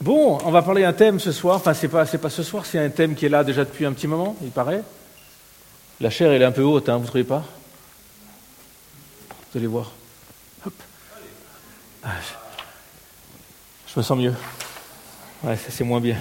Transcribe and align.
Bon, 0.00 0.38
on 0.44 0.50
va 0.50 0.62
parler 0.62 0.82
d'un 0.82 0.92
thème 0.92 1.18
ce 1.18 1.32
soir. 1.32 1.56
Enfin, 1.56 1.72
c'est 1.74 1.88
pas, 1.88 2.04
pas 2.04 2.30
ce 2.30 2.42
soir, 2.42 2.66
c'est 2.66 2.78
un 2.78 2.90
thème 2.90 3.14
qui 3.14 3.26
est 3.26 3.30
là 3.30 3.42
déjà 3.44 3.64
depuis 3.64 3.86
un 3.86 3.92
petit 3.92 4.06
moment, 4.06 4.36
il 4.42 4.50
paraît. 4.50 4.82
La 6.00 6.10
chair, 6.10 6.30
elle 6.30 6.42
est 6.42 6.44
un 6.44 6.52
peu 6.52 6.62
haute, 6.62 6.88
hein, 6.88 6.96
vous 6.96 7.04
ne 7.04 7.06
trouvez 7.06 7.24
pas? 7.24 7.44
Vous 9.50 9.58
allez 9.58 9.66
voir. 9.66 9.92
Hop. 10.66 10.74
Ah, 12.04 12.10
je... 13.88 13.98
me 13.98 14.02
sens 14.02 14.18
mieux. 14.18 14.34
Ouais, 15.42 15.56
ça 15.56 15.70
c'est 15.70 15.84
moins 15.84 16.00
bien. 16.00 16.18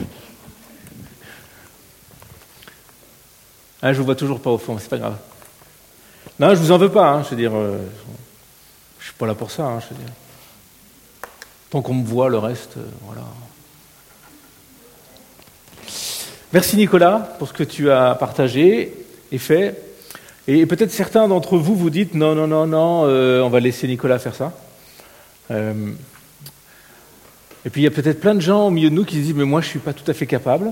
Ah, 3.81 3.91
je 3.91 3.99
vous 3.99 4.05
vois 4.05 4.15
toujours 4.15 4.39
pas 4.39 4.51
au 4.51 4.57
fond, 4.57 4.77
c'est 4.79 4.89
pas 4.89 4.97
grave. 4.97 5.17
Non, 6.39 6.49
je 6.55 6.59
vous 6.59 6.71
en 6.71 6.77
veux 6.77 6.91
pas. 6.91 7.09
Hein, 7.09 7.23
je 7.23 7.29
veux 7.31 7.35
dire, 7.35 7.51
euh, 7.53 7.77
je 8.99 9.05
suis 9.05 9.13
pas 9.13 9.27
là 9.27 9.35
pour 9.35 9.51
ça. 9.51 9.63
Hein, 9.63 9.79
je 9.81 9.93
veux. 9.93 10.01
Tant 11.69 11.81
qu'on 11.81 11.93
me 11.95 12.05
voit, 12.05 12.29
le 12.29 12.37
reste, 12.37 12.77
euh, 12.77 12.85
voilà. 13.01 13.21
Merci 16.53 16.77
Nicolas 16.77 17.35
pour 17.39 17.47
ce 17.47 17.53
que 17.53 17.63
tu 17.63 17.89
as 17.89 18.13
partagé 18.15 18.93
et 19.31 19.37
fait. 19.37 19.81
Et 20.47 20.65
peut-être 20.67 20.91
certains 20.91 21.27
d'entre 21.27 21.57
vous 21.57 21.75
vous 21.75 21.89
dites 21.89 22.13
non, 22.13 22.35
non, 22.35 22.47
non, 22.47 22.67
non, 22.67 23.03
euh, 23.05 23.41
on 23.41 23.49
va 23.49 23.59
laisser 23.59 23.87
Nicolas 23.87 24.19
faire 24.19 24.35
ça. 24.35 24.53
Euh, 25.49 25.91
et 27.65 27.69
puis 27.71 27.81
il 27.81 27.83
y 27.83 27.87
a 27.87 27.91
peut-être 27.91 28.19
plein 28.19 28.35
de 28.35 28.41
gens 28.41 28.67
au 28.67 28.69
milieu 28.69 28.91
de 28.91 28.95
nous 28.95 29.05
qui 29.05 29.15
se 29.15 29.21
disent 29.21 29.33
mais 29.33 29.43
moi 29.43 29.61
je 29.61 29.67
ne 29.67 29.69
suis 29.71 29.79
pas 29.79 29.93
tout 29.93 30.09
à 30.09 30.13
fait 30.13 30.27
capable. 30.27 30.71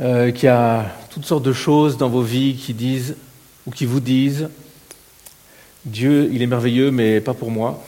Euh, 0.00 0.30
qu'il 0.32 0.44
y 0.44 0.48
a 0.48 0.84
toutes 1.10 1.24
sortes 1.24 1.44
de 1.44 1.52
choses 1.52 1.96
dans 1.96 2.08
vos 2.08 2.22
vies 2.22 2.56
qui 2.56 2.74
disent 2.74 3.16
ou 3.66 3.70
qui 3.70 3.86
vous 3.86 4.00
disent 4.00 4.48
Dieu, 5.86 6.28
il 6.32 6.42
est 6.42 6.46
merveilleux, 6.46 6.90
mais 6.90 7.20
pas 7.20 7.34
pour 7.34 7.52
moi, 7.52 7.82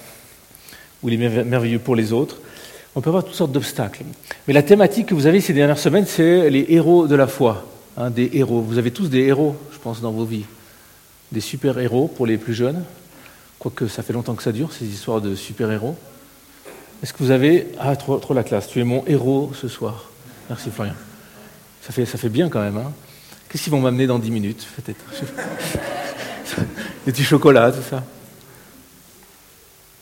ou 1.02 1.08
il 1.08 1.20
est 1.20 1.44
merveilleux 1.44 1.80
pour 1.80 1.96
les 1.96 2.12
autres. 2.12 2.38
On 2.98 3.00
peut 3.00 3.10
avoir 3.10 3.24
toutes 3.24 3.36
sortes 3.36 3.52
d'obstacles. 3.52 4.02
Mais 4.48 4.54
la 4.54 4.64
thématique 4.64 5.06
que 5.06 5.14
vous 5.14 5.26
avez 5.26 5.40
ces 5.40 5.52
dernières 5.52 5.78
semaines, 5.78 6.04
c'est 6.04 6.50
les 6.50 6.66
héros 6.70 7.06
de 7.06 7.14
la 7.14 7.28
foi. 7.28 7.64
Des 8.10 8.28
héros. 8.32 8.60
Vous 8.60 8.76
avez 8.76 8.90
tous 8.90 9.08
des 9.08 9.20
héros, 9.20 9.54
je 9.72 9.78
pense, 9.78 10.00
dans 10.00 10.10
vos 10.10 10.24
vies. 10.24 10.46
Des 11.30 11.40
super-héros 11.40 12.08
pour 12.08 12.26
les 12.26 12.38
plus 12.38 12.54
jeunes. 12.54 12.82
Quoique 13.60 13.86
ça 13.86 14.02
fait 14.02 14.12
longtemps 14.12 14.34
que 14.34 14.42
ça 14.42 14.50
dure, 14.50 14.72
ces 14.72 14.84
histoires 14.84 15.20
de 15.20 15.36
super-héros. 15.36 15.96
Est-ce 17.00 17.12
que 17.12 17.22
vous 17.22 17.30
avez. 17.30 17.68
Ah, 17.78 17.94
trop, 17.94 18.16
trop, 18.16 18.34
la 18.34 18.42
classe. 18.42 18.66
Tu 18.66 18.80
es 18.80 18.84
mon 18.84 19.04
héros 19.06 19.52
ce 19.54 19.68
soir. 19.68 20.10
Merci, 20.48 20.68
Florian. 20.72 20.94
Ça 21.82 21.92
fait, 21.92 22.04
ça 22.04 22.18
fait 22.18 22.30
bien 22.30 22.48
quand 22.48 22.60
même. 22.60 22.78
Hein. 22.78 22.92
Qu'est-ce 23.48 23.62
qu'ils 23.62 23.72
vont 23.72 23.80
m'amener 23.80 24.08
dans 24.08 24.18
10 24.18 24.32
minutes, 24.32 24.66
peut-être? 24.74 25.04
Des 27.06 27.12
petits 27.12 27.22
chocolats, 27.22 27.70
tout 27.70 27.88
ça. 27.88 28.02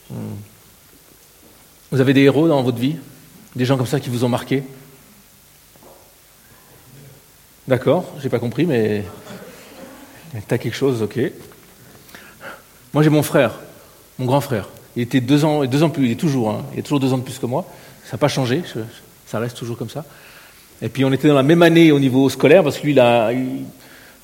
Hmm. 0.08 0.36
Vous 1.96 2.02
avez 2.02 2.12
des 2.12 2.24
héros 2.24 2.46
dans 2.46 2.62
votre 2.62 2.76
vie? 2.76 2.96
Des 3.54 3.64
gens 3.64 3.78
comme 3.78 3.86
ça 3.86 4.00
qui 4.00 4.10
vous 4.10 4.22
ont 4.22 4.28
marqué? 4.28 4.62
D'accord, 7.66 8.12
j'ai 8.20 8.28
pas 8.28 8.38
compris, 8.38 8.66
mais 8.66 9.02
t'as 10.46 10.58
quelque 10.58 10.74
chose, 10.74 11.00
ok. 11.00 11.18
Moi 12.92 13.02
j'ai 13.02 13.08
mon 13.08 13.22
frère, 13.22 13.60
mon 14.18 14.26
grand 14.26 14.42
frère. 14.42 14.68
Il 14.94 15.04
était 15.04 15.22
deux 15.22 15.46
ans, 15.46 15.64
deux 15.64 15.82
ans 15.82 15.88
plus, 15.88 16.04
il 16.04 16.12
est 16.12 16.16
toujours, 16.16 16.50
hein, 16.50 16.66
il 16.74 16.80
est 16.80 16.82
toujours 16.82 17.00
deux 17.00 17.14
ans 17.14 17.16
de 17.16 17.22
plus 17.22 17.38
que 17.38 17.46
moi. 17.46 17.64
Ça 18.04 18.12
n'a 18.12 18.18
pas 18.18 18.28
changé, 18.28 18.62
ça 19.26 19.38
reste 19.38 19.56
toujours 19.56 19.78
comme 19.78 19.88
ça. 19.88 20.04
Et 20.82 20.90
puis 20.90 21.02
on 21.06 21.12
était 21.14 21.28
dans 21.28 21.34
la 21.34 21.42
même 21.42 21.62
année 21.62 21.92
au 21.92 21.98
niveau 21.98 22.28
scolaire, 22.28 22.62
parce 22.62 22.76
que 22.76 22.82
lui, 22.82 22.92
il 22.92 23.00
a, 23.00 23.30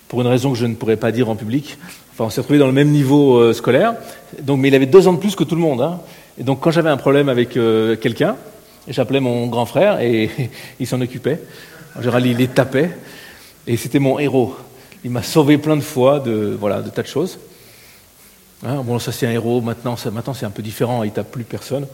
pour 0.09 0.20
une 0.20 0.27
raison 0.27 0.53
que 0.53 0.59
je 0.59 0.67
ne 0.67 0.75
pourrais 0.75 0.98
pas 0.98 1.11
dire 1.11 1.31
en 1.31 1.37
public, 1.37 1.78
enfin 2.12 2.25
on 2.25 2.28
s'est 2.28 2.43
retrouvés 2.43 2.59
dans 2.59 2.67
le 2.67 2.73
même 2.73 2.91
niveau 2.91 3.39
euh, 3.39 3.55
scolaire, 3.55 3.95
donc, 4.43 4.61
mais 4.61 4.69
il 4.69 4.75
avait 4.75 4.84
deux 4.84 5.09
ans 5.09 5.15
de 5.15 5.20
plus 5.20 5.34
que 5.34 5.45
tout 5.45 5.55
le 5.55 5.62
monde. 5.62 5.81
Hein. 5.81 6.00
Et 6.38 6.44
donc 6.44 6.61
quand 6.61 6.70
j'avais 6.70 6.91
un 6.91 6.97
problème 6.97 7.28
avec 7.28 7.56
euh, 7.56 7.97
quelqu'un, 7.97 8.36
j'appelais 8.88 9.20
mon 9.20 9.47
grand 9.47 9.66
frère 9.66 10.00
et 10.00 10.30
il 10.80 10.86
s'en 10.86 11.00
occupait. 11.00 11.41
En 11.97 12.00
général, 12.00 12.27
il 12.27 12.36
les 12.36 12.48
tapait. 12.48 12.91
Et 13.66 13.77
c'était 13.77 13.98
mon 13.98 14.19
héros. 14.19 14.56
Il 15.05 15.10
m'a 15.10 15.22
sauvé 15.22 15.58
plein 15.58 15.76
de 15.76 15.82
fois 15.82 16.21
de, 16.21 16.56
voilà, 16.59 16.81
de 16.81 16.91
tas 16.91 17.03
de 17.03 17.09
choses. 17.09 17.38
Hein, 18.65 18.82
bon, 18.84 18.98
ça 18.98 19.10
c'est 19.12 19.26
un 19.26 19.31
héros, 19.31 19.60
maintenant, 19.60 19.97
maintenant 20.12 20.34
c'est 20.34 20.47
un 20.47 20.50
peu 20.50 20.62
différent, 20.62 21.03
il 21.03 21.10
tape 21.10 21.31
plus 21.31 21.44
personne. 21.44 21.87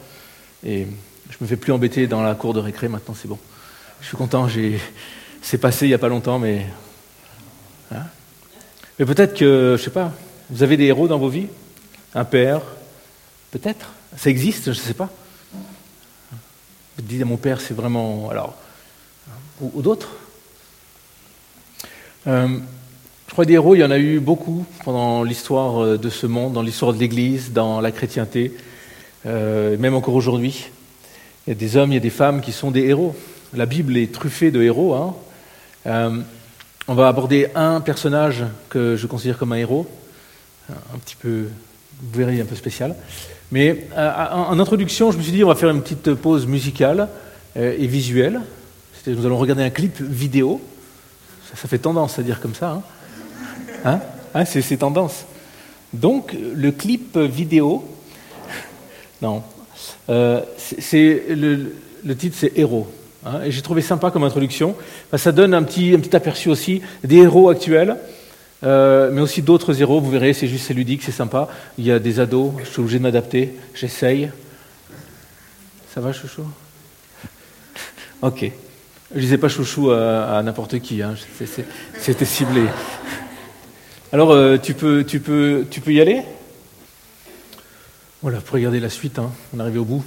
Et 0.65 0.87
je 1.31 1.37
me 1.41 1.47
fais 1.47 1.57
plus 1.57 1.73
embêter 1.73 2.07
dans 2.07 2.23
la 2.23 2.35
cour 2.35 2.53
de 2.53 2.61
récré, 2.61 2.89
maintenant 2.89 3.15
c'est 3.15 3.29
bon. 3.29 3.39
Je 4.01 4.07
suis 4.07 4.17
content, 4.17 4.47
c'est 5.43 5.59
passé 5.59 5.87
il 5.87 5.89
n'y 5.89 5.95
a 5.95 5.99
pas 5.99 6.09
longtemps, 6.09 6.39
mais. 6.39 6.67
Hein. 7.93 8.03
mais 8.99 9.07
peut-être 9.07 9.35
que, 9.35 9.77
je 9.79 9.83
sais 9.83 9.91
pas, 9.91 10.13
vous 10.51 10.63
avez 10.63 10.77
des 10.77 10.85
héros 10.85 11.09
dans 11.09 11.19
vos 11.19 11.29
vies? 11.29 11.49
Un 12.15 12.25
père? 12.25 12.61
Peut-être? 13.51 13.93
Ça 14.19 14.31
existe, 14.31 14.65
je 14.65 14.81
ne 14.81 14.85
sais 14.85 14.95
pas. 14.95 15.11
Vous 16.97 17.03
dites 17.03 17.23
à 17.23 17.25
mon 17.25 17.37
père, 17.37 17.61
c'est 17.61 17.75
vraiment. 17.75 18.29
Alors. 18.31 18.57
ou 19.61 19.81
d'autres 19.81 20.11
euh, 22.27 22.59
je 23.27 23.33
crois 23.33 23.45
des 23.45 23.55
héros, 23.55 23.75
il 23.75 23.79
y 23.79 23.85
en 23.85 23.91
a 23.91 23.99
eu 23.99 24.21
beaucoup 24.21 24.67
pendant 24.85 25.23
l'histoire 25.23 25.83
euh, 25.83 25.99
de 25.99 26.11
ce 26.11 26.27
monde, 26.27 26.53
dans 26.53 26.63
l'histoire 26.63 26.93
de 26.93 26.99
l'Église, 26.99 27.53
dans 27.53 27.81
la 27.81 27.93
chrétienté, 27.93 28.53
euh, 29.25 29.79
même 29.79 29.95
encore 29.95 30.15
aujourd'hui. 30.15 30.71
Il 31.47 31.51
y 31.51 31.53
a 31.53 31.55
des 31.55 31.77
hommes, 31.77 31.93
il 31.93 31.95
y 31.95 31.99
a 31.99 32.01
des 32.01 32.11
femmes 32.11 32.41
qui 32.41 32.53
sont 32.53 32.71
des 32.71 32.83
héros. 32.83 33.15
La 33.55 33.67
Bible 33.67 33.97
est 33.97 34.13
truffée 34.13 34.51
de 34.51 34.61
héros. 34.63 34.95
Hein. 34.95 36.25
on 36.87 36.95
va 36.95 37.09
aborder 37.09 37.49
un 37.55 37.81
personnage 37.81 38.45
que 38.69 38.97
je 38.97 39.07
considère 39.07 39.39
comme 39.39 39.53
un 39.53 39.57
héros, 39.57 39.87
un 40.71 40.99
petit 40.99 41.17
peu, 41.17 41.49
vous 42.03 42.19
verrez, 42.19 42.41
un 42.41 42.45
peu 42.45 42.57
spécial. 42.57 42.95
Mais 43.51 43.89
en 43.97 44.59
introduction, 44.59 45.11
je 45.11 45.19
me 45.19 45.23
suis 45.23 45.33
dit, 45.33 45.43
on 45.43 45.49
va 45.49 45.55
faire 45.55 45.71
une 45.71 45.81
petite 45.81 46.15
pause 46.15 46.47
musicale 46.47 47.09
et 47.57 47.87
visuelle. 47.87 48.41
Nous 49.07 49.25
allons 49.25 49.39
regarder 49.39 49.63
un 49.63 49.71
clip 49.71 50.01
vidéo 50.03 50.61
ça, 51.55 51.69
fait 51.69 51.79
tendance 51.79 52.19
à 52.19 52.23
dire 52.23 52.41
comme 52.41 52.55
ça. 52.55 52.71
Hein, 52.71 52.83
hein, 53.85 54.01
hein 54.35 54.45
c'est 54.45 54.77
tendance. 54.77 55.25
Donc, 55.93 56.37
le 56.55 56.71
clip 56.71 57.17
vidéo, 57.17 57.89
non, 59.23 59.43
euh, 60.11 60.43
c'est 60.57 61.23
le, 61.31 61.73
titre 62.17 62.37
c'est 62.39 62.53
Héros. 62.57 62.89
Et 63.45 63.51
j'ai 63.51 63.63
trouvé 63.63 63.83
sympa 63.83 64.11
comme 64.11 64.25
introduction. 64.25 64.75
ça 65.17 65.33
donne 65.33 65.53
un 65.53 65.63
petit, 65.63 65.95
un 65.95 65.99
petit 65.99 66.15
aperçu 66.15 66.49
aussi 66.49 66.83
des 67.03 67.17
héros 67.17 67.49
actuels, 67.49 67.97
euh, 68.65 69.11
mais 69.13 69.21
aussi 69.21 69.43
d'autres 69.43 69.81
héros. 69.81 70.01
Vous 70.01 70.11
verrez, 70.11 70.33
c'est 70.33 70.49
juste 70.49 70.67
c'est 70.67 70.75
ludique, 70.75 71.03
c'est 71.03 71.13
sympa. 71.13 71.49
Il 71.79 71.85
y 71.85 71.93
a 71.93 71.99
des 71.99 72.21
ados, 72.21 72.53
je 72.61 72.65
suis 72.65 72.81
obligé 72.81 72.99
de 72.99 73.03
m'adapter. 73.03 73.55
J'essaye. 73.75 74.31
Ça 75.95 76.01
va, 76.01 76.13
chouchou? 76.13 76.45
Ok. 78.23 78.51
Je 79.15 79.21
disais 79.21 79.39
pas 79.39 79.49
chouchou 79.49 79.91
à, 79.91 80.43
n'importe 80.43 80.81
qui, 80.81 81.03
hein. 81.03 81.15
c'était 81.99 82.25
ciblé. 82.25 82.65
Alors, 84.13 84.33
euh, 84.33 84.59
tu, 84.59 84.75
peux, 84.75 85.05
tu, 85.05 85.21
peux, 85.21 85.67
tu 85.71 85.81
peux 85.81 85.93
y 85.93 86.01
aller? 86.01 86.23
Voilà, 88.21 88.41
pour 88.41 88.55
regarder 88.55 88.81
la 88.81 88.91
suite, 88.91 89.19
hein. 89.19 89.31
on 89.55 89.59
est 89.59 89.63
arrivé 89.63 89.79
au 89.79 89.85
bout. 89.85 90.05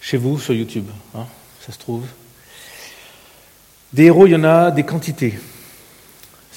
Chez 0.00 0.16
vous, 0.16 0.38
sur 0.38 0.52
YouTube, 0.52 0.86
hein, 1.14 1.26
ça 1.64 1.72
se 1.72 1.78
trouve. 1.78 2.04
Des 3.92 4.04
héros, 4.04 4.26
il 4.26 4.32
y 4.32 4.36
en 4.36 4.44
a 4.44 4.70
des 4.70 4.82
quantités. 4.82 5.38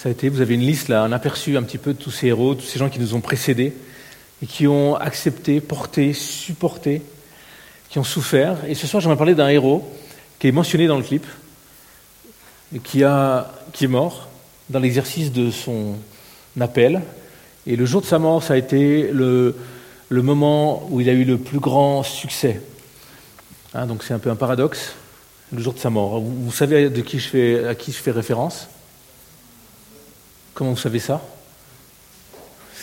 Vous 0.05 0.41
avez 0.41 0.53
une 0.53 0.61
liste 0.61 0.87
là, 0.87 1.01
un 1.01 1.11
aperçu 1.11 1.57
un 1.57 1.63
petit 1.63 1.79
peu 1.79 1.93
de 1.93 1.97
tous 1.97 2.11
ces 2.11 2.27
héros, 2.27 2.53
tous 2.53 2.65
ces 2.65 2.77
gens 2.77 2.89
qui 2.89 2.99
nous 2.99 3.15
ont 3.15 3.21
précédés 3.21 3.73
et 4.43 4.45
qui 4.45 4.67
ont 4.67 4.93
accepté, 4.93 5.59
porté, 5.61 6.13
supporté, 6.13 7.01
qui 7.89 7.97
ont 7.97 8.03
souffert. 8.03 8.57
Et 8.67 8.75
ce 8.75 8.85
soir, 8.85 9.01
j'aimerais 9.01 9.17
parler 9.17 9.33
d'un 9.33 9.47
héros 9.47 9.83
qui 10.37 10.47
est 10.47 10.51
mentionné 10.51 10.85
dans 10.85 10.97
le 10.97 11.03
clip, 11.03 11.25
et 12.75 12.77
qui, 12.77 13.03
a, 13.03 13.51
qui 13.73 13.85
est 13.85 13.87
mort 13.87 14.29
dans 14.69 14.77
l'exercice 14.77 15.31
de 15.31 15.49
son 15.49 15.95
appel. 16.59 17.01
Et 17.65 17.75
le 17.75 17.87
jour 17.87 18.01
de 18.01 18.05
sa 18.05 18.19
mort, 18.19 18.43
ça 18.43 18.53
a 18.53 18.57
été 18.57 19.09
le, 19.11 19.55
le 20.09 20.21
moment 20.21 20.87
où 20.91 21.01
il 21.01 21.09
a 21.09 21.13
eu 21.13 21.23
le 21.23 21.39
plus 21.39 21.59
grand 21.59 22.03
succès. 22.03 22.61
Hein, 23.73 23.87
donc 23.87 24.03
c'est 24.03 24.13
un 24.13 24.19
peu 24.19 24.29
un 24.29 24.35
paradoxe, 24.35 24.93
le 25.51 25.63
jour 25.63 25.73
de 25.73 25.79
sa 25.79 25.89
mort. 25.89 26.19
Vous, 26.19 26.51
savez 26.51 26.91
de 26.91 27.01
qui 27.01 27.17
je 27.17 27.27
fais, 27.27 27.67
à 27.67 27.73
qui 27.73 27.91
je 27.91 27.97
fais 27.97 28.11
référence 28.11 28.67
Comment 30.55 30.69
vous 30.69 30.77
savez 30.77 30.99
ça? 30.99 31.21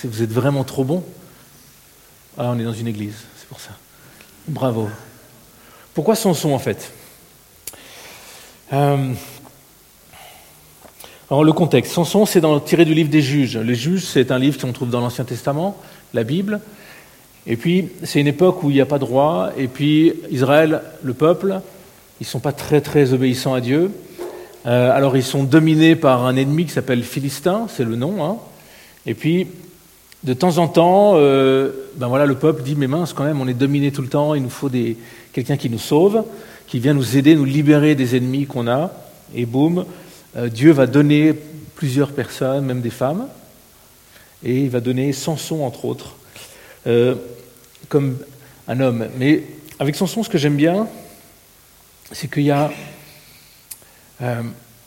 Vous 0.05 0.23
êtes 0.23 0.31
vraiment 0.31 0.63
trop 0.63 0.85
bon? 0.85 1.03
Ah, 2.37 2.51
on 2.51 2.59
est 2.59 2.65
dans 2.65 2.75
une 2.75 2.87
église, 2.87 3.15
c'est 3.39 3.49
pour 3.49 3.61
ça. 3.61 3.71
Bravo. 4.47 4.91
Pourquoi 5.95 6.15
son 6.15 6.35
son 6.35 6.53
en 6.53 6.59
fait? 6.59 6.93
Euh, 8.75 9.15
alors 11.31 11.45
le 11.45 11.53
contexte. 11.55 11.95
Samson, 11.95 12.27
c'est 12.27 12.43
tiré 12.67 12.85
du 12.85 12.93
livre 12.93 13.09
des 13.09 13.23
juges. 13.23 13.57
Les 13.57 13.75
juges, 13.75 14.05
c'est 14.05 14.31
un 14.31 14.39
livre 14.39 14.61
qu'on 14.61 14.73
trouve 14.73 14.91
dans 14.91 15.01
l'Ancien 15.01 15.25
Testament, 15.25 15.81
la 16.13 16.25
Bible. 16.25 16.61
Et 17.47 17.57
puis, 17.57 17.89
c'est 18.03 18.21
une 18.21 18.27
époque 18.27 18.63
où 18.63 18.69
il 18.69 18.75
n'y 18.75 18.83
a 18.83 18.87
pas 18.87 18.99
de 18.99 19.05
roi. 19.05 19.53
Et 19.57 19.67
puis, 19.67 20.13
Israël, 20.31 20.83
le 21.03 21.15
peuple, 21.15 21.61
ils 22.21 22.25
ne 22.25 22.29
sont 22.29 22.41
pas 22.41 22.53
très 22.53 22.83
très 22.83 23.15
obéissants 23.15 23.55
à 23.55 23.63
Dieu. 23.63 23.91
Euh, 24.67 24.97
alors, 24.97 25.17
ils 25.17 25.25
sont 25.25 25.45
dominés 25.45 25.97
par 25.97 26.25
un 26.25 26.37
ennemi 26.37 26.67
qui 26.67 26.73
s'appelle 26.73 27.03
Philistin, 27.03 27.67
c'est 27.69 27.85
le 27.85 27.97
nom. 27.97 28.25
Hein. 28.25 28.37
Et 29.07 29.15
puis, 29.15 29.49
de 30.23 30.35
temps 30.35 30.59
en 30.59 30.69
temps, 30.69 31.15
euh, 31.17 31.73
ben 31.97 32.07
voilà, 32.07 32.27
le 32.27 32.37
peuple 32.37 32.63
dit 32.63 32.77
mais 32.77 32.87
mince 32.87 33.13
quand 33.13 33.25
même, 33.25 33.41
on 33.41 33.49
est 33.49 33.55
dominé 33.55 33.91
tout 33.91 34.03
le 34.03 34.09
temps, 34.09 34.35
il 34.35 34.43
nous 34.43 34.51
faut 34.51 34.69
des, 34.69 34.97
quelqu'un 35.33 35.57
qui 35.57 35.69
nous 35.69 35.81
sauve, 35.81 36.25
qui 36.69 36.79
vient 36.79 36.95
nous 36.95 37.17
aider, 37.17 37.35
nous 37.35 37.45
libérer 37.45 37.97
des 37.97 38.17
ennemis 38.17 38.47
qu'on 38.47 38.69
a, 38.69 38.93
et 39.35 39.47
boum, 39.47 39.85
euh, 40.37 40.49
Dieu 40.49 40.71
va 40.71 40.87
donner 40.87 41.35
plusieurs 41.75 42.13
personnes, 42.13 42.65
même 42.65 42.83
des 42.83 42.91
femmes, 42.91 43.27
et 44.45 44.61
il 44.61 44.71
va 44.71 44.79
donner 44.79 45.13
Samson 45.13 45.63
entre 45.65 45.85
autres, 45.85 46.17
comme 47.89 48.19
un 48.67 48.81
homme. 48.81 49.07
Mais 49.19 49.45
avec 49.79 49.95
Samson, 49.95 50.23
ce 50.23 50.29
que 50.29 50.39
j'aime 50.39 50.57
bien, 50.57 50.89
c'est 52.13 52.31
qu'il 52.31 52.43
y 52.43 52.51
a, 52.51 52.71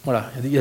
voilà, 0.04 0.30
il 0.44 0.52
y 0.52 0.60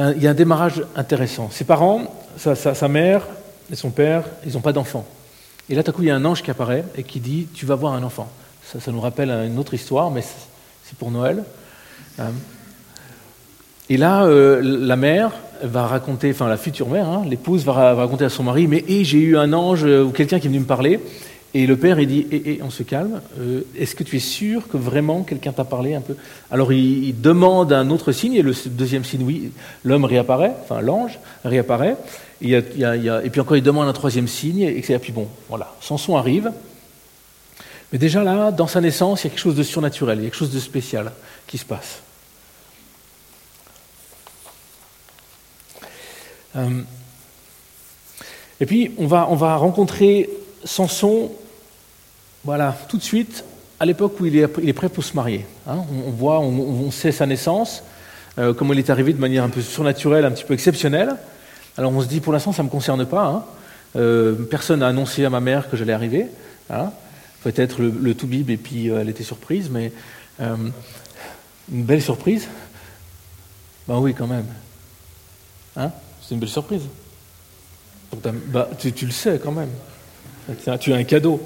a, 0.00 0.30
un 0.30 0.34
démarrage 0.34 0.82
intéressant. 0.96 1.50
Ses 1.50 1.64
parents, 1.64 2.02
sa, 2.36 2.88
mère, 2.88 3.22
et 3.70 3.76
son 3.76 3.90
père, 3.90 4.24
ils 4.44 4.54
n'ont 4.54 4.60
pas 4.60 4.72
d'enfant. 4.72 5.06
Et 5.68 5.74
là, 5.74 5.82
tout 5.82 5.90
à 5.90 5.94
coup, 5.94 6.02
il 6.02 6.08
y 6.08 6.10
a 6.10 6.16
un 6.16 6.24
ange 6.24 6.42
qui 6.42 6.50
apparaît 6.50 6.84
et 6.96 7.04
qui 7.04 7.20
dit 7.20 7.46
Tu 7.54 7.66
vas 7.66 7.74
voir 7.74 7.94
un 7.94 8.02
enfant. 8.02 8.28
Ça, 8.64 8.90
nous 8.90 9.00
rappelle 9.00 9.30
une 9.30 9.58
autre 9.58 9.74
histoire, 9.74 10.10
mais 10.10 10.22
c'est 10.22 10.98
pour 10.98 11.10
Noël. 11.10 11.44
Euh, 12.18 12.30
et 13.88 13.96
là, 13.96 14.24
euh, 14.24 14.60
la 14.62 14.96
mère 14.96 15.32
va 15.62 15.86
raconter, 15.86 16.30
enfin 16.30 16.48
la 16.48 16.56
future 16.56 16.88
mère, 16.88 17.08
hein, 17.08 17.22
l'épouse 17.26 17.64
va, 17.64 17.94
raconter 17.94 18.24
à 18.24 18.30
son 18.30 18.42
mari 18.42 18.66
Mais 18.66 18.84
j'ai 18.88 19.18
eu 19.18 19.36
un 19.36 19.52
ange 19.52 19.84
ou 19.84 20.10
quelqu'un 20.10 20.40
qui 20.40 20.46
est 20.46 20.50
venu 20.50 20.60
me 20.60 20.66
parler. 20.66 21.00
Et 21.56 21.68
le 21.68 21.76
père, 21.76 22.00
il 22.00 22.08
dit, 22.08 22.26
et 22.32 22.58
on 22.64 22.70
se 22.70 22.82
calme, 22.82 23.20
euh, 23.38 23.60
est-ce 23.78 23.94
que 23.94 24.02
tu 24.02 24.16
es 24.16 24.20
sûr 24.20 24.66
que 24.66 24.76
vraiment 24.76 25.22
quelqu'un 25.22 25.52
t'a 25.52 25.62
parlé 25.62 25.94
un 25.94 26.00
peu? 26.00 26.16
Alors 26.50 26.72
il, 26.72 27.20
demande 27.20 27.72
un 27.72 27.90
autre 27.90 28.10
signe, 28.10 28.34
et 28.34 28.42
le 28.42 28.52
deuxième 28.66 29.04
signe, 29.04 29.22
oui, 29.22 29.52
l'homme 29.84 30.04
réapparaît, 30.04 30.52
enfin 30.64 30.80
l'ange 30.80 31.20
réapparaît, 31.44 31.96
et, 32.42 32.60
puis 32.60 33.40
encore 33.40 33.56
il 33.56 33.62
demande 33.62 33.88
un 33.88 33.92
troisième 33.92 34.26
signe, 34.26 34.62
et, 34.62 34.98
puis 34.98 35.12
bon, 35.12 35.28
voilà, 35.48 35.72
Samson 35.80 36.16
arrive. 36.16 36.50
Mais 37.92 37.98
déjà 37.98 38.24
là, 38.24 38.50
dans 38.50 38.66
sa 38.66 38.80
naissance, 38.80 39.22
il 39.22 39.26
y 39.26 39.28
a 39.28 39.30
quelque 39.30 39.38
chose 39.38 39.54
de 39.54 39.62
surnaturel, 39.62 40.18
il 40.18 40.24
y 40.24 40.26
a 40.26 40.30
quelque 40.30 40.38
chose 40.38 40.52
de 40.52 40.58
spécial 40.58 41.12
qui 41.46 41.58
se 41.58 41.64
passe. 41.64 42.02
Euh, 46.56 46.82
et 48.58 48.66
puis 48.66 48.90
on 48.98 49.06
va, 49.06 49.28
on 49.30 49.36
va 49.36 49.54
rencontrer 49.54 50.28
Samson 50.64 51.30
voilà, 52.44 52.76
tout 52.88 52.98
de 52.98 53.02
suite, 53.02 53.44
à 53.80 53.86
l'époque 53.86 54.20
où 54.20 54.26
il 54.26 54.36
est, 54.36 54.72
prêt 54.72 54.88
pour 54.88 55.02
se 55.02 55.14
marier. 55.14 55.46
Hein. 55.66 55.78
on, 56.06 56.10
voit, 56.10 56.40
on, 56.40 56.90
sait 56.90 57.12
sa 57.12 57.26
naissance, 57.26 57.82
euh, 58.38 58.52
comment 58.52 58.74
il 58.74 58.78
est 58.78 58.90
arrivé 58.90 59.12
de 59.12 59.20
manière 59.20 59.44
un 59.44 59.48
peu 59.48 59.62
surnaturelle, 59.62 60.24
un 60.24 60.30
petit 60.30 60.44
peu 60.44 60.54
exceptionnelle. 60.54 61.16
Alors 61.78 61.92
on 61.92 62.02
se 62.02 62.06
dit, 62.06 62.20
pour 62.20 62.32
l'instant, 62.32 62.52
ça 62.52 62.62
ne 62.62 62.68
me 62.68 62.70
concerne 62.70 63.06
pas. 63.06 63.26
Hein. 63.26 63.44
Euh, 63.96 64.34
personne 64.34 64.80
n'a 64.80 64.88
annoncé 64.88 65.24
à 65.24 65.30
ma 65.30 65.40
mère 65.40 65.70
que 65.70 65.76
j'allais 65.76 65.92
arriver. 65.92 66.26
Hein. 66.68 66.90
Peut-être 67.42 67.80
le, 67.80 67.90
le 67.90 68.12
bib 68.12 68.50
et 68.50 68.56
puis 68.56 68.90
euh, 68.90 69.00
elle 69.00 69.08
était 69.08 69.24
surprise, 69.24 69.70
mais 69.70 69.92
une 70.40 70.72
belle 71.68 72.02
surprise. 72.02 72.48
Ben 73.88 73.98
oui, 73.98 74.14
quand 74.14 74.26
même. 74.26 74.46
C'est 75.76 76.34
une 76.34 76.40
belle 76.40 76.48
surprise. 76.48 76.82
Bah, 78.46 78.68
tu, 78.78 78.92
tu, 78.92 79.06
le 79.06 79.12
sais 79.12 79.40
quand 79.42 79.52
même. 79.52 79.70
Tu 80.80 80.92
as 80.92 80.96
un 80.96 81.04
cadeau. 81.04 81.40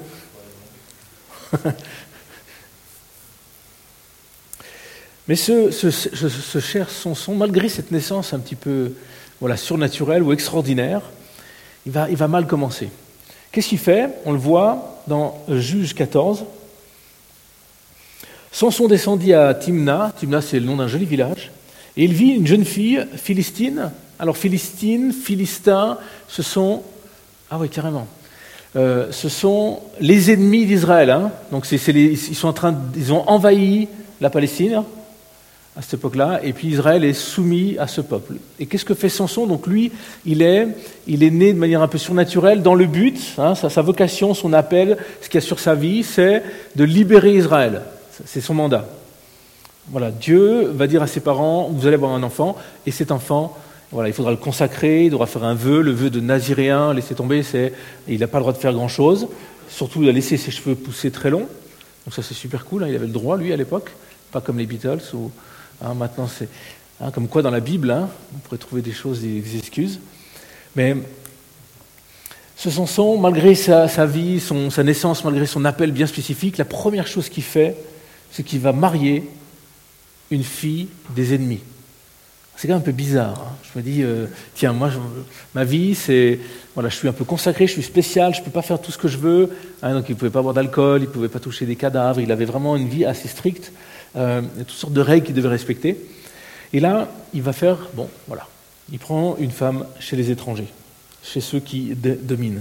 Mais 5.27 5.35
ce, 5.35 6.59
cher 6.59 6.89
Samson, 6.89 7.35
malgré 7.35 7.69
cette 7.69 7.91
naissance 7.91 8.33
un 8.33 8.39
petit 8.39 8.55
peu 8.55 8.93
voilà, 9.39 9.57
surnaturelle 9.57 10.23
ou 10.23 10.33
extraordinaire, 10.33 11.03
il 11.85 11.91
va, 11.91 12.09
il 12.09 12.15
va 12.17 12.27
mal 12.27 12.47
commencer. 12.47 12.89
Qu'est-ce 13.51 13.69
qu'il 13.69 13.77
fait? 13.77 14.09
On 14.25 14.31
le 14.31 14.39
voit 14.39 15.03
dans 15.07 15.43
Juge 15.49 15.93
14. 15.93 16.45
Samson 18.51 18.87
descendit 18.87 19.33
à 19.33 19.53
Timna. 19.53 20.13
Timna, 20.17 20.41
c'est 20.41 20.59
le 20.59 20.65
nom 20.65 20.77
d'un 20.77 20.87
joli 20.87 21.05
village. 21.05 21.51
Et 21.95 22.05
il 22.05 22.13
vit 22.13 22.31
une 22.31 22.47
jeune 22.47 22.65
fille 22.65 23.05
philistine. 23.15 23.91
Alors, 24.17 24.37
philistine, 24.37 25.13
philistin, 25.13 25.97
ce 26.27 26.41
sont. 26.41 26.83
Ah 27.49 27.57
oui, 27.59 27.69
carrément. 27.69 28.07
Euh, 28.75 29.07
ce 29.11 29.29
sont 29.29 29.79
les 29.99 30.31
ennemis 30.31 30.65
d'Israël. 30.65 31.09
Hein. 31.09 31.31
Donc 31.51 31.69
ils, 31.71 32.17
sont 32.17 32.47
en 32.47 32.53
train, 32.53 32.75
ils 32.95 33.11
ont 33.11 33.27
envahi 33.27 33.87
la 34.21 34.29
Palestine 34.29 34.83
à 35.77 35.81
cette 35.81 35.95
époque-là, 35.95 36.41
et 36.43 36.51
puis 36.51 36.67
Israël 36.67 37.05
est 37.05 37.13
soumis 37.13 37.77
à 37.79 37.87
ce 37.87 38.01
peuple. 38.01 38.33
Et 38.59 38.65
qu'est-ce 38.65 38.83
que 38.83 38.93
fait 38.93 39.07
Samson? 39.07 39.47
Donc 39.47 39.65
lui, 39.65 39.93
il 40.25 40.41
est, 40.41 40.67
il 41.07 41.23
est 41.23 41.29
né 41.29 41.53
de 41.53 41.57
manière 41.57 41.81
un 41.81 41.87
peu 41.87 41.97
surnaturelle 41.97 42.61
dans 42.61 42.75
le 42.75 42.85
but, 42.85 43.17
hein, 43.37 43.55
sa, 43.55 43.69
sa, 43.69 43.81
vocation, 43.81 44.33
son 44.33 44.51
appel, 44.51 44.97
ce 45.21 45.29
qu'il 45.29 45.35
y 45.35 45.43
a 45.43 45.47
sur 45.47 45.59
sa 45.59 45.75
vie, 45.75 46.03
c'est 46.03 46.43
de 46.75 46.83
libérer 46.83 47.33
Israël. 47.33 47.83
C'est 48.25 48.41
son 48.41 48.55
mandat. 48.55 48.89
Voilà, 49.89 50.11
Dieu 50.11 50.69
va 50.75 50.85
dire 50.87 51.01
à 51.01 51.07
ses 51.07 51.21
parents, 51.21 51.69
vous 51.71 51.87
allez 51.87 51.95
avoir 51.95 52.11
un 52.11 52.23
enfant, 52.23 52.57
et 52.85 52.91
cet 52.91 53.11
enfant, 53.11 53.57
voilà, 53.91 54.09
il 54.09 54.13
faudra 54.13 54.31
le 54.31 54.37
consacrer, 54.37 55.05
il 55.05 55.11
devra 55.11 55.25
faire 55.25 55.43
un 55.43 55.55
vœu, 55.55 55.81
le 55.81 55.91
vœu 55.91 56.09
de 56.09 56.19
naziréen, 56.19 56.93
laisser 56.93 57.15
tomber, 57.15 57.41
c'est, 57.41 57.73
il 58.07 58.19
n'a 58.19 58.27
pas 58.27 58.37
le 58.37 58.43
droit 58.43 58.53
de 58.53 58.57
faire 58.57 58.73
grand-chose, 58.73 59.27
surtout 59.67 60.03
il 60.03 60.09
a 60.09 60.11
laissé 60.11 60.37
ses 60.37 60.51
cheveux 60.51 60.75
pousser 60.75 61.09
très 61.11 61.29
longs, 61.29 61.47
donc 62.05 62.13
ça 62.13 62.21
c'est 62.21 62.35
super 62.35 62.65
cool, 62.65 62.83
hein, 62.83 62.87
il 62.87 62.95
avait 62.95 63.07
le 63.07 63.11
droit 63.11 63.37
lui 63.37 63.51
à 63.51 63.57
l'époque, 63.57 63.91
pas 64.31 64.41
comme 64.41 64.59
les 64.59 64.67
Beatles, 64.67 65.01
ou 65.13 65.31
hein, 65.81 65.95
maintenant 65.95 66.27
c'est 66.27 66.47
hein, 67.01 67.09
comme 67.11 67.27
quoi 67.27 67.41
dans 67.41 67.49
la 67.49 67.61
Bible, 67.61 67.95
on 68.35 68.37
pourrait 68.39 68.59
trouver 68.59 68.83
des 68.83 68.91
choses, 68.91 69.21
des, 69.21 69.57
excuses, 69.57 69.99
mais 70.75 70.95
ce 72.55 72.69
Samson, 72.69 73.17
malgré 73.17 73.55
sa, 73.55 73.87
vie, 74.05 74.41
sa 74.69 74.83
naissance, 74.83 75.23
malgré 75.23 75.45
son 75.45 75.65
appel 75.65 75.91
bien 75.93 76.05
spécifique, 76.05 76.57
la 76.57 76.65
première 76.65 77.07
chose 77.07 77.29
qu'il 77.29 77.43
fait, 77.43 77.75
c'est 78.31 78.43
qu'il 78.43 78.59
va 78.59 78.73
marier 78.73 79.23
une 80.29 80.43
fille 80.43 80.89
des 81.15 81.33
ennemis. 81.33 81.61
C'est 82.59 82.67
quand 82.67 82.73
même 82.73 82.81
un 82.81 82.85
peu 82.85 82.91
bizarre. 82.91 83.39
Hein. 83.39 83.55
Je 83.63 83.79
me 83.79 83.81
dis, 83.81 84.03
euh, 84.03 84.25
tiens, 84.53 84.73
moi, 84.73 84.91
ma 85.55 85.63
vie, 85.63 85.95
c'est. 85.95 86.41
Voilà, 86.73 86.89
je 86.89 86.95
suis 86.97 87.07
un 87.07 87.13
peu 87.13 87.23
consacré, 87.23 87.67
je 87.67 87.71
suis 87.71 87.83
spécial, 87.83 88.35
je 88.35 88.41
ne 88.41 88.43
peux 88.43 88.51
pas 88.51 88.61
faire 88.61 88.81
tout 88.81 88.91
ce 88.91 88.97
que 88.97 89.07
je 89.07 89.17
veux. 89.17 89.49
Hein, 89.81 89.93
donc, 89.93 90.09
il 90.09 90.11
ne 90.11 90.17
pouvait 90.17 90.29
pas 90.29 90.41
boire 90.41 90.53
d'alcool, 90.53 90.99
il 90.99 91.07
ne 91.07 91.09
pouvait 91.09 91.29
pas 91.29 91.39
toucher 91.39 91.65
des 91.65 91.77
cadavres, 91.77 92.19
il 92.19 92.33
avait 92.33 92.43
vraiment 92.43 92.75
une 92.75 92.89
vie 92.89 93.05
assez 93.05 93.29
stricte, 93.29 93.71
euh, 94.17 94.41
toutes 94.57 94.71
sortes 94.71 94.91
de 94.91 94.99
règles 94.99 95.27
qu'il 95.27 95.35
devait 95.35 95.47
respecter. 95.47 95.95
Et 96.73 96.81
là, 96.81 97.07
il 97.33 97.43
va 97.43 97.53
faire, 97.53 97.77
bon, 97.93 98.09
voilà, 98.27 98.45
il 98.91 98.99
prend 98.99 99.37
une 99.37 99.51
femme 99.51 99.85
chez 100.01 100.17
les 100.17 100.29
étrangers, 100.29 100.67
chez 101.23 101.39
ceux 101.39 101.61
qui 101.61 101.95
dominent. 101.95 102.59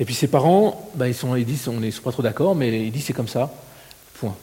Et 0.00 0.04
puis 0.04 0.14
ses 0.14 0.26
parents, 0.26 0.90
ben, 0.96 1.06
ils, 1.06 1.14
sont, 1.14 1.36
ils 1.36 1.46
disent, 1.46 1.68
on 1.68 1.78
n'est 1.78 1.92
pas 1.92 2.10
trop 2.10 2.24
d'accord, 2.24 2.56
mais 2.56 2.86
ils 2.86 2.90
disent 2.90 3.04
c'est 3.04 3.12
comme 3.12 3.28
ça, 3.28 3.48
point. 4.14 4.34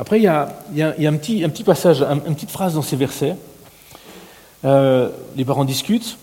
Après, 0.00 0.18
il 0.18 0.22
y 0.22 0.28
a, 0.28 0.48
un, 0.78 1.16
petit, 1.18 1.62
passage, 1.62 2.00
une 2.00 2.34
petite 2.34 2.50
phrase 2.50 2.72
dans 2.72 2.80
ces 2.80 2.96
versets. 2.96 3.36
Euh, 4.64 5.10
les 5.36 5.44
parents 5.44 5.66
discutent. 5.66 6.16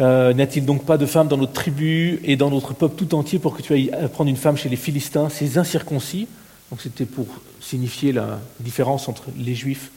Euh, 0.00 0.32
N'y 0.32 0.40
a-t-il 0.40 0.64
donc 0.64 0.84
pas 0.84 0.98
de 0.98 1.06
femmes 1.06 1.26
dans 1.26 1.36
notre 1.36 1.54
tribu 1.54 2.20
et 2.22 2.36
dans 2.36 2.48
notre 2.48 2.74
peuple 2.74 2.94
tout 2.94 3.12
entier 3.16 3.40
pour 3.40 3.56
que 3.56 3.62
tu 3.62 3.72
ailles 3.72 3.90
prendre 4.12 4.30
une 4.30 4.36
femme 4.36 4.56
chez 4.56 4.68
les 4.68 4.76
Philistins, 4.76 5.28
ces 5.30 5.58
incirconcis? 5.58 6.28
Donc 6.70 6.80
c'était 6.80 7.06
pour 7.06 7.26
signifier 7.60 8.12
la 8.12 8.38
différence 8.60 9.08
entre 9.08 9.24
les 9.36 9.56
Juifs, 9.56 9.90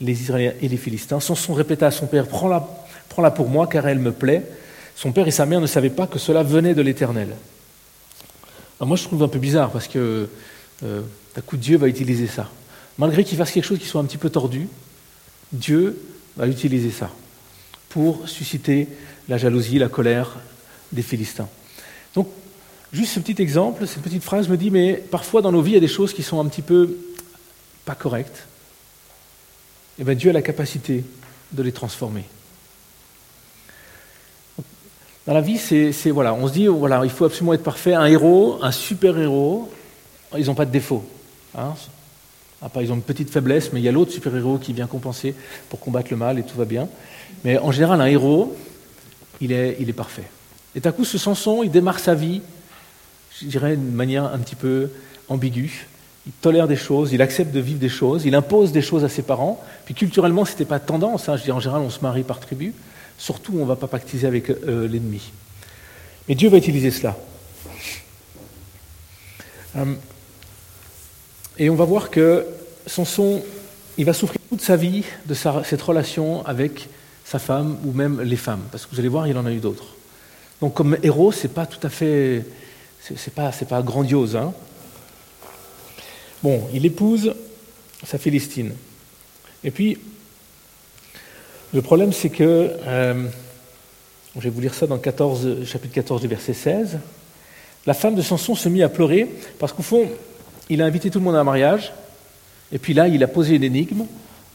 les 0.00 0.22
Israéliens 0.22 0.54
et 0.60 0.66
les 0.66 0.76
Philistins. 0.76 1.20
Samson 1.20 1.54
répéta 1.54 1.86
à 1.86 1.92
son 1.92 2.08
père 2.08 2.26
Prends-la 2.26 2.66
prends 3.08 3.30
pour 3.30 3.48
moi 3.48 3.68
car 3.68 3.86
elle 3.86 4.00
me 4.00 4.10
plaît. 4.10 4.42
Son 4.96 5.12
père 5.12 5.28
et 5.28 5.30
sa 5.30 5.46
mère 5.46 5.60
ne 5.60 5.68
savaient 5.68 5.90
pas 5.90 6.08
que 6.08 6.18
cela 6.18 6.42
venait 6.42 6.74
de 6.74 6.82
l'Éternel. 6.82 7.28
moi 8.80 8.96
je 8.96 9.04
trouve 9.04 9.22
un 9.22 9.28
peu 9.28 9.38
bizarre 9.38 9.70
parce 9.70 9.86
que 9.86 10.28
euh, 10.82 11.02
d'un 11.34 11.42
coup 11.42 11.56
Dieu 11.56 11.76
va 11.76 11.88
utiliser 11.88 12.26
ça. 12.26 12.50
Malgré 12.98 13.24
qu'il 13.24 13.36
fasse 13.36 13.50
quelque 13.50 13.64
chose 13.64 13.78
qui 13.78 13.86
soit 13.86 14.00
un 14.00 14.04
petit 14.04 14.18
peu 14.18 14.30
tordu, 14.30 14.68
Dieu 15.52 16.00
va 16.36 16.46
utiliser 16.46 16.90
ça 16.90 17.10
pour 17.88 18.28
susciter 18.28 18.88
la 19.28 19.38
jalousie, 19.38 19.78
la 19.78 19.88
colère 19.88 20.36
des 20.92 21.02
Philistins. 21.02 21.48
Donc, 22.14 22.28
juste 22.92 23.12
ce 23.14 23.20
petit 23.20 23.40
exemple, 23.40 23.86
cette 23.86 24.02
petite 24.02 24.22
phrase 24.22 24.48
me 24.48 24.56
dit, 24.56 24.70
mais 24.70 24.94
parfois 24.94 25.42
dans 25.42 25.52
nos 25.52 25.62
vies, 25.62 25.72
il 25.72 25.74
y 25.74 25.78
a 25.78 25.80
des 25.80 25.88
choses 25.88 26.12
qui 26.12 26.22
sont 26.22 26.40
un 26.40 26.46
petit 26.46 26.62
peu 26.62 26.96
pas 27.84 27.94
correctes. 27.94 28.46
Et 29.96 30.02
eh 30.02 30.04
bien 30.04 30.14
Dieu 30.14 30.30
a 30.30 30.32
la 30.32 30.42
capacité 30.42 31.04
de 31.52 31.62
les 31.62 31.70
transformer. 31.70 32.24
Dans 35.26 35.32
la 35.34 35.40
vie, 35.40 35.58
c'est 35.58 36.10
voilà, 36.10 36.34
on 36.34 36.48
se 36.48 36.52
dit 36.52 36.66
voilà, 36.66 37.00
il 37.04 37.10
faut 37.10 37.24
absolument 37.24 37.54
être 37.54 37.62
parfait. 37.62 37.94
Un 37.94 38.06
héros, 38.06 38.58
un 38.60 38.72
super 38.72 39.16
héros, 39.18 39.72
ils 40.36 40.46
n'ont 40.46 40.54
pas 40.54 40.66
de 40.66 40.72
défaut. 40.72 41.08
Hein? 41.56 41.74
Ah, 42.62 42.70
ont 42.74 42.80
une 42.80 43.02
petite 43.02 43.30
faiblesse, 43.30 43.72
mais 43.72 43.80
il 43.80 43.84
y 43.84 43.88
a 43.88 43.92
l'autre 43.92 44.12
super-héros 44.12 44.58
qui 44.58 44.72
vient 44.72 44.86
compenser 44.86 45.34
pour 45.68 45.80
combattre 45.80 46.08
le 46.10 46.16
mal 46.16 46.38
et 46.38 46.42
tout 46.42 46.56
va 46.56 46.64
bien. 46.64 46.88
Mais 47.44 47.58
en 47.58 47.70
général, 47.72 48.00
un 48.00 48.06
héros, 48.06 48.56
il 49.40 49.52
est, 49.52 49.76
il 49.80 49.88
est 49.88 49.94
parfait. 49.94 50.24
Et 50.74 50.86
à 50.86 50.92
coup, 50.92 51.04
ce 51.04 51.18
Samson, 51.18 51.62
il 51.62 51.70
démarre 51.70 51.98
sa 51.98 52.14
vie, 52.14 52.40
je 53.40 53.46
dirais, 53.46 53.76
d'une 53.76 53.92
manière 53.92 54.24
un 54.24 54.38
petit 54.38 54.56
peu 54.56 54.90
ambiguë. 55.28 55.86
Il 56.26 56.32
tolère 56.32 56.66
des 56.66 56.76
choses, 56.76 57.12
il 57.12 57.20
accepte 57.20 57.52
de 57.52 57.60
vivre 57.60 57.78
des 57.78 57.90
choses, 57.90 58.24
il 58.24 58.34
impose 58.34 58.72
des 58.72 58.80
choses 58.80 59.04
à 59.04 59.10
ses 59.10 59.22
parents. 59.22 59.62
Puis 59.84 59.94
culturellement, 59.94 60.46
ce 60.46 60.52
n'était 60.52 60.64
pas 60.64 60.80
tendance. 60.80 61.28
Hein. 61.28 61.36
Je 61.36 61.42
dis, 61.42 61.52
en 61.52 61.60
général, 61.60 61.82
on 61.82 61.90
se 61.90 62.00
marie 62.00 62.22
par 62.22 62.40
tribu. 62.40 62.72
Surtout, 63.18 63.52
on 63.56 63.60
ne 63.60 63.68
va 63.68 63.76
pas 63.76 63.88
pactiser 63.88 64.26
avec 64.26 64.48
euh, 64.48 64.88
l'ennemi. 64.88 65.30
Mais 66.28 66.34
Dieu 66.34 66.48
va 66.48 66.56
utiliser 66.56 66.90
cela. 66.90 67.16
Euh, 69.76 69.94
et 71.58 71.70
on 71.70 71.74
va 71.74 71.84
voir 71.84 72.10
que 72.10 72.46
Samson, 72.86 73.42
il 73.96 74.04
va 74.04 74.12
souffrir 74.12 74.40
toute 74.48 74.60
sa 74.60 74.76
vie 74.76 75.04
de 75.26 75.34
cette 75.34 75.82
relation 75.82 76.44
avec 76.46 76.88
sa 77.24 77.38
femme 77.38 77.78
ou 77.84 77.92
même 77.92 78.20
les 78.20 78.36
femmes, 78.36 78.62
parce 78.70 78.86
que 78.86 78.92
vous 78.92 78.98
allez 78.98 79.08
voir, 79.08 79.28
il 79.28 79.36
en 79.38 79.46
a 79.46 79.52
eu 79.52 79.58
d'autres. 79.58 79.94
Donc 80.60 80.74
comme 80.74 80.96
héros, 81.02 81.32
c'est 81.32 81.48
pas 81.48 81.66
tout 81.66 81.84
à 81.86 81.90
fait, 81.90 82.44
c'est 83.00 83.34
pas, 83.34 83.50
pas 83.50 83.82
grandiose. 83.82 84.36
Hein 84.36 84.52
bon, 86.42 86.68
il 86.72 86.84
épouse 86.86 87.34
sa 88.04 88.18
Philistine. 88.18 88.72
Et 89.62 89.70
puis, 89.70 89.98
le 91.72 91.82
problème, 91.82 92.12
c'est 92.12 92.30
que, 92.30 92.70
euh, 92.86 93.26
je 94.36 94.40
vais 94.40 94.50
vous 94.50 94.60
lire 94.60 94.74
ça 94.74 94.86
dans 94.86 94.98
14, 94.98 95.64
chapitre 95.64 95.94
14 95.94 96.20
du 96.20 96.28
verset 96.28 96.52
16, 96.52 96.98
la 97.86 97.94
femme 97.94 98.14
de 98.14 98.22
Samson 98.22 98.54
se 98.54 98.68
mit 98.68 98.82
à 98.82 98.88
pleurer 98.88 99.28
parce 99.58 99.72
qu'au 99.72 99.82
fond, 99.82 100.08
il 100.70 100.82
a 100.82 100.86
invité 100.86 101.10
tout 101.10 101.18
le 101.18 101.24
monde 101.24 101.36
à 101.36 101.40
un 101.40 101.44
mariage, 101.44 101.92
et 102.72 102.78
puis 102.78 102.94
là, 102.94 103.08
il 103.08 103.22
a 103.22 103.28
posé 103.28 103.56
une 103.56 103.64
énigme, 103.64 104.04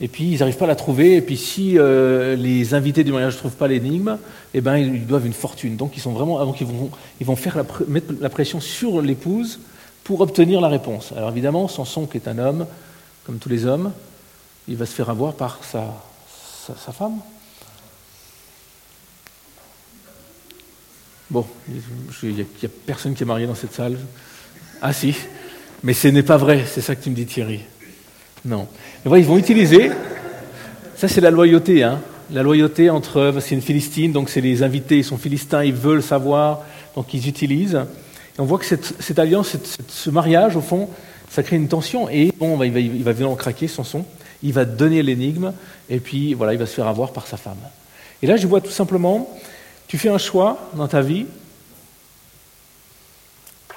et 0.01 0.07
puis 0.07 0.31
ils 0.31 0.39
n'arrivent 0.39 0.57
pas 0.57 0.65
à 0.65 0.69
la 0.69 0.75
trouver, 0.75 1.17
et 1.17 1.21
puis 1.21 1.37
si 1.37 1.77
euh, 1.77 2.35
les 2.35 2.73
invités 2.73 3.03
du 3.03 3.11
mariage 3.11 3.33
ne 3.33 3.39
trouvent 3.39 3.55
pas 3.55 3.67
l'énigme, 3.67 4.17
eh 4.53 4.61
ben, 4.61 4.77
ils 4.77 5.05
doivent 5.05 5.25
une 5.25 5.33
fortune. 5.33 5.75
Donc 5.75 5.97
ils, 5.97 5.99
sont 5.99 6.13
vraiment, 6.13 6.55
ils, 6.59 6.65
vont, 6.65 6.89
ils 7.19 7.27
mettre 7.87 8.13
la 8.19 8.29
pression 8.29 8.59
sur 8.59 9.01
l'épouse 9.01 9.59
pour 10.03 10.21
obtenir 10.21 10.61
la 10.61 10.69
réponse. 10.69 11.11
Alors 11.15 11.29
évidemment, 11.29 11.67
Samson, 11.67 12.05
qui 12.05 12.17
est 12.17 12.27
un 12.27 12.37
homme, 12.39 12.65
comme 13.25 13.39
tous 13.39 13.49
les 13.49 13.65
hommes, 13.65 13.91
il 14.67 14.77
va 14.77 14.85
se 14.85 14.93
faire 14.93 15.09
avoir 15.09 15.33
par 15.33 15.59
sa, 15.63 15.93
sa, 16.65 16.91
femme. 16.91 17.19
Bon, 21.29 21.45
il 22.23 22.33
n'y 22.33 22.41
a, 22.41 22.43
a, 22.43 22.67
personne 22.85 23.13
qui 23.13 23.23
est 23.23 23.25
marié 23.25 23.45
dans 23.45 23.55
cette 23.55 23.73
salle. 23.73 23.97
Ah 24.81 24.93
si, 24.93 25.13
mais 25.83 25.93
ce 25.93 26.07
n'est 26.07 26.23
pas 26.23 26.37
vrai, 26.37 26.63
c'est 26.65 26.81
ça 26.81 26.95
que 26.95 27.03
tu 27.03 27.09
me 27.09 27.15
dis 27.15 27.25
Thierry. 27.25 27.61
Non. 28.45 28.67
ils 29.05 29.25
vont 29.25 29.37
utiliser, 29.37 29.91
ça 30.95 31.07
c'est 31.07 31.21
la 31.21 31.31
loyauté, 31.31 31.83
hein. 31.83 31.99
la 32.31 32.43
loyauté 32.43 32.89
entre, 32.89 33.33
c'est 33.41 33.55
une 33.55 33.61
Philistine, 33.61 34.11
donc 34.11 34.29
c'est 34.29 34.41
les 34.41 34.63
invités, 34.63 34.97
ils 34.97 35.03
sont 35.03 35.17
Philistins, 35.17 35.63
ils 35.63 35.73
veulent 35.73 36.03
savoir, 36.03 36.61
donc 36.95 37.13
ils 37.13 37.27
utilisent. 37.27 37.81
Et 38.37 38.41
on 38.41 38.45
voit 38.45 38.59
que 38.59 38.65
cette, 38.65 39.19
alliance, 39.19 39.57
ce 39.87 40.09
mariage, 40.09 40.55
au 40.55 40.61
fond, 40.61 40.89
ça 41.29 41.43
crée 41.43 41.57
une 41.57 41.67
tension, 41.67 42.09
et 42.09 42.31
bon, 42.37 42.61
il 42.63 42.71
va, 42.71 42.79
il 42.79 43.03
va 43.03 43.13
vraiment 43.13 43.35
craquer, 43.35 43.67
son, 43.67 44.05
il 44.41 44.53
va 44.53 44.65
donner 44.65 45.03
l'énigme, 45.03 45.53
et 45.89 45.99
puis 45.99 46.33
voilà, 46.33 46.53
il 46.53 46.59
va 46.59 46.65
se 46.65 46.73
faire 46.73 46.87
avoir 46.87 47.11
par 47.11 47.27
sa 47.27 47.37
femme. 47.37 47.59
Et 48.21 48.27
là, 48.27 48.37
je 48.37 48.47
vois 48.47 48.61
tout 48.61 48.71
simplement, 48.71 49.29
tu 49.87 49.97
fais 49.97 50.09
un 50.09 50.17
choix 50.17 50.69
dans 50.75 50.87
ta 50.87 51.01
vie, 51.01 51.25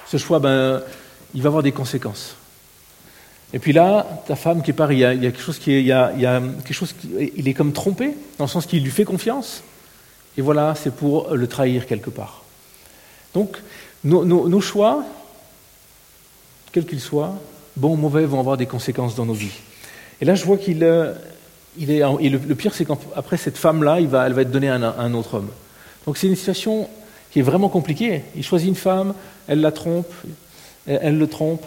ce 0.07 0.17
choix, 0.17 0.39
ben, 0.39 0.81
il 1.33 1.41
va 1.41 1.47
avoir 1.47 1.63
des 1.63 1.71
conséquences. 1.71 2.35
Et 3.53 3.59
puis 3.59 3.71
là, 3.71 4.23
ta 4.25 4.35
femme 4.35 4.63
qui 4.63 4.71
est 4.71 4.75
il 4.89 4.97
y 4.97 5.03
a, 5.03 5.15
quelque 5.15 5.41
chose 5.41 5.59
qui 5.59 5.73
est, 5.73 7.33
il 7.35 7.47
est 7.47 7.53
comme 7.53 7.71
trompé, 7.71 8.15
dans 8.37 8.45
le 8.45 8.49
sens 8.49 8.65
qu'il 8.65 8.83
lui 8.83 8.91
fait 8.91 9.05
confiance. 9.05 9.63
Et 10.37 10.41
voilà, 10.41 10.73
c'est 10.75 10.93
pour 10.93 11.35
le 11.35 11.47
trahir 11.47 11.85
quelque 11.85 12.09
part. 12.09 12.43
Donc, 13.35 13.57
nos, 14.03 14.61
choix, 14.61 15.03
quels 16.71 16.85
qu'ils 16.85 16.99
soient, 16.99 17.35
bons 17.75 17.93
ou 17.93 17.95
mauvais, 17.95 18.25
vont 18.25 18.39
avoir 18.39 18.57
des 18.57 18.65
conséquences 18.65 19.15
dans 19.15 19.25
nos 19.25 19.33
vies. 19.33 19.59
Et 20.19 20.25
là, 20.25 20.33
je 20.33 20.45
vois 20.45 20.57
qu'il 20.57 20.83
euh, 20.83 21.13
est. 21.79 22.29
Le, 22.29 22.55
pire, 22.55 22.73
c'est 22.73 22.85
qu'après 22.85 23.37
cette 23.37 23.57
femme-là, 23.57 23.99
elle 23.99 24.07
va 24.07 24.41
être 24.41 24.51
donnée 24.51 24.69
à 24.69 24.75
un 24.75 25.13
autre 25.13 25.35
homme. 25.35 25.49
Donc, 26.07 26.17
c'est 26.17 26.27
une 26.27 26.35
situation 26.35 26.89
qui 27.31 27.39
est 27.39 27.43
vraiment 27.43 27.69
compliquée. 27.69 28.23
Il 28.35 28.43
choisit 28.43 28.67
une 28.67 28.75
femme, 28.75 29.13
elle 29.47 29.61
la 29.61 29.71
trompe, 29.71 30.11
elle 30.85 31.17
le 31.17 31.27
trompe, 31.27 31.63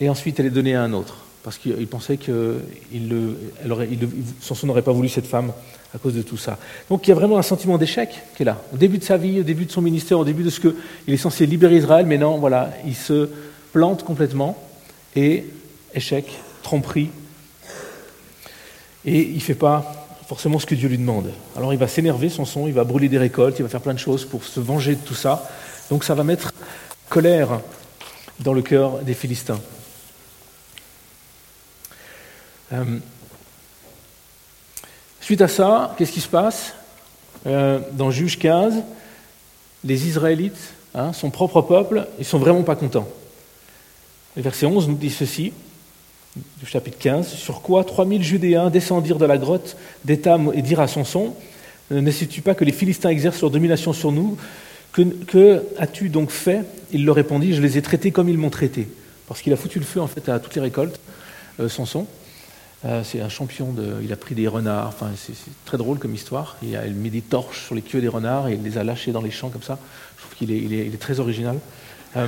et 0.00 0.08
ensuite 0.08 0.40
elle 0.40 0.46
est 0.46 0.50
donnée 0.50 0.74
à 0.74 0.82
un 0.82 0.92
autre 0.92 1.16
parce 1.42 1.56
qu'il 1.56 1.86
pensait 1.86 2.16
que 2.16 2.58
Samson 4.40 4.66
n'aurait 4.66 4.82
pas 4.82 4.92
voulu 4.92 5.08
cette 5.08 5.26
femme 5.26 5.52
à 5.94 5.98
cause 5.98 6.14
de 6.14 6.22
tout 6.22 6.36
ça. 6.36 6.58
Donc 6.88 7.06
il 7.06 7.10
y 7.10 7.12
a 7.12 7.16
vraiment 7.16 7.38
un 7.38 7.42
sentiment 7.42 7.78
d'échec 7.78 8.10
qui 8.36 8.42
est 8.42 8.46
là. 8.46 8.60
Au 8.72 8.76
début 8.76 8.98
de 8.98 9.04
sa 9.04 9.16
vie, 9.16 9.40
au 9.40 9.42
début 9.42 9.64
de 9.64 9.72
son 9.72 9.80
ministère, 9.80 10.18
au 10.18 10.24
début 10.24 10.42
de 10.42 10.50
ce 10.50 10.60
qu'il 10.60 10.74
est 11.08 11.16
censé 11.16 11.46
libérer 11.46 11.78
Israël, 11.78 12.06
mais 12.06 12.18
non, 12.18 12.38
voilà, 12.38 12.70
il 12.86 12.94
se 12.94 13.30
plante 13.72 14.04
complètement 14.04 14.56
et 15.16 15.46
échec, 15.94 16.26
tromperie. 16.62 17.10
Et 19.04 19.22
il 19.22 19.36
ne 19.36 19.40
fait 19.40 19.54
pas 19.54 20.08
forcément 20.26 20.58
ce 20.58 20.66
que 20.66 20.74
Dieu 20.74 20.88
lui 20.88 20.98
demande. 20.98 21.30
Alors 21.56 21.72
il 21.72 21.78
va 21.78 21.88
s'énerver, 21.88 22.28
Samson, 22.28 22.66
il 22.66 22.74
va 22.74 22.84
brûler 22.84 23.08
des 23.08 23.18
récoltes, 23.18 23.58
il 23.58 23.62
va 23.62 23.68
faire 23.68 23.80
plein 23.80 23.94
de 23.94 23.98
choses 23.98 24.26
pour 24.26 24.44
se 24.44 24.60
venger 24.60 24.94
de 24.94 25.00
tout 25.00 25.14
ça. 25.14 25.48
Donc 25.88 26.04
ça 26.04 26.14
va 26.14 26.22
mettre 26.22 26.52
colère 27.08 27.60
dans 28.40 28.52
le 28.52 28.62
cœur 28.62 28.98
des 29.00 29.14
Philistins. 29.14 29.60
Euh, 32.72 32.98
suite 35.20 35.40
à 35.40 35.48
ça, 35.48 35.94
qu'est-ce 35.98 36.12
qui 36.12 36.20
se 36.20 36.28
passe? 36.28 36.74
Euh, 37.46 37.80
Dans 37.92 38.10
Juge 38.10 38.38
15, 38.38 38.82
les 39.84 40.06
Israélites, 40.06 40.72
hein, 40.94 41.12
son 41.12 41.30
propre 41.30 41.62
peuple, 41.62 42.06
ils 42.18 42.24
sont 42.24 42.38
vraiment 42.38 42.62
pas 42.62 42.76
contents. 42.76 43.08
Verset 44.36 44.66
11 44.66 44.88
nous 44.88 44.94
dit 44.94 45.10
ceci, 45.10 45.52
du 46.36 46.66
chapitre 46.66 46.98
15, 46.98 47.28
sur 47.28 47.60
quoi 47.60 47.82
3000 47.84 48.22
Judéens 48.22 48.70
descendirent 48.70 49.18
de 49.18 49.26
la 49.26 49.38
grotte 49.38 49.76
d'Étam 50.04 50.52
et 50.54 50.62
dirent 50.62 50.80
à 50.80 50.88
Samson, 50.88 51.34
ne 51.90 52.10
sais-tu 52.12 52.40
pas 52.40 52.54
que 52.54 52.64
les 52.64 52.72
Philistins 52.72 53.08
exercent 53.08 53.40
leur 53.40 53.50
domination 53.50 53.92
sur 53.92 54.12
nous? 54.12 54.38
Que, 54.92 55.62
as-tu 55.78 56.08
donc 56.08 56.30
fait? 56.30 56.62
Il 56.92 57.04
leur 57.04 57.14
répondit, 57.14 57.54
je 57.54 57.62
les 57.62 57.78
ai 57.78 57.82
traités 57.82 58.10
comme 58.10 58.28
ils 58.28 58.38
m'ont 58.38 58.50
traité. 58.50 58.88
Parce 59.28 59.42
qu'il 59.42 59.52
a 59.52 59.56
foutu 59.56 59.78
le 59.78 59.84
feu 59.84 60.00
en 60.00 60.08
fait 60.08 60.28
à 60.28 60.40
toutes 60.40 60.54
les 60.56 60.60
récoltes, 60.60 60.98
euh, 61.60 61.68
Samson. 61.68 62.06
Euh, 62.84 63.02
c'est 63.04 63.20
un 63.20 63.28
champion. 63.28 63.74
Il 64.02 64.12
a 64.12 64.16
pris 64.16 64.34
des 64.34 64.48
renards. 64.48 64.88
Enfin, 64.88 65.10
c'est 65.16 65.34
très 65.64 65.78
drôle 65.78 65.98
comme 65.98 66.14
histoire. 66.14 66.56
Il 66.62 66.74
a 66.76 66.82
mis 66.86 67.10
des 67.10 67.20
torches 67.20 67.66
sur 67.66 67.74
les 67.74 67.82
queues 67.82 68.00
des 68.00 68.08
renards 68.08 68.48
et 68.48 68.54
il 68.54 68.62
les 68.62 68.78
a 68.78 68.84
lâchés 68.84 69.12
dans 69.12 69.22
les 69.22 69.30
champs 69.30 69.50
comme 69.50 69.62
ça. 69.62 69.78
Je 70.16 70.22
trouve 70.24 70.34
qu'il 70.36 70.50
est, 70.50 70.86
il 70.86 70.98
très 70.98 71.20
original 71.20 71.58
euh, 72.16 72.26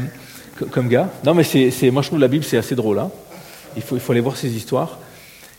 comme 0.71 0.89
gars. 0.89 1.11
Non, 1.25 1.35
mais 1.35 1.45
moi 1.91 2.03
je 2.03 2.07
trouve 2.07 2.21
la 2.21 2.29
Bible 2.29 2.45
c'est 2.45 2.59
assez 2.59 2.77
drôle. 2.77 2.99
Hein. 2.99 3.11
Il, 3.77 3.83
faut, 3.83 3.97
il 3.97 4.01
faut 4.01 4.13
aller 4.13 4.21
voir 4.21 4.37
ces 4.37 4.55
histoires. 4.55 4.99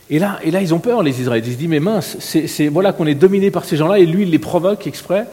Et 0.10 0.20
là, 0.20 0.40
et 0.44 0.52
là, 0.52 0.62
ils 0.62 0.74
ont 0.74 0.80
peur, 0.80 1.02
les 1.02 1.22
Israélites. 1.22 1.48
Ils 1.48 1.54
se 1.54 1.58
disent, 1.58 1.70
mais 1.70 1.80
mince, 1.80 2.18
c'est, 2.20 2.68
voilà 2.68 2.94
qu'on 2.94 3.08
est 3.08 3.16
dominé 3.16 3.52
par 3.52 3.66
ces 3.66 3.78
gens-là, 3.78 4.00
et 4.00 4.06
lui, 4.06 4.24
il 4.24 4.30
les 4.30 4.40
provoque 4.40 4.86
exprès. 4.86 5.26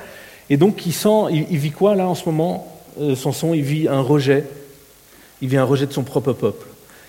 Et 0.50 0.56
donc, 0.56 0.84
il 0.84 0.92
sent, 0.92 1.30
il, 1.30 1.58
vit 1.58 1.70
quoi 1.70 1.94
là 1.94 2.08
en 2.08 2.16
ce 2.16 2.24
moment 2.26 2.82
euh, 3.00 3.14
Son 3.14 3.32
son, 3.32 3.54
il 3.54 3.62
vit 3.62 3.86
un 3.86 4.00
rejet. 4.00 4.44
Il 5.40 5.48
vit 5.48 5.56
un 5.56 5.64
rejet 5.64 5.86
de 5.86 5.92
son 5.92 6.02
propre 6.02 6.32
peuple. 6.32 6.66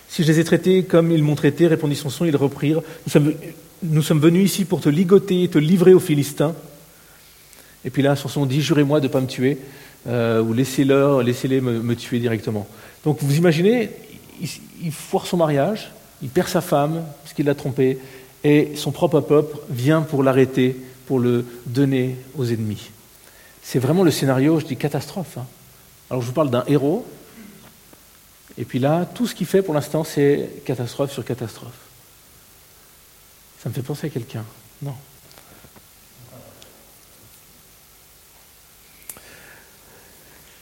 Si 0.07 0.23
je 0.23 0.27
les 0.27 0.39
ai 0.39 0.43
traités 0.43 0.83
comme 0.83 1.11
ils 1.11 1.23
m'ont 1.23 1.35
traité, 1.35 1.67
répondit 1.67 1.95
Samson, 1.95 2.25
ils 2.25 2.35
reprirent. 2.35 2.81
Nous 3.83 4.01
sommes, 4.03 4.19
venus 4.19 4.51
ici 4.51 4.65
pour 4.65 4.79
te 4.79 4.89
ligoter, 4.89 5.47
te 5.47 5.57
livrer 5.57 5.93
aux 5.93 5.99
Philistins. 5.99 6.53
Et 7.83 7.89
puis 7.89 8.03
là, 8.03 8.15
Samson 8.15 8.45
dit 8.45 8.61
Jurez-moi 8.61 8.99
de 8.99 9.07
ne 9.07 9.11
pas 9.11 9.21
me 9.21 9.27
tuer, 9.27 9.57
euh, 10.07 10.43
ou 10.43 10.53
laissez-les 10.53 11.23
laissez 11.23 11.61
me, 11.61 11.95
tuer 11.95 12.19
directement. 12.19 12.67
Donc 13.03 13.17
vous 13.21 13.37
imaginez, 13.37 13.89
il, 14.39 14.49
il 14.83 14.91
foire 14.91 15.25
son 15.25 15.37
mariage, 15.37 15.91
il 16.21 16.29
perd 16.29 16.47
sa 16.47 16.61
femme, 16.61 17.03
parce 17.23 17.33
qu'il 17.33 17.45
l'a 17.45 17.55
trompée, 17.55 17.97
et 18.43 18.73
son 18.75 18.91
propre 18.91 19.21
peuple 19.21 19.57
vient 19.69 20.01
pour 20.01 20.23
l'arrêter, 20.23 20.75
pour 21.07 21.19
le 21.19 21.45
donner 21.65 22.17
aux 22.37 22.45
ennemis. 22.45 22.91
C'est 23.61 23.79
vraiment 23.79 24.03
le 24.03 24.11
scénario, 24.11 24.59
je 24.59 24.65
dis 24.65 24.77
catastrophe. 24.77 25.37
Hein. 25.37 25.45
Alors 26.09 26.21
je 26.21 26.27
vous 26.27 26.33
parle 26.33 26.49
d'un 26.49 26.63
héros, 26.67 27.05
et 28.57 28.65
puis 28.65 28.79
là, 28.79 29.05
tout 29.05 29.27
ce 29.27 29.35
qu'il 29.35 29.47
fait 29.47 29.61
pour 29.61 29.73
l'instant, 29.73 30.03
c'est 30.03 30.49
catastrophe 30.65 31.11
sur 31.11 31.23
catastrophe. 31.23 31.71
Ça 33.61 33.69
me 33.69 33.73
fait 33.73 33.81
penser 33.81 34.07
à 34.07 34.09
quelqu'un. 34.09 34.43
Non. 34.81 34.95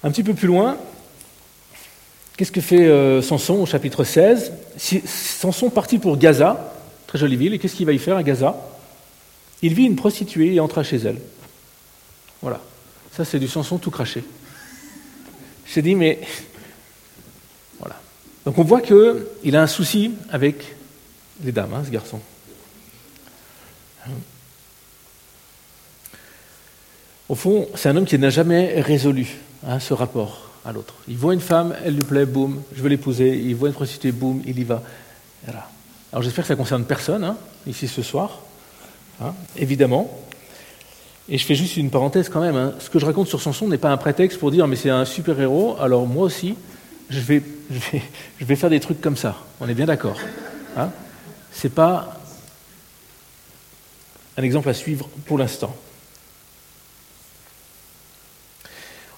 Un 0.03 0.11
petit 0.11 0.23
peu 0.23 0.33
plus 0.33 0.47
loin, 0.47 0.77
qu'est-ce 2.37 2.51
que 2.51 2.61
fait 2.61 2.87
euh, 2.87 3.21
Samson 3.21 3.55
au 3.55 3.65
chapitre 3.65 4.03
16 4.03 4.53
Samson 4.77 5.69
partit 5.69 5.99
pour 5.99 6.17
Gaza, 6.17 6.73
très 7.07 7.17
jolie 7.17 7.35
ville, 7.35 7.53
et 7.53 7.59
qu'est-ce 7.59 7.75
qu'il 7.75 7.85
va 7.85 7.91
y 7.91 7.99
faire 7.99 8.15
à 8.15 8.23
Gaza? 8.23 8.55
Il 9.61 9.73
vit 9.73 9.83
une 9.83 9.97
prostituée 9.97 10.53
et 10.53 10.59
entra 10.61 10.83
chez 10.83 10.97
elle. 10.97 11.19
Voilà. 12.41 12.61
Ça, 13.19 13.25
c'est 13.25 13.39
du 13.39 13.49
Samson 13.49 13.77
tout 13.77 13.91
craché. 13.91 14.23
J'ai 15.67 15.81
dit, 15.81 15.93
mais 15.93 16.21
donc 18.45 18.57
on 18.57 18.63
voit 18.63 18.79
qu'il 18.79 19.57
a 19.57 19.61
un 19.61 19.67
souci 19.67 20.13
avec 20.31 20.73
les 21.43 21.51
dames, 21.51 21.73
hein, 21.73 21.83
ce 21.85 21.89
garçon. 21.89 22.21
Au 27.27 27.35
fond, 27.35 27.67
c'est 27.75 27.89
un 27.89 27.97
homme 27.97 28.05
qui 28.05 28.17
n'a 28.17 28.29
jamais 28.29 28.79
résolu 28.79 29.27
hein, 29.67 29.81
ce 29.81 29.93
rapport 29.93 30.51
à 30.63 30.71
l'autre. 30.71 30.93
Il 31.09 31.17
voit 31.17 31.33
une 31.33 31.41
femme, 31.41 31.75
elle 31.83 31.95
lui 31.95 32.03
plaît, 32.03 32.25
boum, 32.25 32.61
je 32.73 32.81
veux 32.81 32.87
l'épouser. 32.87 33.37
Il 33.37 33.53
voit 33.53 33.67
une 33.67 33.75
prostituée, 33.75 34.13
boum, 34.13 34.41
il 34.45 34.57
y 34.57 34.63
va. 34.63 34.81
Alors 35.45 36.23
j'espère 36.23 36.45
que 36.45 36.47
ça 36.47 36.55
concerne 36.55 36.85
personne 36.85 37.25
hein, 37.25 37.35
ici 37.67 37.89
ce 37.89 38.01
soir, 38.01 38.39
évidemment. 39.57 40.09
Et 41.29 41.37
je 41.37 41.45
fais 41.45 41.55
juste 41.55 41.77
une 41.77 41.91
parenthèse 41.91 42.27
quand 42.29 42.41
même. 42.41 42.55
hein. 42.55 42.73
Ce 42.79 42.89
que 42.89 42.97
je 42.97 43.05
raconte 43.05 43.27
sur 43.27 43.41
Samson 43.41 43.67
n'est 43.67 43.77
pas 43.77 43.91
un 43.91 43.97
prétexte 43.97 44.39
pour 44.39 44.51
dire 44.51 44.67
mais 44.67 44.75
c'est 44.75 44.89
un 44.89 45.05
super 45.05 45.39
héros. 45.39 45.77
Alors 45.79 46.07
moi 46.07 46.25
aussi, 46.25 46.55
je 47.09 47.19
vais, 47.19 47.43
je 47.71 47.79
vais, 47.79 48.01
je 48.39 48.45
vais 48.45 48.55
faire 48.55 48.69
des 48.69 48.79
trucs 48.79 49.01
comme 49.01 49.17
ça. 49.17 49.37
On 49.59 49.69
est 49.69 49.75
bien 49.75 49.85
d'accord. 49.85 50.17
Hein 50.75 50.89
c'est 51.51 51.73
pas 51.73 52.19
un 54.37 54.43
exemple 54.43 54.69
à 54.69 54.73
suivre 54.73 55.09
pour 55.25 55.37
l'instant. 55.37 55.75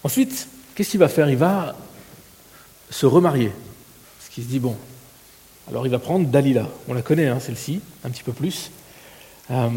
Ensuite, 0.03 0.48
qu'est-ce 0.74 0.89
qu'il 0.91 1.00
va 1.00 1.08
faire? 1.08 1.30
Il 1.30 1.38
va 1.38 1.75
se 2.89 3.06
remarier. 3.06 3.51
Parce 4.18 4.30
qu'il 4.34 4.44
se 4.44 4.50
dit, 4.50 4.60
bon, 4.60 4.75
alors 5.70 5.86
il 5.86 5.91
va 5.91 6.00
prendre 6.00 6.27
Dalila. 6.27 6.68
On 6.88 6.94
la 6.96 7.03
connaît, 7.03 7.27
hein, 7.27 7.39
celle-ci, 7.39 7.82
un 8.03 8.10
petit 8.10 8.24
peu 8.24 8.34
plus. 8.34 8.72
Euh, 9.51 9.70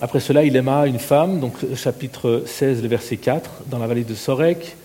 après 0.00 0.20
cela, 0.20 0.44
il 0.44 0.54
aima 0.54 0.86
une 0.86 1.00
femme, 1.00 1.40
donc 1.40 1.54
chapitre 1.74 2.44
16, 2.46 2.82
le 2.82 2.88
verset 2.88 3.16
4, 3.16 3.50
dans 3.66 3.78
la 3.78 3.88
vallée 3.88 4.04
de 4.04 4.14
Sorek. 4.14 4.76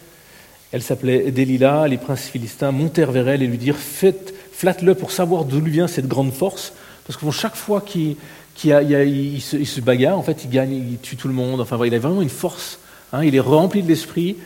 Elle 0.71 0.81
s'appelait 0.81 1.29
Delilah. 1.29 1.87
Les 1.87 1.97
princes 1.97 2.25
philistins 2.25 2.71
montèrent 2.71 3.11
vers 3.11 3.27
elle 3.27 3.43
et 3.43 3.47
lui 3.47 3.59
dirent 3.59 3.77
Faites, 3.77 4.33
Flatte-le 4.51 4.95
pour 4.95 5.11
savoir 5.11 5.45
d'où 5.45 5.59
lui 5.59 5.71
vient 5.71 5.87
cette 5.87 6.07
grande 6.07 6.33
force. 6.33 6.73
Parce 7.05 7.17
que 7.17 7.29
chaque 7.29 7.55
fois 7.55 7.81
qu'il 7.81 8.15
se, 8.57 9.55
il 9.55 9.83
bagarre, 9.83 10.17
en 10.17 10.23
fait, 10.23 10.43
il 10.45 10.49
gagne, 10.49 10.73
il 10.73 10.97
tue 10.97 11.15
tout 11.15 11.27
le 11.27 11.33
monde. 11.35 11.61
Enfin, 11.61 11.79
il 11.85 11.93
a 11.93 11.99
vraiment 11.99 12.23
une 12.23 12.29
force. 12.29 12.79
hein, 13.11 13.23
il 13.23 13.35
est 13.35 13.39
rempli 13.39 13.83
de 13.83 13.87
l'esprit, 13.87 14.37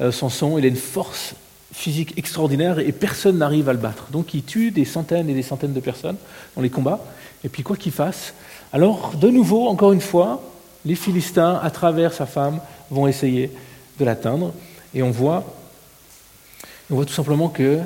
euh, 0.00 0.12
Samson. 0.12 0.56
Il 0.56 0.64
a 0.64 0.68
une 0.68 0.76
force 0.76 1.34
physique 1.72 2.16
extraordinaire 2.16 2.78
et 2.78 2.92
personne 2.92 3.38
n'arrive 3.38 3.68
à 3.68 3.72
le 3.72 3.78
battre. 3.80 4.06
Donc, 4.12 4.34
il 4.34 4.44
tue 4.44 4.70
des 4.70 4.84
centaines 4.84 5.28
et 5.28 5.34
des 5.34 5.42
centaines 5.42 5.72
de 5.72 5.80
personnes 5.80 6.16
dans 6.54 6.62
les 6.62 6.70
combats. 6.70 7.04
Et 7.44 7.48
puis, 7.48 7.64
quoi 7.64 7.76
qu'il 7.76 7.92
fasse, 7.92 8.34
alors, 8.72 9.12
de 9.16 9.28
nouveau, 9.28 9.68
encore 9.68 9.92
une 9.92 10.00
fois, 10.00 10.42
les 10.84 10.94
Philistins, 10.94 11.60
à 11.62 11.70
travers 11.70 12.12
sa 12.14 12.26
femme, 12.26 12.60
vont 12.90 13.06
essayer 13.06 13.50
de 13.98 14.04
l'atteindre. 14.04 14.54
Et 14.94 15.02
on 15.02 15.10
voit, 15.10 15.44
on 16.90 16.94
voit 16.94 17.04
tout 17.04 17.12
simplement 17.12 17.48
que 17.48 17.80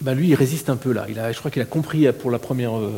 ben 0.00 0.14
lui, 0.14 0.28
il 0.28 0.34
résiste 0.34 0.70
un 0.70 0.76
peu 0.76 0.92
là. 0.92 1.06
Je 1.32 1.38
crois 1.38 1.50
qu'il 1.50 1.60
a 1.60 1.64
compris 1.64 2.06
euh, 2.06 2.12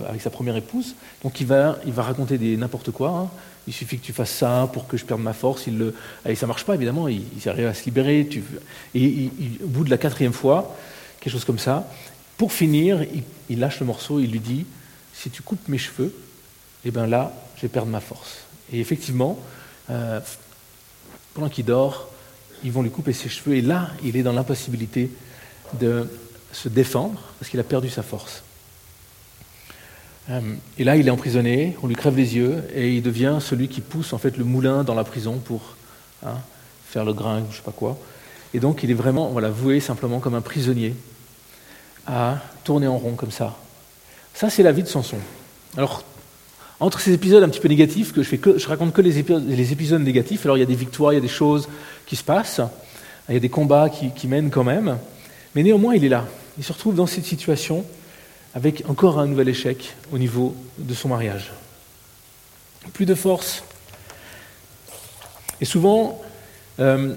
avec 0.09 0.21
sa 0.21 0.31
première 0.31 0.57
épouse. 0.57 0.95
Donc 1.23 1.40
il 1.40 1.47
va, 1.47 1.79
raconter 1.97 2.38
des 2.38 2.57
n'importe 2.57 2.90
quoi. 2.90 3.09
hein. 3.11 3.29
Il 3.67 3.73
suffit 3.73 3.99
que 3.99 4.05
tu 4.05 4.12
fasses 4.12 4.33
ça 4.33 4.69
pour 4.73 4.87
que 4.87 4.97
je 4.97 5.05
perde 5.05 5.21
ma 5.21 5.33
force. 5.33 5.67
Il 5.67 5.93
et 6.26 6.35
ça 6.35 6.47
marche 6.47 6.64
pas 6.64 6.75
évidemment. 6.75 7.09
Il, 7.09 7.23
il 7.37 7.49
arrive 7.49 7.67
à 7.67 7.75
se 7.75 7.85
libérer. 7.87 8.29
Et 8.95 9.31
au 9.64 9.67
bout 9.67 9.85
de 9.85 9.90
la 9.90 9.99
quatrième 9.99 10.33
fois, 10.33 10.76
quelque 11.21 11.33
chose 11.33 11.45
comme 11.45 11.59
ça, 11.59 11.88
pour 12.37 12.52
finir, 12.52 13.05
il 13.49 13.59
lâche 13.59 13.81
le 13.81 13.87
morceau. 13.87 14.21
Il 14.21 14.31
lui 14.31 14.40
dit 14.40 14.67
si 15.14 15.31
tu 15.31 15.43
coupes 15.43 15.69
mes 15.69 15.79
cheveux, 15.79 16.14
eh 16.84 16.90
ben 16.90 17.06
là, 17.06 17.32
je 17.56 17.62
vais 17.62 17.68
perdre 17.68 17.90
ma 17.90 18.00
force. 18.00 18.38
Et 18.72 18.80
effectivement, 18.80 19.38
euh, 19.90 20.20
pendant 21.34 21.49
qu'il 21.49 21.64
dort, 21.64 22.08
ils 22.64 22.72
vont 22.72 22.82
lui 22.82 22.90
couper 22.90 23.12
ses 23.12 23.28
cheveux. 23.28 23.56
Et 23.56 23.62
là, 23.62 23.90
il 24.02 24.16
est 24.16 24.22
dans 24.22 24.32
l'impossibilité 24.32 25.10
de 25.78 26.08
se 26.52 26.68
défendre 26.68 27.20
parce 27.38 27.50
qu'il 27.50 27.60
a 27.60 27.64
perdu 27.64 27.88
sa 27.88 28.02
force. 28.02 28.42
Euh, 30.30 30.40
Et 30.78 30.84
là, 30.84 30.96
il 30.96 31.06
est 31.06 31.10
emprisonné, 31.10 31.76
on 31.82 31.87
lui 31.87 31.96
crève 31.96 32.16
les 32.16 32.37
yeux 32.37 32.62
et 32.75 32.94
il 32.94 33.02
devient 33.02 33.38
celui 33.40 33.68
qui 33.68 33.80
pousse 33.80 34.12
en 34.12 34.18
fait 34.18 34.37
le 34.37 34.44
moulin 34.44 34.84
dans 34.84 34.94
la 34.94 35.04
prison 35.04 35.38
pour 35.38 35.76
hein, 36.25 36.38
faire 36.88 37.04
le 37.04 37.12
grain, 37.12 37.42
je 37.50 37.56
sais 37.56 37.62
pas 37.62 37.72
quoi. 37.72 37.99
Et 38.52 38.60
donc, 38.60 38.82
il 38.82 38.90
est 38.90 38.94
vraiment 38.94 39.28
voilà, 39.28 39.50
voué 39.50 39.80
simplement 39.80 40.18
comme 40.20 40.34
un 40.34 40.40
prisonnier 40.40 40.94
à 42.06 42.38
tourner 42.64 42.87
en 42.87 42.99
rond 42.99 43.14
comme 43.14 43.30
ça. 43.30 43.56
Ça, 44.34 44.50
c'est 44.50 44.62
la 44.62 44.72
vie 44.72 44.82
de 44.82 44.88
Samson. 44.88 45.18
Alors, 45.76 46.04
entre 46.80 47.00
ces 47.00 47.12
épisodes 47.12 47.42
un 47.42 47.49
petit 47.49 47.60
peu 47.60 47.68
négatifs, 47.68 48.12
que 48.12 48.22
je, 48.22 48.28
fais 48.28 48.38
que, 48.38 48.58
je 48.58 48.66
raconte 48.66 48.92
que 48.92 49.02
les 49.02 49.18
épisodes, 49.18 50.02
négatifs, 50.02 50.44
alors 50.44 50.56
il 50.56 50.60
y 50.60 50.62
a 50.62 50.66
des 50.66 50.75
victoires, 50.75 51.12
il 51.12 51.16
y 51.16 51.18
a 51.18 51.22
des 51.22 51.28
choses 51.28 51.68
qui 52.06 52.16
se 52.16 52.25
passent, 52.25 52.60
il 53.28 53.34
y 53.34 53.37
a 53.37 53.40
des 53.40 53.50
combats 53.50 53.90
qui, 53.90 54.10
qui 54.12 54.26
mènent 54.26 54.50
quand 54.50 54.64
même, 54.64 54.99
mais 55.54 55.62
néanmoins, 55.62 55.94
il 55.94 56.04
est 56.04 56.08
là. 56.08 56.26
Il 56.58 56.64
se 56.64 56.72
retrouve 56.72 56.94
dans 56.94 57.06
cette 57.06 57.25
situation 57.25 57.84
avec 58.54 58.82
encore 58.88 59.18
un 59.18 59.26
nouvel 59.26 59.49
échec 59.49 59.94
au 60.12 60.18
niveau 60.18 60.55
de 60.78 60.94
son 60.94 61.09
mariage. 61.09 61.52
Plus 62.92 63.07
de 63.07 63.14
force. 63.14 63.62
Et 65.61 65.64
souvent, 65.64 66.20
euh, 66.81 67.14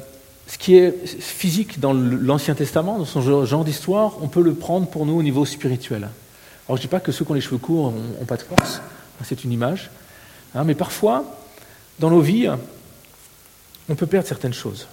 ce 0.48 0.58
qui 0.58 0.76
est 0.76 1.08
physique 1.08 1.80
dans 1.80 1.94
l'Ancien 1.94 2.54
Testament, 2.54 2.98
dans 2.98 3.06
son 3.06 3.46
genre 3.46 3.64
d'histoire, 3.64 4.18
on 4.22 4.28
peut 4.28 4.42
le 4.42 4.54
prendre 4.54 4.88
pour 4.88 5.06
nous 5.06 5.18
au 5.18 5.24
niveau 5.24 5.46
spirituel. 5.46 6.10
Alors 6.68 6.78
je 6.78 6.82
ne 6.82 6.82
dis 6.82 6.88
pas 6.88 7.00
que 7.00 7.12
ceux 7.12 7.26
qui 7.26 7.32
ont 7.32 7.36
les 7.36 7.42
cheveux 7.42 7.58
courts 7.58 7.92
n'ont 7.92 8.26
pas 8.26 8.38
de 8.38 8.42
force, 8.42 8.82
c'est 9.24 9.44
une 9.44 9.52
image, 9.52 9.90
hein, 10.56 10.64
mais 10.64 10.76
parfois, 10.76 11.26
dans 12.00 12.10
nos 12.10 12.22
vies, 12.22 12.50
on 13.90 13.96
peut 13.96 14.08
perdre 14.08 14.28
certaines 14.28 14.54
choses. 14.54 14.88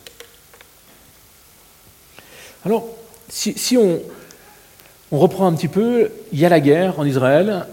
Alors, 2.64 2.87
si, 3.29 3.79
on 3.79 5.19
reprend 5.19 5.47
un 5.47 5.55
petit 5.55 5.69
peu, 5.69 6.11
il 6.33 6.38
y 6.38 6.45
a 6.45 6.49
la 6.49 6.61
guerre 6.61 6.99
en 6.99 7.05
Israël, 7.05 7.66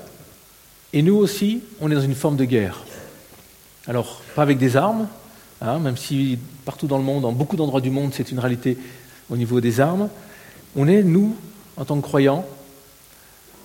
et 0.93 1.01
nous 1.01 1.15
aussi, 1.15 1.61
on 1.81 1.91
est 1.91 1.95
dans 1.95 2.01
une 2.01 2.15
forme 2.15 2.37
de 2.37 2.45
guerre. 2.45 2.83
Alors, 3.87 4.21
pas 4.35 4.43
avec 4.43 4.57
des 4.57 4.77
armes, 4.77 5.07
hein, 5.61 5.79
même 5.79 5.97
si 5.97 6.39
partout 6.63 6.87
dans 6.87 6.97
le 6.97 7.03
monde, 7.03 7.23
dans 7.23 7.33
beaucoup 7.33 7.57
d'endroits 7.57 7.81
du 7.81 7.89
monde, 7.89 8.13
c'est 8.13 8.31
une 8.31 8.39
réalité 8.39 8.77
au 9.29 9.35
niveau 9.35 9.59
des 9.59 9.79
armes. 9.81 10.09
On 10.75 10.87
est, 10.87 11.03
nous, 11.03 11.35
en 11.75 11.85
tant 11.85 11.97
que 11.97 12.05
croyants, 12.05 12.45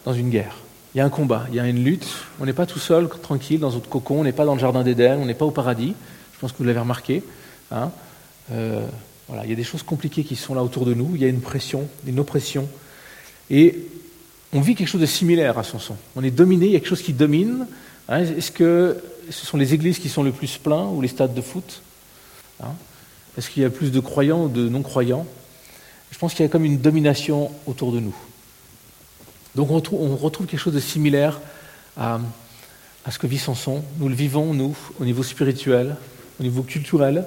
dans 0.04 0.12
une 0.12 0.30
guerre. 0.30 0.56
Il 0.94 0.98
y 0.98 1.00
a 1.00 1.04
un 1.04 1.10
combat, 1.10 1.46
il 1.48 1.54
y 1.54 1.60
a 1.60 1.66
une 1.66 1.82
lutte. 1.82 2.06
On 2.38 2.44
n'est 2.44 2.52
pas 2.52 2.66
tout 2.66 2.78
seul, 2.78 3.08
tranquille, 3.08 3.60
dans 3.60 3.70
notre 3.70 3.88
cocon, 3.88 4.20
on 4.20 4.24
n'est 4.24 4.32
pas 4.32 4.44
dans 4.44 4.54
le 4.54 4.60
jardin 4.60 4.82
d'Éden, 4.82 5.18
on 5.20 5.26
n'est 5.26 5.34
pas 5.34 5.46
au 5.46 5.50
paradis. 5.50 5.94
Je 6.34 6.38
pense 6.38 6.52
que 6.52 6.58
vous 6.58 6.64
l'avez 6.64 6.80
remarqué. 6.80 7.22
Hein. 7.70 7.90
Euh, 8.52 8.86
il 9.44 9.48
y 9.48 9.52
a 9.52 9.56
des 9.56 9.64
choses 9.64 9.82
compliquées 9.82 10.24
qui 10.24 10.36
sont 10.36 10.54
là 10.54 10.62
autour 10.62 10.84
de 10.84 10.92
nous. 10.92 11.12
Il 11.14 11.22
y 11.22 11.24
a 11.24 11.28
une 11.28 11.40
pression, 11.40 11.88
une 12.06 12.20
oppression. 12.20 12.68
Et 13.48 13.86
on 14.52 14.60
vit 14.60 14.74
quelque 14.74 14.88
chose 14.88 15.00
de 15.00 15.06
similaire 15.06 15.58
à 15.58 15.64
Samson. 15.64 15.96
On 16.14 16.22
est 16.22 16.30
dominé, 16.30 16.66
il 16.66 16.72
y 16.72 16.76
a 16.76 16.80
quelque 16.80 16.88
chose 16.88 17.02
qui 17.02 17.14
domine. 17.14 17.66
Hein. 18.08 18.20
Est-ce 18.20 18.50
que 18.50 19.02
ce 19.30 19.46
sont 19.46 19.56
les 19.56 19.72
églises 19.72 19.98
qui 19.98 20.10
sont 20.10 20.22
le 20.22 20.32
plus 20.32 20.58
pleins 20.58 20.88
ou 20.88 21.00
les 21.00 21.08
stades 21.08 21.32
de 21.32 21.40
foot 21.40 21.80
hein? 22.62 22.74
Est-ce 23.38 23.48
qu'il 23.48 23.62
y 23.62 23.66
a 23.66 23.70
plus 23.70 23.90
de 23.90 24.00
croyants 24.00 24.44
ou 24.44 24.48
de 24.48 24.68
non-croyants? 24.68 25.26
Je 26.10 26.18
pense 26.18 26.34
qu'il 26.34 26.44
y 26.44 26.46
a 26.46 26.50
comme 26.50 26.66
une 26.66 26.78
domination 26.78 27.50
autour 27.66 27.92
de 27.92 28.00
nous. 28.00 28.14
Donc 29.54 29.70
on 29.70 30.16
retrouve, 30.16 30.46
quelque 30.46 30.60
chose 30.60 30.74
de 30.74 30.80
similaire 30.80 31.40
à, 31.96 32.20
à, 33.04 33.10
ce 33.10 33.18
que 33.18 33.26
vit 33.26 33.38
Samson. 33.38 33.82
Nous 33.98 34.08
le 34.08 34.14
vivons, 34.14 34.54
nous, 34.54 34.76
au 34.98 35.04
niveau 35.04 35.22
spirituel, 35.22 35.96
au 36.40 36.42
niveau 36.42 36.62
culturel. 36.62 37.26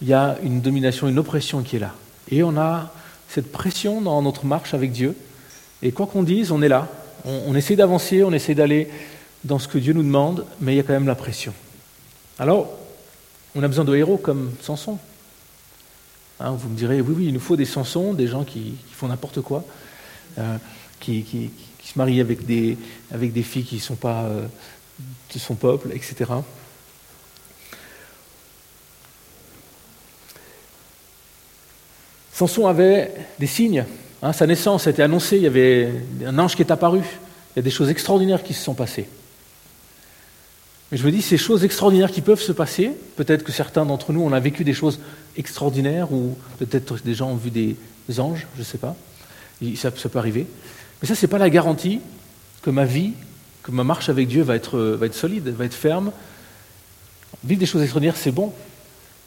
Il 0.00 0.08
y 0.08 0.12
a 0.12 0.36
une 0.42 0.60
domination, 0.60 1.08
une 1.08 1.18
oppression 1.18 1.62
qui 1.62 1.76
est 1.76 1.80
là. 1.80 1.94
Et 2.30 2.42
on 2.42 2.56
a 2.56 2.92
cette 3.28 3.50
pression 3.50 4.00
dans 4.00 4.22
notre 4.22 4.44
marche 4.44 4.74
avec 4.74 4.92
Dieu. 4.92 5.16
Et 5.82 5.92
quoi 5.92 6.06
qu'on 6.06 6.22
dise, 6.22 6.52
on 6.52 6.62
est 6.62 6.68
là. 6.68 6.88
On, 7.24 7.54
essaie 7.56 7.74
d'avancer, 7.74 8.22
on 8.22 8.32
essaie 8.32 8.54
d'aller 8.54 8.88
dans 9.42 9.58
ce 9.58 9.66
que 9.66 9.78
Dieu 9.78 9.92
nous 9.92 10.02
demande, 10.02 10.44
mais 10.60 10.74
il 10.74 10.76
y 10.76 10.80
a 10.80 10.84
quand 10.84 10.92
même 10.92 11.08
la 11.08 11.16
pression. 11.16 11.52
Alors, 12.38 12.72
on 13.54 13.62
a 13.62 13.68
besoin 13.68 13.84
de 13.84 13.96
héros 13.96 14.16
comme 14.16 14.52
Samson. 14.62 14.98
Hein, 16.38 16.52
vous 16.52 16.68
me 16.68 16.76
direz, 16.76 17.00
oui, 17.00 17.14
oui, 17.16 17.26
il 17.26 17.34
nous 17.34 17.40
faut 17.40 17.56
des 17.56 17.64
Samsons, 17.64 18.12
des 18.12 18.28
gens 18.28 18.44
qui, 18.44 18.74
qui 18.88 18.94
font 18.94 19.08
n'importe 19.08 19.40
quoi. 19.40 19.64
Euh, 20.38 20.56
qui, 21.00 21.50
se 21.82 21.98
marie 21.98 22.20
avec 22.20 22.44
des, 22.46 22.76
filles 23.42 23.64
qui 23.64 23.76
ne 23.76 23.80
sont 23.80 23.96
pas 23.96 24.24
euh, 24.24 24.46
de 25.34 25.38
son 25.38 25.54
peuple, 25.54 25.90
etc. 25.92 26.24
Samson 32.32 32.66
avait 32.66 33.12
des 33.38 33.46
signes. 33.46 33.84
Hein, 34.22 34.32
sa 34.32 34.46
naissance 34.46 34.86
a 34.86 34.90
été 34.90 35.02
annoncée, 35.02 35.36
il 35.36 35.42
y 35.42 35.46
avait 35.46 35.90
un 36.24 36.38
ange 36.38 36.54
qui 36.54 36.62
est 36.62 36.70
apparu. 36.70 37.00
Il 37.00 37.56
y 37.56 37.60
a 37.60 37.62
des 37.62 37.70
choses 37.70 37.88
extraordinaires 37.88 38.42
qui 38.42 38.52
se 38.52 38.62
sont 38.62 38.74
passées. 38.74 39.08
Mais 40.90 40.98
je 40.98 41.04
me 41.04 41.10
dis, 41.10 41.22
ces 41.22 41.38
choses 41.38 41.64
extraordinaires 41.64 42.12
qui 42.12 42.20
peuvent 42.20 42.40
se 42.40 42.52
passer, 42.52 42.92
peut-être 43.16 43.42
que 43.42 43.52
certains 43.52 43.86
d'entre 43.86 44.12
nous, 44.12 44.20
on 44.20 44.32
a 44.32 44.40
vécu 44.40 44.64
des 44.64 44.74
choses 44.74 45.00
extraordinaires, 45.36 46.12
ou 46.12 46.36
peut-être 46.58 47.02
des 47.02 47.14
gens 47.14 47.30
ont 47.30 47.36
vu 47.36 47.50
des 47.50 47.76
anges, 48.18 48.46
je 48.54 48.60
ne 48.60 48.64
sais 48.64 48.78
pas. 48.78 48.94
Ça, 49.76 49.90
peut 49.90 50.18
arriver. 50.18 50.46
Mais 51.06 51.14
ça, 51.14 51.20
ce 51.20 51.24
n'est 51.24 51.30
pas 51.30 51.38
la 51.38 51.50
garantie 51.50 52.00
que 52.62 52.70
ma 52.70 52.84
vie, 52.84 53.12
que 53.62 53.70
ma 53.70 53.84
marche 53.84 54.08
avec 54.08 54.26
Dieu 54.26 54.42
va 54.42 54.56
être, 54.56 54.98
être 55.00 55.14
solide, 55.14 55.46
va 55.50 55.64
être 55.64 55.72
ferme. 55.72 56.10
Vivre 57.44 57.60
des 57.60 57.66
choses 57.66 57.82
extraordinaires, 57.82 58.16
c'est 58.16 58.32
bon. 58.32 58.52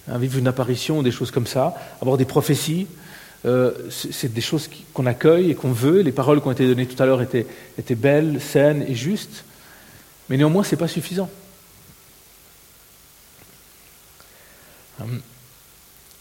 Hein, 0.10 0.18
vivre 0.18 0.38
une 0.40 0.50
apparition, 0.50 1.02
des 1.04 1.12
choses 1.12 1.32
comme 1.32 1.48
ça, 1.48 1.74
avoir 2.02 2.18
des 2.18 2.26
prophéties, 2.26 2.86
euh, 3.46 3.72
c'est 3.90 4.34
des 4.34 4.42
choses 4.42 4.70
qu'on 4.94 5.06
accueille 5.06 5.52
et 5.52 5.56
qu'on 5.56 5.72
veut. 5.72 6.02
Les 6.02 6.12
paroles 6.12 6.42
qui 6.42 6.50
ont 6.50 6.52
été 6.52 6.68
données 6.68 6.86
tout 6.86 7.02
à 7.02 7.06
l'heure 7.06 7.22
étaient, 7.22 7.48
étaient, 7.78 7.96
belles, 7.96 8.42
saines 8.42 8.84
et 8.86 8.94
justes. 8.94 9.46
Mais 10.28 10.36
néanmoins, 10.36 10.66
ce 10.66 10.76
n'est 10.76 10.80
pas 10.80 10.90
suffisant. 10.90 11.30
Hum. 15.00 15.22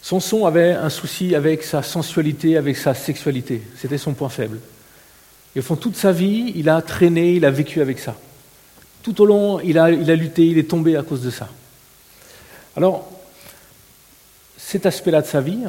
Samson 0.01 0.45
avait 0.45 0.71
un 0.71 0.89
souci 0.89 1.35
avec 1.35 1.63
sa 1.63 1.83
sensualité, 1.83 2.55
avec 2.55 2.77
sa 2.77 2.93
sexualité. 2.93 3.61
C'était 3.75 3.97
son 3.97 4.13
point 4.13 4.29
faible. 4.29 4.61
Et 5.55 5.59
au 5.59 5.61
fond, 5.63 5.75
toute 5.75 5.95
sa 5.95 6.11
vie, 6.11 6.53
il 6.55 6.69
a 6.69 6.81
traîné, 6.81 7.33
il 7.33 7.45
a 7.45 7.51
vécu 7.51 7.81
avec 7.81 7.99
ça. 7.99 8.15
Tout 9.01 9.21
au 9.21 9.25
long, 9.25 9.59
il 9.59 9.77
a, 9.77 9.91
il 9.91 10.09
a 10.09 10.15
lutté, 10.15 10.45
il 10.45 10.57
est 10.57 10.69
tombé 10.69 10.95
à 10.95 11.03
cause 11.03 11.21
de 11.21 11.29
ça. 11.29 11.49
Alors, 12.75 13.09
cet 14.57 14.85
aspect-là 14.85 15.21
de 15.21 15.27
sa 15.27 15.41
vie, 15.41 15.63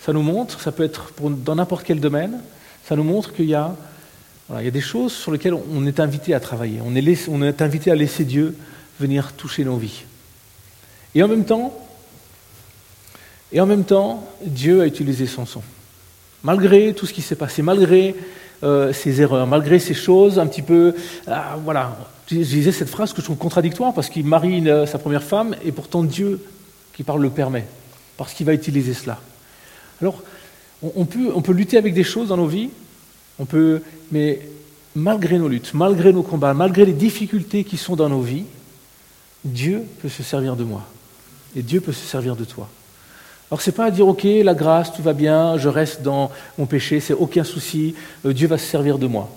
ça 0.00 0.12
nous 0.12 0.22
montre, 0.22 0.60
ça 0.60 0.72
peut 0.72 0.84
être 0.84 1.12
dans 1.20 1.54
n'importe 1.54 1.84
quel 1.84 2.00
domaine, 2.00 2.40
ça 2.84 2.96
nous 2.96 3.04
montre 3.04 3.32
qu'il 3.34 3.46
y 3.46 3.54
a, 3.54 3.76
il 4.58 4.64
y 4.64 4.68
a 4.68 4.72
des 4.72 4.80
choses 4.80 5.12
sur 5.12 5.30
lesquelles 5.30 5.54
on 5.54 5.86
est 5.86 6.00
invité 6.00 6.34
à 6.34 6.40
travailler, 6.40 6.80
on 6.84 6.94
est, 6.96 7.28
on 7.28 7.42
est 7.42 7.62
invité 7.62 7.90
à 7.90 7.94
laisser 7.94 8.24
Dieu 8.24 8.56
venir 8.98 9.32
toucher 9.34 9.64
nos 9.64 9.76
vies. 9.76 10.04
Et 11.14 11.22
en 11.22 11.28
même 11.28 11.44
temps, 11.44 11.76
et 13.52 13.60
en 13.60 13.66
même 13.66 13.84
temps, 13.84 14.26
Dieu 14.44 14.80
a 14.80 14.86
utilisé 14.86 15.26
Samson. 15.26 15.62
Malgré 16.42 16.94
tout 16.94 17.06
ce 17.06 17.12
qui 17.12 17.22
s'est 17.22 17.36
passé, 17.36 17.62
malgré 17.62 18.16
euh, 18.62 18.92
ses 18.92 19.20
erreurs, 19.20 19.46
malgré 19.46 19.78
ces 19.78 19.94
choses 19.94 20.38
un 20.38 20.46
petit 20.46 20.62
peu, 20.62 20.94
ah, 21.26 21.56
voilà, 21.64 21.96
je 22.30 22.36
disais 22.36 22.72
cette 22.72 22.88
phrase 22.88 23.12
que 23.12 23.20
je 23.20 23.26
trouve 23.26 23.36
contradictoire 23.36 23.92
parce 23.92 24.08
qu'il 24.08 24.26
marie 24.26 24.64
sa 24.86 24.98
première 24.98 25.22
femme 25.22 25.56
et 25.64 25.72
pourtant 25.72 26.02
Dieu 26.02 26.40
qui 26.94 27.02
parle 27.02 27.22
le 27.22 27.30
permet, 27.30 27.66
parce 28.16 28.32
qu'il 28.34 28.46
va 28.46 28.54
utiliser 28.54 28.94
cela. 28.94 29.20
Alors, 30.00 30.22
on, 30.82 31.04
peut, 31.04 31.30
on 31.34 31.42
peut 31.42 31.52
lutter 31.52 31.76
avec 31.76 31.94
des 31.94 32.04
choses 32.04 32.28
dans 32.28 32.36
nos 32.36 32.46
vies, 32.46 32.70
on 33.38 33.44
peut, 33.44 33.82
mais 34.10 34.40
malgré 34.94 35.38
nos 35.38 35.48
luttes, 35.48 35.74
malgré 35.74 36.12
nos 36.12 36.22
combats, 36.22 36.54
malgré 36.54 36.84
les 36.84 36.92
difficultés 36.92 37.64
qui 37.64 37.76
sont 37.76 37.96
dans 37.96 38.08
nos 38.08 38.20
vies, 38.20 38.44
Dieu 39.44 39.82
peut 40.00 40.08
se 40.08 40.22
servir 40.22 40.56
de 40.56 40.64
moi 40.64 40.82
et 41.56 41.62
Dieu 41.62 41.80
peut 41.80 41.92
se 41.92 42.06
servir 42.06 42.36
de 42.36 42.44
toi. 42.44 42.68
Alors 43.52 43.60
ce 43.60 43.68
n'est 43.68 43.76
pas 43.76 43.84
à 43.84 43.90
dire 43.90 44.08
ok, 44.08 44.24
la 44.24 44.54
grâce, 44.54 44.94
tout 44.94 45.02
va 45.02 45.12
bien, 45.12 45.58
je 45.58 45.68
reste 45.68 46.00
dans 46.00 46.30
mon 46.56 46.64
péché, 46.64 47.00
c'est 47.00 47.12
aucun 47.12 47.44
souci, 47.44 47.94
euh, 48.24 48.32
Dieu 48.32 48.48
va 48.48 48.56
se 48.56 48.64
servir 48.64 48.96
de 48.96 49.06
moi. 49.06 49.28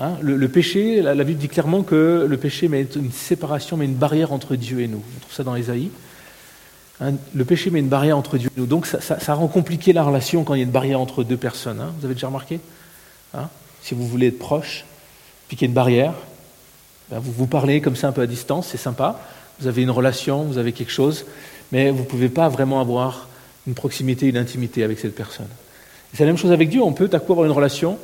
Hein, 0.00 0.12
le, 0.22 0.48
péché, 0.48 1.02
la, 1.02 1.12
Bible 1.24 1.38
dit 1.38 1.48
clairement 1.48 1.82
que 1.82 2.24
le 2.26 2.36
péché 2.38 2.68
met 2.68 2.86
une 2.96 3.12
séparation, 3.12 3.76
met 3.76 3.84
une 3.84 3.96
barrière 3.96 4.32
entre 4.32 4.56
Dieu 4.56 4.80
et 4.80 4.88
nous. 4.88 5.02
On 5.14 5.20
trouve 5.20 5.34
ça 5.34 5.44
dans 5.44 5.56
Ésaïe. 5.56 5.90
Hein, 7.02 7.16
le 7.34 7.44
péché 7.44 7.68
met 7.68 7.80
une 7.80 7.88
barrière 7.88 8.16
entre 8.16 8.38
Dieu 8.38 8.48
et 8.56 8.60
nous. 8.60 8.66
Donc 8.66 8.86
ça, 8.86 9.34
rend 9.34 9.48
compliqué 9.48 9.92
la 9.92 10.04
relation 10.04 10.42
quand 10.42 10.54
il 10.54 10.58
y 10.58 10.62
a 10.62 10.64
une 10.64 10.70
barrière 10.70 10.98
entre 10.98 11.22
deux 11.22 11.36
personnes. 11.36 11.80
Hein. 11.82 11.92
Vous 11.98 12.06
avez 12.06 12.14
déjà 12.14 12.28
remarqué? 12.28 12.60
Si 13.82 13.94
vous 13.94 14.06
voulez 14.06 14.28
être 14.28 14.38
proche, 14.38 14.86
puis 15.48 15.58
qu'il 15.58 15.66
y 15.66 15.68
a 15.68 15.70
une 15.70 15.74
barrière, 15.74 16.14
ben, 17.10 17.18
vous 17.18 17.32
vous 17.32 17.46
parlez 17.46 17.82
comme 17.82 17.94
ça 17.94 18.08
un 18.08 18.12
peu 18.12 18.22
à 18.22 18.26
distance, 18.26 18.68
c'est 18.68 18.78
sympa. 18.78 19.20
Vous 19.60 19.66
avez 19.66 19.82
une 19.82 19.90
relation, 19.90 20.44
vous 20.44 20.56
avez 20.56 20.72
quelque 20.72 20.92
chose 20.92 21.26
mais 21.72 21.90
vous 21.90 22.00
ne 22.00 22.04
pouvez 22.04 22.28
pas 22.28 22.48
vraiment 22.48 22.80
avoir 22.80 23.28
une 23.66 23.74
proximité, 23.74 24.26
une 24.26 24.36
intimité 24.36 24.82
avec 24.82 24.98
cette 24.98 25.14
personne. 25.14 25.48
C'est 26.14 26.24
la 26.24 26.26
même 26.26 26.38
chose 26.38 26.52
avec 26.52 26.70
Dieu, 26.70 26.82
on 26.82 26.92
peut 26.92 27.10
à 27.12 27.16
avoir 27.16 27.44
une 27.44 27.52
relation, 27.52 27.98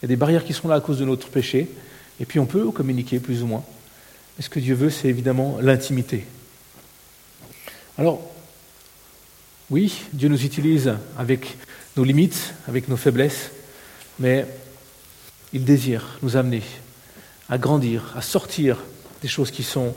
il 0.00 0.04
y 0.04 0.06
a 0.06 0.08
des 0.08 0.16
barrières 0.16 0.44
qui 0.44 0.52
sont 0.52 0.68
là 0.68 0.76
à 0.76 0.80
cause 0.80 0.98
de 0.98 1.04
notre 1.04 1.28
péché, 1.28 1.68
et 2.18 2.24
puis 2.24 2.38
on 2.38 2.46
peut 2.46 2.70
communiquer 2.70 3.18
plus 3.18 3.42
ou 3.42 3.46
moins. 3.46 3.64
Mais 4.36 4.44
ce 4.44 4.48
que 4.48 4.58
Dieu 4.58 4.74
veut, 4.74 4.90
c'est 4.90 5.08
évidemment 5.08 5.58
l'intimité. 5.60 6.24
Alors, 7.98 8.22
oui, 9.70 9.94
Dieu 10.12 10.28
nous 10.28 10.44
utilise 10.44 10.94
avec 11.18 11.56
nos 11.96 12.04
limites, 12.04 12.54
avec 12.66 12.88
nos 12.88 12.96
faiblesses, 12.96 13.50
mais 14.18 14.46
il 15.52 15.64
désire 15.64 16.18
nous 16.22 16.36
amener 16.36 16.62
à 17.50 17.58
grandir, 17.58 18.14
à 18.16 18.22
sortir 18.22 18.78
des 19.20 19.28
choses 19.28 19.50
qui 19.50 19.62
sont 19.62 19.94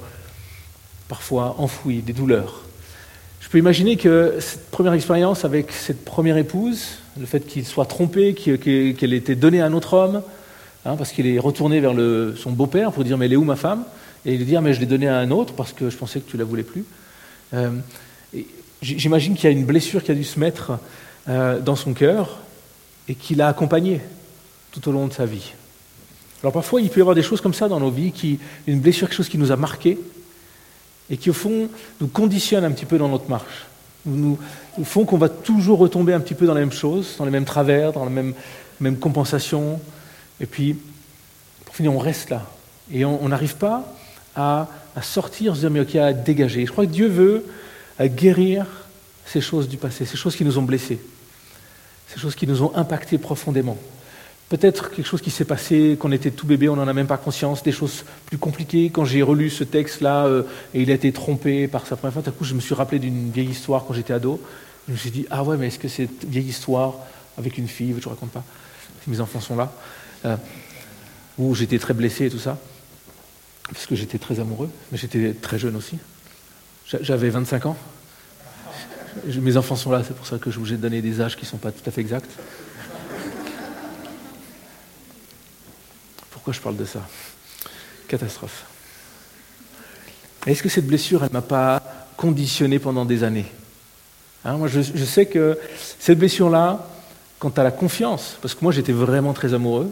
parfois 1.07 1.55
enfouies, 1.57 2.01
des 2.01 2.13
douleurs, 2.13 2.64
je 3.45 3.49
peux 3.51 3.59
imaginer 3.59 3.95
que 3.95 4.37
cette 4.39 4.71
première 4.71 4.93
expérience 4.93 5.45
avec 5.45 5.71
cette 5.71 6.03
première 6.03 6.35
épouse, 6.35 6.97
le 7.19 7.27
fait 7.27 7.41
qu'il 7.41 7.63
soit 7.63 7.85
trompé, 7.85 8.33
qu'elle 8.33 9.13
ait 9.13 9.17
été 9.17 9.35
donnée 9.35 9.61
à 9.61 9.67
un 9.67 9.73
autre 9.73 9.93
homme, 9.93 10.23
hein, 10.83 10.95
parce 10.95 11.11
qu'il 11.11 11.27
est 11.27 11.37
retourné 11.37 11.79
vers 11.79 11.93
son 12.37 12.51
beau-père 12.51 12.91
pour 12.91 13.03
dire 13.03 13.19
Mais 13.19 13.27
elle 13.27 13.33
est 13.33 13.35
où 13.35 13.43
ma 13.43 13.55
femme? 13.55 13.83
Et 14.25 14.33
il 14.33 14.43
dit 14.47 14.55
ah, 14.55 14.61
Mais 14.61 14.73
je 14.73 14.79
l'ai 14.79 14.87
donnée 14.87 15.07
à 15.07 15.19
un 15.19 15.29
autre 15.29 15.53
parce 15.53 15.73
que 15.73 15.91
je 15.91 15.95
pensais 15.95 16.21
que 16.21 16.29
tu 16.29 16.37
la 16.37 16.43
voulais 16.43 16.63
plus. 16.63 16.85
Euh, 17.53 17.69
j'imagine 18.81 19.35
qu'il 19.35 19.43
y 19.43 19.53
a 19.53 19.55
une 19.55 19.65
blessure 19.65 20.03
qui 20.03 20.09
a 20.09 20.15
dû 20.15 20.23
se 20.23 20.39
mettre 20.39 20.79
euh, 21.29 21.59
dans 21.59 21.75
son 21.75 21.93
cœur 21.93 22.39
et 23.07 23.13
qui 23.13 23.35
l'a 23.35 23.47
accompagné 23.47 24.01
tout 24.71 24.89
au 24.89 24.91
long 24.91 25.05
de 25.05 25.13
sa 25.13 25.27
vie. 25.27 25.53
Alors 26.41 26.51
parfois, 26.51 26.81
il 26.81 26.89
peut 26.89 26.97
y 26.97 27.01
avoir 27.01 27.15
des 27.15 27.21
choses 27.21 27.41
comme 27.41 27.53
ça 27.53 27.67
dans 27.67 27.79
nos 27.79 27.91
vies, 27.91 28.11
qui, 28.11 28.39
une 28.65 28.79
blessure, 28.79 29.07
quelque 29.07 29.17
chose 29.17 29.29
qui 29.29 29.37
nous 29.37 29.51
a 29.51 29.55
marqué, 29.55 29.99
et 31.09 31.17
qui 31.17 31.29
au 31.29 31.33
fond 31.33 31.69
nous 32.01 32.07
conditionne 32.07 32.63
un 32.63 32.71
petit 32.71 32.85
peu 32.85 32.97
dans 32.97 33.09
notre 33.09 33.29
marche, 33.29 33.67
nous, 34.05 34.37
font 34.83 35.05
qu'on 35.05 35.17
va 35.17 35.29
toujours 35.29 35.79
retomber 35.79 36.13
un 36.13 36.19
petit 36.19 36.35
peu 36.35 36.45
dans 36.45 36.53
les 36.53 36.59
mêmes 36.59 36.71
choses, 36.71 37.15
dans 37.17 37.25
les 37.25 37.31
mêmes 37.31 37.45
travers, 37.45 37.91
dans 37.91 38.03
la 38.03 38.11
même, 38.11 38.33
même 38.79 38.97
compensation, 38.97 39.79
et 40.39 40.45
puis 40.45 40.77
pour 41.65 41.75
finir 41.75 41.93
on 41.93 41.97
reste 41.99 42.29
là, 42.29 42.45
et 42.91 43.03
on 43.03 43.27
n'arrive 43.27 43.55
pas 43.55 43.95
à, 44.35 44.67
sortir, 45.01 45.55
se 45.55 45.61
dire 45.61 45.71
mais 45.71 45.79
ok, 45.79 45.95
à 45.95 46.13
dégager. 46.13 46.65
Je 46.65 46.71
crois 46.71 46.85
que 46.85 46.91
Dieu 46.91 47.07
veut 47.07 47.45
guérir 47.99 48.65
ces 49.25 49.41
choses 49.41 49.67
du 49.67 49.77
passé, 49.77 50.05
ces 50.05 50.17
choses 50.17 50.35
qui 50.35 50.45
nous 50.45 50.57
ont 50.57 50.63
blessés, 50.63 50.99
ces 52.07 52.19
choses 52.19 52.35
qui 52.35 52.45
nous 52.45 52.61
ont 52.61 52.75
impactés 52.75 53.17
profondément. 53.17 53.77
Peut-être 54.49 54.91
quelque 54.91 55.07
chose 55.07 55.21
qui 55.21 55.31
s'est 55.31 55.45
passé 55.45 55.97
quand 55.99 56.09
on 56.09 56.11
était 56.11 56.29
tout 56.29 56.45
bébé, 56.45 56.69
on 56.69 56.75
n'en 56.75 56.87
a 56.87 56.93
même 56.93 57.07
pas 57.07 57.17
conscience, 57.17 57.63
des 57.63 57.71
choses 57.71 58.05
plus 58.27 58.37
compliquées. 58.37 58.91
Quand 58.91 59.03
j'ai 59.03 59.23
relu 59.23 59.49
ce 59.49 59.63
texte-là 59.63 60.27
euh, 60.27 60.43
et 60.73 60.83
il 60.83 60.91
a 60.91 60.93
été 60.93 61.11
trompé 61.11 61.67
par 61.67 61.87
sa 61.87 61.95
première 61.95 62.13
femme, 62.13 62.23
tout 62.23 62.31
coup 62.31 62.43
je 62.43 62.53
me 62.53 62.59
suis 62.59 62.75
rappelé 62.75 62.99
d'une 62.99 63.31
vieille 63.31 63.49
histoire 63.49 63.85
quand 63.85 63.93
j'étais 63.93 64.13
ado. 64.13 64.39
Je 64.87 64.93
me 64.93 64.97
suis 64.97 65.09
dit, 65.09 65.25
ah 65.31 65.43
ouais, 65.43 65.57
mais 65.57 65.67
est-ce 65.67 65.79
que 65.79 65.87
cette 65.87 66.25
vieille 66.25 66.45
histoire 66.45 66.93
avec 67.39 67.57
une 67.57 67.67
fille, 67.67 67.95
je 67.99 68.05
ne 68.05 68.13
raconte 68.13 68.29
pas, 68.29 68.43
mes 69.07 69.19
enfants 69.19 69.41
sont 69.41 69.55
là, 69.55 69.73
euh, 70.25 70.37
où 71.39 71.55
j'étais 71.55 71.79
très 71.79 71.93
blessé 71.93 72.25
et 72.25 72.29
tout 72.29 72.39
ça, 72.39 72.59
parce 73.71 73.87
que 73.87 73.95
j'étais 73.95 74.19
très 74.19 74.39
amoureux, 74.39 74.69
mais 74.91 74.97
j'étais 74.97 75.33
très 75.33 75.57
jeune 75.57 75.75
aussi. 75.75 75.97
J'avais 76.85 77.29
25 77.29 77.65
ans. 77.65 77.77
Mes 79.25 79.57
enfants 79.57 79.75
sont 79.75 79.91
là, 79.91 80.03
c'est 80.05 80.15
pour 80.15 80.27
ça 80.27 80.37
que 80.37 80.51
je 80.51 80.59
vous 80.59 80.71
ai 80.71 80.77
donné 80.77 81.01
des 81.01 81.19
âges 81.19 81.35
qui 81.35 81.45
ne 81.45 81.49
sont 81.49 81.57
pas 81.57 81.71
tout 81.71 81.87
à 81.87 81.91
fait 81.91 82.01
exacts. 82.01 82.29
Pourquoi 86.45 86.59
je 86.59 86.61
parle 86.61 86.77
de 86.77 86.85
ça? 86.85 86.99
Catastrophe. 88.07 88.65
Est-ce 90.45 90.61
que 90.61 90.69
cette 90.69 90.85
blessure, 90.85 91.23
elle 91.23 91.29
ne 91.29 91.33
m'a 91.33 91.41
pas 91.41 91.81
conditionné 92.17 92.77
pendant 92.77 93.03
des 93.03 93.23
années? 93.23 93.47
Hein, 94.43 94.57
Moi, 94.57 94.67
je, 94.67 95.05
sais 95.05 95.25
que 95.25 95.57
cette 95.97 96.19
blessure-là, 96.19 96.87
quant 97.39 97.49
à 97.49 97.63
la 97.63 97.71
confiance, 97.71 98.37
parce 98.43 98.53
que 98.53 98.63
moi, 98.63 98.71
j'étais 98.71 98.91
vraiment 98.91 99.33
très 99.33 99.55
amoureux, 99.55 99.91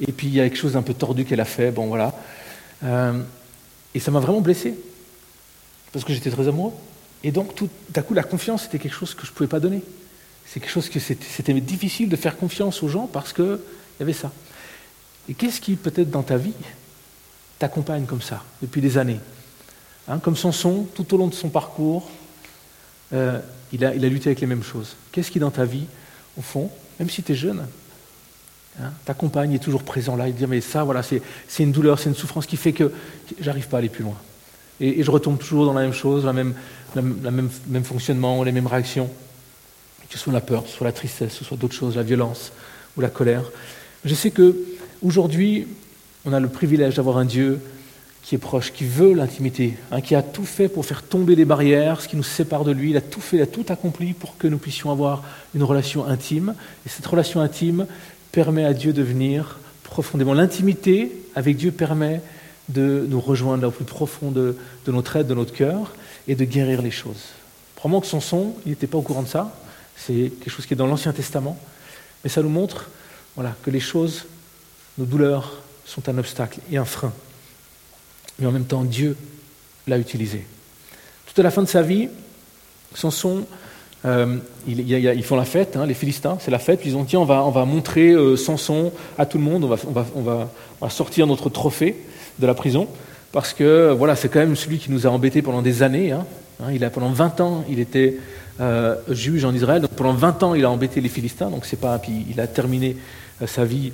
et 0.00 0.10
puis 0.10 0.28
il 0.28 0.32
y 0.32 0.40
a 0.40 0.48
quelque 0.48 0.56
chose 0.56 0.72
d'un 0.72 0.80
peu 0.80 0.94
tordu 0.94 1.26
qu'elle 1.26 1.40
a 1.40 1.44
fait, 1.44 1.70
bon 1.70 1.88
voilà, 1.88 2.14
euh, 2.82 3.20
et 3.94 4.00
ça 4.00 4.10
m'a 4.10 4.20
vraiment 4.20 4.40
blessé, 4.40 4.74
parce 5.92 6.06
que 6.06 6.14
j'étais 6.14 6.30
très 6.30 6.48
amoureux. 6.48 6.72
Et 7.22 7.30
donc, 7.30 7.54
tout 7.54 7.68
à 7.94 8.00
coup, 8.00 8.14
la 8.14 8.22
confiance, 8.22 8.62
c'était 8.62 8.78
quelque 8.78 8.96
chose 8.96 9.12
que 9.14 9.26
je 9.26 9.32
ne 9.32 9.34
pouvais 9.34 9.50
pas 9.50 9.60
donner. 9.60 9.82
C'est 10.46 10.60
quelque 10.60 10.72
chose 10.72 10.88
que 10.88 10.98
c'était 10.98 11.52
difficile 11.60 12.08
de 12.08 12.16
faire 12.16 12.38
confiance 12.38 12.82
aux 12.82 12.88
gens 12.88 13.06
parce 13.06 13.34
qu'il 13.34 13.58
y 14.00 14.02
avait 14.02 14.14
ça. 14.14 14.32
Et 15.28 15.34
qu'est-ce 15.34 15.60
qui, 15.60 15.76
peut-être 15.76 16.10
dans 16.10 16.22
ta 16.22 16.36
vie, 16.36 16.54
t'accompagne 17.58 18.04
comme 18.06 18.22
ça, 18.22 18.42
depuis 18.62 18.80
des 18.80 18.98
années 18.98 19.20
hein, 20.08 20.18
Comme 20.18 20.36
Samson, 20.36 20.86
tout 20.94 21.14
au 21.14 21.18
long 21.18 21.28
de 21.28 21.34
son 21.34 21.50
parcours, 21.50 22.08
euh, 23.12 23.38
il, 23.72 23.84
a, 23.84 23.92
lutté 23.92 24.30
avec 24.30 24.40
les 24.40 24.46
mêmes 24.46 24.62
choses. 24.62 24.96
Qu'est-ce 25.12 25.30
qui, 25.30 25.38
dans 25.38 25.50
ta 25.50 25.64
vie, 25.64 25.86
au 26.36 26.42
fond, 26.42 26.70
même 26.98 27.10
si 27.10 27.22
tu 27.22 27.32
es 27.32 27.34
jeune, 27.34 27.66
hein, 28.80 28.90
t'accompagne, 29.04 29.52
est 29.52 29.58
toujours 29.58 29.82
présent 29.82 30.16
là, 30.16 30.28
et 30.28 30.32
dit 30.32 30.46
Mais 30.46 30.60
ça, 30.60 30.84
voilà, 30.84 31.02
c'est 31.02 31.22
une 31.58 31.72
douleur, 31.72 31.98
c'est 31.98 32.08
une 32.08 32.14
souffrance 32.14 32.46
qui 32.46 32.56
fait 32.56 32.72
que 32.72 32.92
j'arrive 33.40 33.68
pas 33.68 33.76
à 33.76 33.80
aller 33.80 33.88
plus 33.88 34.04
loin. 34.04 34.16
Et, 34.80 35.02
je 35.02 35.10
retombe 35.10 35.38
toujours 35.38 35.66
dans 35.66 35.74
la 35.74 35.82
même 35.82 35.92
chose, 35.92 36.24
le 36.24 36.32
même, 36.32 37.50
même, 37.68 37.84
fonctionnement, 37.84 38.42
les 38.42 38.52
mêmes 38.52 38.66
réactions, 38.66 39.10
que 40.08 40.16
ce 40.16 40.18
soit 40.18 40.32
la 40.32 40.40
peur, 40.40 40.64
que 40.64 40.70
ce 40.70 40.76
soit 40.76 40.86
la 40.86 40.92
tristesse, 40.92 41.34
ce 41.34 41.44
soit 41.44 41.56
d'autres 41.56 41.74
choses, 41.74 41.96
la 41.96 42.02
violence 42.02 42.52
ou 42.96 43.00
la 43.00 43.10
colère. 43.10 43.44
Je 44.04 44.14
sais 44.14 44.30
que 44.30 44.56
Aujourd'hui, 45.02 45.66
on 46.26 46.32
a 46.34 46.40
le 46.40 46.48
privilège 46.48 46.96
d'avoir 46.96 47.16
un 47.16 47.24
Dieu 47.24 47.58
qui 48.22 48.34
est 48.34 48.38
proche, 48.38 48.70
qui 48.72 48.84
veut 48.84 49.14
l'intimité, 49.14 49.74
hein, 49.90 50.02
qui 50.02 50.14
a 50.14 50.22
tout 50.22 50.44
fait 50.44 50.68
pour 50.68 50.84
faire 50.84 51.02
tomber 51.02 51.34
les 51.34 51.46
barrières, 51.46 52.02
ce 52.02 52.08
qui 52.08 52.16
nous 52.16 52.22
sépare 52.22 52.64
de 52.64 52.72
lui. 52.72 52.90
Il 52.90 52.96
a 52.98 53.00
tout 53.00 53.22
fait, 53.22 53.38
il 53.38 53.42
a 53.42 53.46
tout 53.46 53.64
accompli 53.70 54.12
pour 54.12 54.36
que 54.36 54.46
nous 54.46 54.58
puissions 54.58 54.90
avoir 54.90 55.22
une 55.54 55.62
relation 55.62 56.04
intime. 56.04 56.54
Et 56.84 56.90
cette 56.90 57.06
relation 57.06 57.40
intime 57.40 57.86
permet 58.30 58.64
à 58.66 58.74
Dieu 58.74 58.92
de 58.92 59.02
venir 59.02 59.58
profondément. 59.84 60.34
L'intimité 60.34 61.12
avec 61.34 61.56
Dieu 61.56 61.72
permet 61.72 62.20
de 62.68 63.06
nous 63.08 63.20
rejoindre 63.20 63.62
là 63.62 63.68
au 63.68 63.72
plus 63.72 63.86
profond 63.86 64.30
de, 64.30 64.54
notre 64.86 65.16
aide, 65.16 65.26
de 65.26 65.34
notre 65.34 65.54
cœur, 65.54 65.94
et 66.28 66.34
de 66.34 66.44
guérir 66.44 66.82
les 66.82 66.90
choses. 66.90 67.30
Probablement 67.74 68.02
que 68.02 68.06
son 68.06 68.54
il 68.66 68.70
n'était 68.70 68.86
pas 68.86 68.98
au 68.98 69.02
courant 69.02 69.22
de 69.22 69.28
ça. 69.28 69.58
C'est 69.96 70.30
quelque 70.42 70.50
chose 70.50 70.66
qui 70.66 70.74
est 70.74 70.76
dans 70.76 70.86
l'Ancien 70.86 71.14
Testament. 71.14 71.58
Mais 72.22 72.28
ça 72.28 72.42
nous 72.42 72.50
montre 72.50 72.90
voilà, 73.34 73.56
que 73.62 73.70
les 73.70 73.80
choses 73.80 74.26
nos 75.00 75.06
douleurs 75.06 75.54
sont 75.86 76.08
un 76.10 76.18
obstacle 76.18 76.60
et 76.70 76.76
un 76.76 76.84
frein. 76.84 77.12
Mais 78.38 78.46
en 78.46 78.52
même 78.52 78.66
temps, 78.66 78.84
Dieu 78.84 79.16
l'a 79.88 79.98
utilisé. 79.98 80.44
Tout 81.26 81.40
à 81.40 81.42
la 81.42 81.50
fin 81.50 81.62
de 81.62 81.68
sa 81.68 81.80
vie, 81.80 82.10
Samson, 82.94 83.46
euh, 84.04 84.36
ils, 84.68 85.24
font 85.24 85.36
la 85.36 85.46
fête, 85.46 85.76
hein, 85.76 85.86
les 85.86 85.94
Philistins, 85.94 86.36
c'est 86.40 86.50
la 86.50 86.58
fête. 86.58 86.82
Ils 86.84 86.96
ont 86.96 87.04
dit 87.04 87.16
on 87.16 87.24
va, 87.24 87.42
on 87.44 87.50
va 87.50 87.64
montrer 87.64 88.10
euh, 88.10 88.36
Samson 88.36 88.92
à 89.16 89.24
tout 89.24 89.38
le 89.38 89.44
monde, 89.44 89.64
on 89.64 90.22
va, 90.22 90.90
sortir 90.90 91.26
notre 91.26 91.48
trophée 91.48 91.96
de 92.38 92.46
la 92.46 92.54
prison, 92.54 92.86
parce 93.32 93.54
que 93.54 93.92
voilà, 93.92 94.16
c'est 94.16 94.28
quand 94.28 94.40
même 94.40 94.56
celui 94.56 94.78
qui 94.78 94.90
nous 94.90 95.06
a 95.06 95.10
embêtés 95.10 95.40
pendant 95.40 95.62
des 95.62 95.82
années. 95.82 96.12
Hein. 96.12 96.26
Hein, 96.62 96.72
il 96.74 96.84
a, 96.84 96.90
pendant 96.90 97.10
20 97.10 97.40
ans, 97.40 97.64
il 97.70 97.80
était 97.80 98.18
euh, 98.60 98.96
juge 99.08 99.46
en 99.46 99.54
Israël. 99.54 99.86
Pendant 99.96 100.12
20 100.12 100.42
ans, 100.42 100.54
il 100.54 100.64
a 100.66 100.70
embêté 100.70 101.00
les 101.00 101.08
Philistins. 101.08 101.48
Donc 101.48 101.64
c'est 101.64 101.80
pas, 101.80 101.98
puis 101.98 102.26
il 102.30 102.38
a 102.38 102.46
terminé 102.46 102.96
sa 103.46 103.64
vie. 103.64 103.92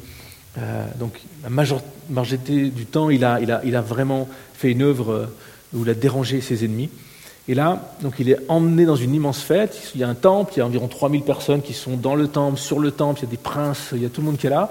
Euh, 0.59 0.87
donc 0.99 1.21
la 1.43 1.51
majorité 1.51 2.71
du 2.71 2.87
temps, 2.87 3.11
il 3.11 3.25
a, 3.25 3.81
vraiment 3.81 4.29
fait 4.55 4.73
une 4.73 4.83
œuvre 4.83 5.29
où 5.75 5.83
il 5.83 5.91
a 5.91 5.95
dérangé 5.95 6.41
ses 6.41 6.65
ennemis. 6.65 6.91
Et 7.49 7.55
là, 7.55 7.95
donc 8.03 8.15
il 8.19 8.29
est 8.29 8.39
emmené 8.49 8.85
dans 8.85 8.97
une 8.97 9.15
immense 9.15 9.41
fête. 9.41 9.93
Il 9.95 10.01
y 10.01 10.05
a 10.05 10.09
un 10.09 10.15
temple, 10.15 10.55
il 10.57 10.59
y 10.59 10.63
a 10.63 10.67
environ 10.67 10.89
3000 10.89 11.23
personnes 11.23 11.63
qui 11.63 11.75
sont 11.75 11.97
dans 11.97 12.17
le 12.17 12.27
temple, 12.27 12.59
sur 12.59 12.81
le 12.81 12.91
temple, 12.91 13.21
il 13.21 13.25
y 13.25 13.29
a 13.29 13.31
des 13.31 13.37
princes, 13.37 13.91
il 13.93 14.03
y 14.03 14.07
a 14.07 14.09
tout 14.09 14.21
le 14.21 14.27
monde 14.27 14.39
qui 14.39 14.49
est 14.49 14.51
là. 14.51 14.71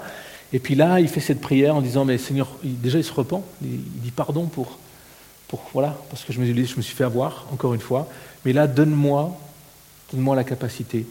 Et 0.52 0.58
puis 0.58 0.74
là, 0.74 1.00
il 1.00 1.08
fait 1.08 1.20
cette 1.20 1.40
prière 1.40 1.74
en 1.74 1.80
disant, 1.80 2.04
mais 2.04 2.18
Seigneur, 2.18 2.48
déjà 2.62 2.98
il 2.98 3.04
se 3.04 3.12
repent, 3.12 3.42
il 3.62 3.80
dit 4.02 4.10
pardon 4.10 4.44
pour, 4.44 4.78
pour 5.48 5.64
voilà, 5.72 5.98
parce 6.10 6.24
que 6.24 6.32
je 6.32 6.40
me, 6.40 6.46
je 6.46 6.76
me 6.76 6.82
suis 6.82 6.94
fait 6.94 7.04
avoir, 7.04 7.46
encore 7.52 7.74
une 7.74 7.80
fois. 7.80 8.08
Mais 8.44 8.52
là, 8.52 8.66
donne-moi, 8.66 9.36
donne-moi 10.12 10.36
la 10.36 10.44
capacité 10.44 11.06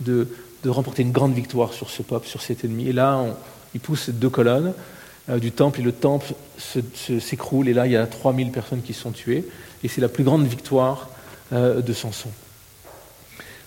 de, 0.00 0.28
de, 0.62 0.70
remporter 0.70 1.02
une 1.02 1.12
grande 1.12 1.34
victoire 1.34 1.72
sur 1.72 1.90
ce 1.90 2.02
peuple, 2.02 2.26
sur 2.28 2.40
cet 2.40 2.64
ennemi. 2.64 2.88
Et 2.88 2.92
là, 2.92 3.24
il 3.74 3.80
pousse 3.80 4.10
deux 4.10 4.30
colonnes 4.30 4.72
euh, 5.28 5.38
du 5.38 5.52
temple, 5.52 5.80
et 5.80 5.82
le 5.82 5.92
temple 5.92 6.34
s'écroule, 7.20 7.68
et 7.68 7.74
là, 7.74 7.86
il 7.86 7.92
y 7.92 7.96
a 7.96 8.06
3000 8.06 8.50
personnes 8.50 8.82
qui 8.82 8.92
sont 8.92 9.10
tuées, 9.10 9.46
et 9.82 9.88
c'est 9.88 10.00
la 10.00 10.08
plus 10.08 10.24
grande 10.24 10.46
victoire 10.46 11.10
euh, 11.52 11.80
de 11.80 11.92
Samson. 11.92 12.30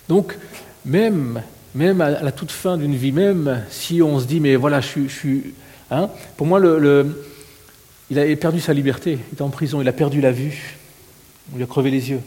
Donc, 0.08 0.38
même 0.84 1.42
même 1.76 2.00
à 2.00 2.22
la 2.22 2.32
toute 2.32 2.50
fin 2.50 2.78
d'une 2.78 2.96
vie, 2.96 3.12
même 3.12 3.62
si 3.68 4.00
on 4.00 4.18
se 4.18 4.24
dit, 4.24 4.40
mais 4.40 4.56
voilà, 4.56 4.80
je, 4.80 5.06
suis. 5.08 5.54
Hein, 5.90 6.08
pour 6.36 6.46
moi, 6.46 6.60
il 8.10 8.18
a 8.18 8.36
perdu 8.36 8.60
sa 8.60 8.72
liberté, 8.72 9.18
il 9.30 9.38
est 9.38 9.42
en 9.42 9.50
prison, 9.50 9.82
il 9.82 9.88
a 9.88 9.92
perdu 9.92 10.20
la 10.22 10.32
vue, 10.32 10.78
on 11.52 11.56
lui 11.56 11.64
a 11.64 11.66
crevé 11.66 11.90
les 11.90 12.10
yeux. 12.10 12.20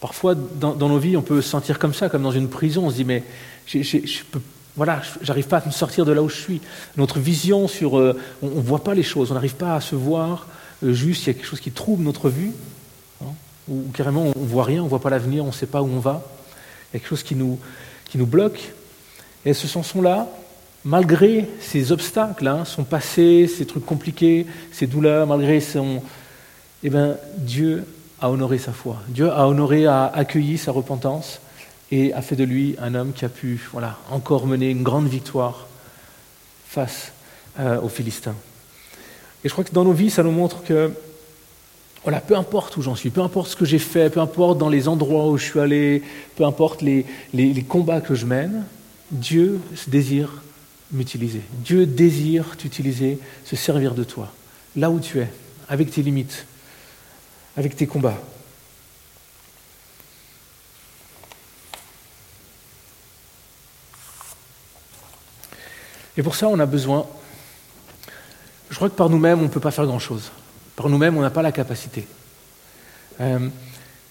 Parfois, 0.00 0.34
dans, 0.34 0.74
nos 0.76 0.98
vies, 0.98 1.16
on 1.16 1.22
peut 1.22 1.40
se 1.40 1.48
sentir 1.48 1.78
comme 1.78 1.94
ça, 1.94 2.10
comme 2.10 2.22
dans 2.22 2.30
une 2.30 2.50
prison, 2.50 2.86
on 2.86 2.90
se 2.90 2.96
dit, 2.96 3.06
mais 3.06 3.22
je 3.66 4.22
peux, 4.30 4.40
voilà, 4.76 5.02
j'arrive 5.22 5.46
pas 5.46 5.58
à 5.58 5.66
me 5.66 5.70
sortir 5.70 6.04
de 6.04 6.12
là 6.12 6.22
où 6.22 6.28
je 6.28 6.36
suis. 6.36 6.60
Notre 6.96 7.20
vision 7.20 7.68
sur. 7.68 7.98
Euh, 7.98 8.18
on 8.42 8.48
ne 8.48 8.60
voit 8.60 8.82
pas 8.82 8.94
les 8.94 9.04
choses, 9.04 9.30
on 9.30 9.34
n'arrive 9.34 9.54
pas 9.54 9.76
à 9.76 9.80
se 9.80 9.94
voir 9.94 10.46
euh, 10.82 10.92
juste, 10.92 11.24
il 11.24 11.26
y 11.28 11.30
a 11.30 11.34
quelque 11.34 11.46
chose 11.46 11.60
qui 11.60 11.70
trouble 11.70 12.02
notre 12.02 12.28
vue, 12.28 12.52
hein, 13.22 13.28
ou 13.68 13.84
carrément 13.94 14.32
on 14.34 14.40
ne 14.40 14.46
voit 14.46 14.64
rien, 14.64 14.80
on 14.80 14.84
ne 14.84 14.90
voit 14.90 15.00
pas 15.00 15.10
l'avenir, 15.10 15.44
on 15.44 15.48
ne 15.48 15.52
sait 15.52 15.66
pas 15.66 15.82
où 15.82 15.86
on 15.86 16.00
va. 16.00 16.22
Il 16.90 16.94
y 16.94 16.96
a 16.96 17.00
quelque 17.00 17.08
chose 17.08 17.22
qui 17.22 17.36
nous, 17.36 17.58
bloque. 18.14 18.72
Et 19.44 19.54
ce 19.54 19.66
chanson-là, 19.66 20.28
malgré 20.84 21.48
ces 21.60 21.92
obstacles, 21.92 22.46
hein, 22.46 22.64
son 22.64 22.84
passé, 22.84 23.46
ces 23.46 23.66
trucs 23.66 23.84
compliqués, 23.84 24.46
ces 24.72 24.86
douleurs, 24.86 25.26
malgré 25.26 25.60
son... 25.60 26.02
Eh 26.82 26.90
bien, 26.90 27.16
Dieu 27.38 27.84
a 28.20 28.30
honoré 28.30 28.58
sa 28.58 28.72
foi. 28.72 28.98
Dieu 29.08 29.30
a 29.30 29.48
honoré, 29.48 29.86
a 29.86 30.06
accueilli 30.06 30.58
sa 30.58 30.70
repentance 30.70 31.40
et 31.90 32.12
a 32.12 32.22
fait 32.22 32.36
de 32.36 32.44
lui 32.44 32.76
un 32.78 32.94
homme 32.94 33.12
qui 33.12 33.24
a 33.24 33.28
pu 33.28 33.60
voilà, 33.72 33.98
encore 34.10 34.46
mener 34.46 34.70
une 34.70 34.82
grande 34.82 35.08
victoire 35.08 35.66
face 36.66 37.12
euh, 37.60 37.80
aux 37.80 37.88
Philistins. 37.88 38.34
Et 39.44 39.48
je 39.48 39.52
crois 39.52 39.64
que 39.64 39.72
dans 39.72 39.84
nos 39.84 39.92
vies, 39.92 40.10
ça 40.10 40.22
nous 40.22 40.32
montre 40.32 40.62
que 40.64 40.90
voilà, 42.02 42.20
peu 42.20 42.36
importe 42.36 42.76
où 42.76 42.82
j'en 42.82 42.94
suis, 42.94 43.10
peu 43.10 43.22
importe 43.22 43.50
ce 43.50 43.56
que 43.56 43.64
j'ai 43.64 43.78
fait, 43.78 44.10
peu 44.10 44.20
importe 44.20 44.58
dans 44.58 44.68
les 44.68 44.88
endroits 44.88 45.28
où 45.28 45.38
je 45.38 45.44
suis 45.44 45.60
allé, 45.60 46.02
peu 46.36 46.44
importe 46.44 46.82
les, 46.82 47.06
les, 47.32 47.62
combats 47.62 48.02
que 48.02 48.14
je 48.14 48.26
mène, 48.26 48.64
Dieu 49.10 49.58
désire 49.86 50.42
m'utiliser. 50.92 51.40
Dieu 51.64 51.86
désire 51.86 52.56
t'utiliser, 52.58 53.18
se 53.44 53.56
servir 53.56 53.94
de 53.94 54.04
toi, 54.04 54.32
là 54.76 54.90
où 54.90 55.00
tu 55.00 55.18
es, 55.18 55.28
avec 55.68 55.90
tes 55.90 56.02
limites, 56.02 56.46
avec 57.56 57.74
tes 57.74 57.86
combats. 57.86 58.20
Et 66.16 66.22
pour 66.22 66.36
ça, 66.36 66.48
on 66.48 66.58
a 66.58 66.66
besoin. 66.66 67.06
Je 68.70 68.76
crois 68.76 68.88
que 68.88 68.94
par 68.94 69.10
nous-mêmes, 69.10 69.40
on 69.40 69.44
ne 69.44 69.48
peut 69.48 69.60
pas 69.60 69.70
faire 69.70 69.86
grand-chose. 69.86 70.30
Par 70.76 70.88
nous-mêmes, 70.88 71.16
on 71.16 71.22
n'a 71.22 71.30
pas 71.30 71.42
la 71.42 71.52
capacité. 71.52 72.06
Euh, 73.20 73.48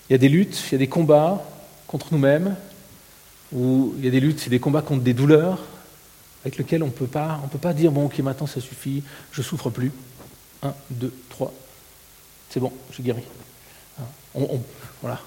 il 0.10 0.14
y 0.14 0.16
a 0.16 0.18
des 0.18 0.30
luttes, 0.30 0.62
il 0.68 0.72
y 0.74 0.76
a 0.76 0.80
des 0.80 0.88
combats 0.88 1.44
contre 1.88 2.08
nous-mêmes, 2.12 2.56
ou 3.52 3.94
il 3.98 4.06
y 4.06 4.08
a 4.08 4.12
des 4.12 4.20
luttes, 4.20 4.40
c'est 4.40 4.50
des 4.50 4.60
combats 4.60 4.82
contre 4.82 5.04
des 5.04 5.14
douleurs 5.14 5.60
avec 6.44 6.58
lesquelles 6.58 6.84
on 6.84 6.88
ne 6.88 6.92
peut 6.92 7.08
pas 7.08 7.74
dire 7.74 7.92
bon 7.92 8.06
ok 8.06 8.20
maintenant 8.20 8.48
ça 8.48 8.60
suffit, 8.60 9.04
je 9.32 9.42
souffre 9.42 9.70
plus. 9.70 9.92
Un, 10.62 10.74
deux, 10.90 11.14
trois, 11.30 11.54
c'est 12.50 12.60
bon, 12.60 12.72
j'ai 12.92 13.04
guéri. 13.04 13.24
Hein, 14.00 14.04
voilà. 15.02 15.20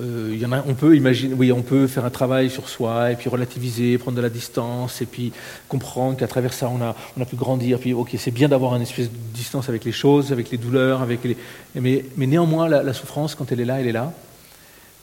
Euh, 0.00 0.62
on 0.66 0.74
peut 0.74 0.96
imaginer, 0.96 1.34
oui, 1.34 1.52
on 1.52 1.60
peut 1.60 1.86
faire 1.86 2.06
un 2.06 2.10
travail 2.10 2.48
sur 2.48 2.68
soi 2.68 3.12
et 3.12 3.16
puis 3.16 3.28
relativiser, 3.28 3.98
prendre 3.98 4.16
de 4.16 4.22
la 4.22 4.30
distance 4.30 5.02
et 5.02 5.06
puis 5.06 5.32
comprendre 5.68 6.16
qu'à 6.16 6.26
travers 6.26 6.54
ça, 6.54 6.70
on 6.70 6.80
a, 6.80 6.96
on 7.18 7.24
pu 7.26 7.36
grandir. 7.36 7.78
Puis, 7.78 7.92
ok, 7.92 8.14
c'est 8.18 8.30
bien 8.30 8.48
d'avoir 8.48 8.74
une 8.74 8.82
espèce 8.82 9.10
de 9.10 9.16
distance 9.34 9.68
avec 9.68 9.84
les 9.84 9.92
choses, 9.92 10.32
avec 10.32 10.50
les 10.50 10.56
douleurs, 10.56 11.02
avec 11.02 11.22
les. 11.24 11.36
Mais, 11.74 12.04
néanmoins, 12.16 12.68
la, 12.68 12.92
souffrance, 12.94 13.34
quand 13.34 13.52
elle 13.52 13.60
est 13.60 13.66
là, 13.66 13.80
elle 13.80 13.86
est 13.86 13.92
là. 13.92 14.12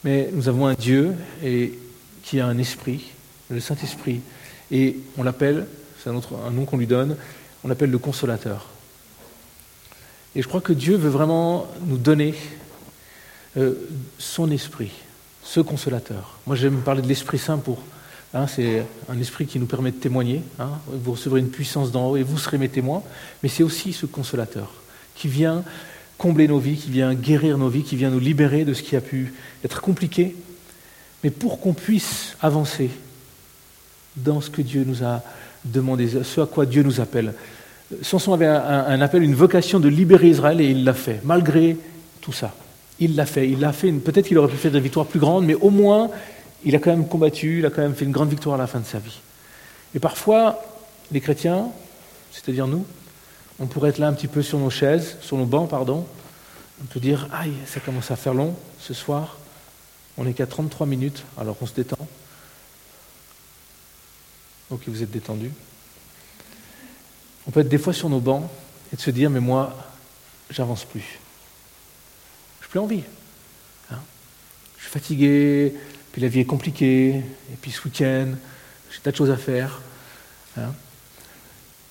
Mais 0.04 0.30
nous 0.34 0.48
avons 0.50 0.66
un 0.66 0.74
Dieu 0.74 1.14
qui 2.24 2.40
a 2.40 2.48
un 2.48 2.58
esprit, 2.58 3.12
le 3.50 3.60
Saint-Esprit, 3.60 4.22
et 4.72 4.98
on 5.18 5.24
l'appelle, 5.24 5.68
c'est 6.02 6.10
un, 6.10 6.16
un 6.16 6.52
nom 6.52 6.66
qu'on 6.66 6.78
lui 6.78 6.88
donne, 6.88 7.16
on 7.64 7.68
l'appelle 7.68 7.92
le 7.92 7.98
consolateur. 7.98 8.68
Et 10.36 10.42
je 10.42 10.48
crois 10.48 10.62
que 10.62 10.74
Dieu 10.74 10.96
veut 10.96 11.10
vraiment 11.10 11.68
nous 11.86 11.98
donner 11.98 12.34
euh, 13.58 13.74
son 14.18 14.52
esprit, 14.52 14.92
ce 15.44 15.60
consolateur. 15.60 16.38
Moi, 16.46 16.56
j'aime 16.56 16.82
parler 16.82 17.02
de 17.02 17.08
l'Esprit 17.08 17.40
Saint 17.40 17.58
pour. 17.58 17.82
Hein, 18.34 18.46
c'est 18.46 18.86
un 19.10 19.20
esprit 19.20 19.48
qui 19.48 19.58
nous 19.58 19.66
permet 19.66 19.90
de 19.92 19.98
témoigner. 19.98 20.44
Hein. 20.60 20.70
vous 20.88 21.14
recevrez 21.14 21.40
une 21.40 21.50
puissance 21.50 21.92
d'en 21.92 22.12
haut 22.12 22.18
et 22.18 22.22
vous 22.22 22.38
serez 22.38 22.60
mes 22.60 22.70
témoins. 22.70 23.02
Mais 23.42 23.50
c'est 23.50 23.64
aussi 23.64 23.92
ce 23.92 24.06
consolateur 24.06 24.72
qui 25.16 25.28
vient 25.28 25.64
combler 26.20 26.48
nos 26.48 26.60
vies, 26.60 26.76
qui 26.76 26.92
vient 26.92 27.16
guérir 27.16 27.58
nos 27.58 27.70
vies, 27.70 27.84
qui 27.84 27.96
vient 27.96 28.12
nous 28.12 28.20
libérer 28.20 28.66
de 28.66 28.74
ce 28.74 28.84
qui 28.84 28.96
a 28.96 29.02
pu 29.02 29.34
être 29.66 29.82
compliqué. 29.82 30.36
Mais 31.24 31.32
pour 31.32 31.60
qu'on 31.60 31.74
puisse 31.74 32.36
avancer 32.42 32.92
dans 34.16 34.42
ce 34.42 34.50
que 34.50 34.62
Dieu 34.62 34.84
nous 34.86 35.04
a 35.04 35.24
demandé, 35.66 36.08
ce 36.24 36.42
à 36.42 36.46
quoi 36.46 36.66
Dieu 36.66 36.84
nous 36.84 37.02
appelle. 37.02 37.34
Samson 38.04 38.34
avait 38.34 38.46
un 38.46 39.02
appel, 39.02 39.24
une 39.24 39.34
vocation 39.34 39.80
de 39.80 39.90
libérer 39.90 40.30
Israël 40.30 40.62
et 40.62 40.70
il 40.70 40.84
l'a 40.84 40.94
fait, 40.94 41.22
malgré 41.24 41.76
tout 42.22 42.32
ça. 42.32 42.54
Il 43.00 43.16
l'a 43.16 43.26
fait. 43.26 43.50
Il 43.50 43.60
l'a 43.60 43.74
fait. 43.74 43.92
Peut-être 43.92 44.28
qu'il 44.28 44.38
aurait 44.38 44.52
pu 44.52 44.58
faire 44.58 44.72
des 44.72 44.80
victoires 44.80 45.06
plus 45.06 45.20
grandes, 45.20 45.46
mais 45.46 45.56
au 45.56 45.70
moins, 45.70 46.10
il 46.64 46.76
a 46.76 46.80
quand 46.80 46.92
même 46.92 47.08
combattu, 47.08 47.60
il 47.60 47.66
a 47.66 47.70
quand 47.70 47.82
même 47.82 47.96
fait 47.96 48.06
une 48.06 48.12
grande 48.12 48.30
victoire 48.30 48.56
à 48.56 48.58
la 48.58 48.68
fin 48.68 48.80
de 48.80 48.86
sa 48.86 49.00
vie. 49.00 49.20
Et 49.96 50.00
parfois, 50.00 50.62
les 51.12 51.22
chrétiens, 51.22 51.70
c'est-à-dire 52.32 52.68
nous, 52.68 52.86
on 53.60 53.68
pourrait 53.68 53.90
être 53.90 53.98
là 53.98 54.08
un 54.08 54.14
petit 54.14 54.28
peu 54.28 54.42
sur 54.42 54.60
nos 54.60 54.70
chaises, 54.70 55.18
sur 55.22 55.38
nos 55.38 55.46
bancs, 55.46 55.70
pardon. 55.70 56.06
On 56.82 56.86
peut 56.86 57.00
dire, 57.00 57.28
aïe, 57.34 57.54
ça 57.66 57.80
commence 57.80 58.12
à 58.12 58.16
faire 58.16 58.34
long 58.34 58.56
ce 58.80 58.94
soir. 58.94 59.38
On 60.18 60.26
n'est 60.26 60.34
qu'à 60.34 60.48
33 60.48 60.86
minutes, 60.86 61.24
alors 61.38 61.56
on 61.62 61.66
se 61.66 61.74
détend. 61.74 62.08
Ok, 64.70 64.82
vous 64.88 65.02
êtes 65.02 65.12
détendu. 65.12 65.52
On 67.48 67.52
peut 67.52 67.62
être 67.62 67.70
des 67.70 67.78
fois 67.78 67.94
sur 67.94 68.10
nos 68.10 68.20
bancs 68.20 68.44
et 68.94 68.96
de 68.96 69.02
se 69.02 69.12
dire, 69.12 69.30
mais 69.30 69.40
moi, 69.40 69.76
j'avance 70.50 70.86
plus 70.86 71.20
plus 72.70 72.80
envie. 72.80 73.04
Hein. 73.92 73.98
je 74.78 74.84
suis 74.84 74.92
fatigué, 74.92 75.74
puis 76.12 76.22
la 76.22 76.28
vie 76.28 76.42
est 76.42 76.46
compliquée, 76.46 77.16
et 77.16 77.58
puis 77.62 77.72
ce 77.72 77.84
week-end, 77.86 78.28
j'ai 78.92 79.00
tas 79.00 79.12
de 79.12 79.16
choses 79.16 79.32
à 79.32 79.38
faire. 79.38 79.82
Hein. 80.58 80.74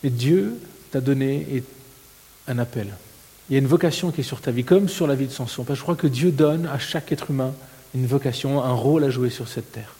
Et 0.03 0.11
Dieu 0.11 0.61
t'a 0.91 1.01
donné 1.01 1.63
un 2.47 2.59
appel. 2.59 2.95
Il 3.49 3.55
y 3.55 3.57
a 3.57 3.59
une 3.59 3.67
vocation 3.67 4.11
qui 4.11 4.21
est 4.21 4.25
sur 4.25 4.41
ta 4.41 4.51
vie, 4.51 4.65
comme 4.65 4.89
sur 4.89 5.07
la 5.07 5.15
vie 5.15 5.27
de 5.27 5.33
Samson. 5.33 5.65
Parce 5.65 5.77
que 5.77 5.79
je 5.79 5.83
crois 5.83 5.97
que 5.97 6.07
Dieu 6.07 6.31
donne 6.31 6.67
à 6.67 6.79
chaque 6.79 7.13
être 7.13 7.31
humain 7.31 7.55
une 7.95 8.07
vocation, 8.07 8.63
un 8.63 8.73
rôle 8.73 9.05
à 9.05 9.11
jouer 9.11 9.31
sur 9.31 9.49
cette 9.49 9.73
terre. 9.73 9.95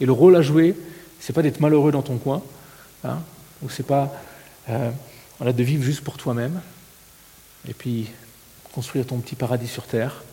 Et 0.00 0.06
le 0.06 0.12
rôle 0.12 0.34
à 0.36 0.42
jouer, 0.42 0.74
c'est 1.20 1.32
pas 1.32 1.42
d'être 1.42 1.60
malheureux 1.60 1.92
dans 1.92 2.02
ton 2.02 2.16
coin, 2.16 2.42
hein, 3.04 3.18
ou 3.62 3.68
c'est 3.68 3.86
pas 3.86 4.12
euh, 4.70 4.90
de 5.40 5.62
vivre 5.62 5.82
juste 5.82 6.00
pour 6.00 6.16
toi-même, 6.16 6.60
et 7.68 7.74
puis 7.74 8.08
construire 8.74 9.06
ton 9.06 9.18
petit 9.18 9.36
paradis 9.36 9.68
sur 9.68 9.84
terre. 9.84 10.24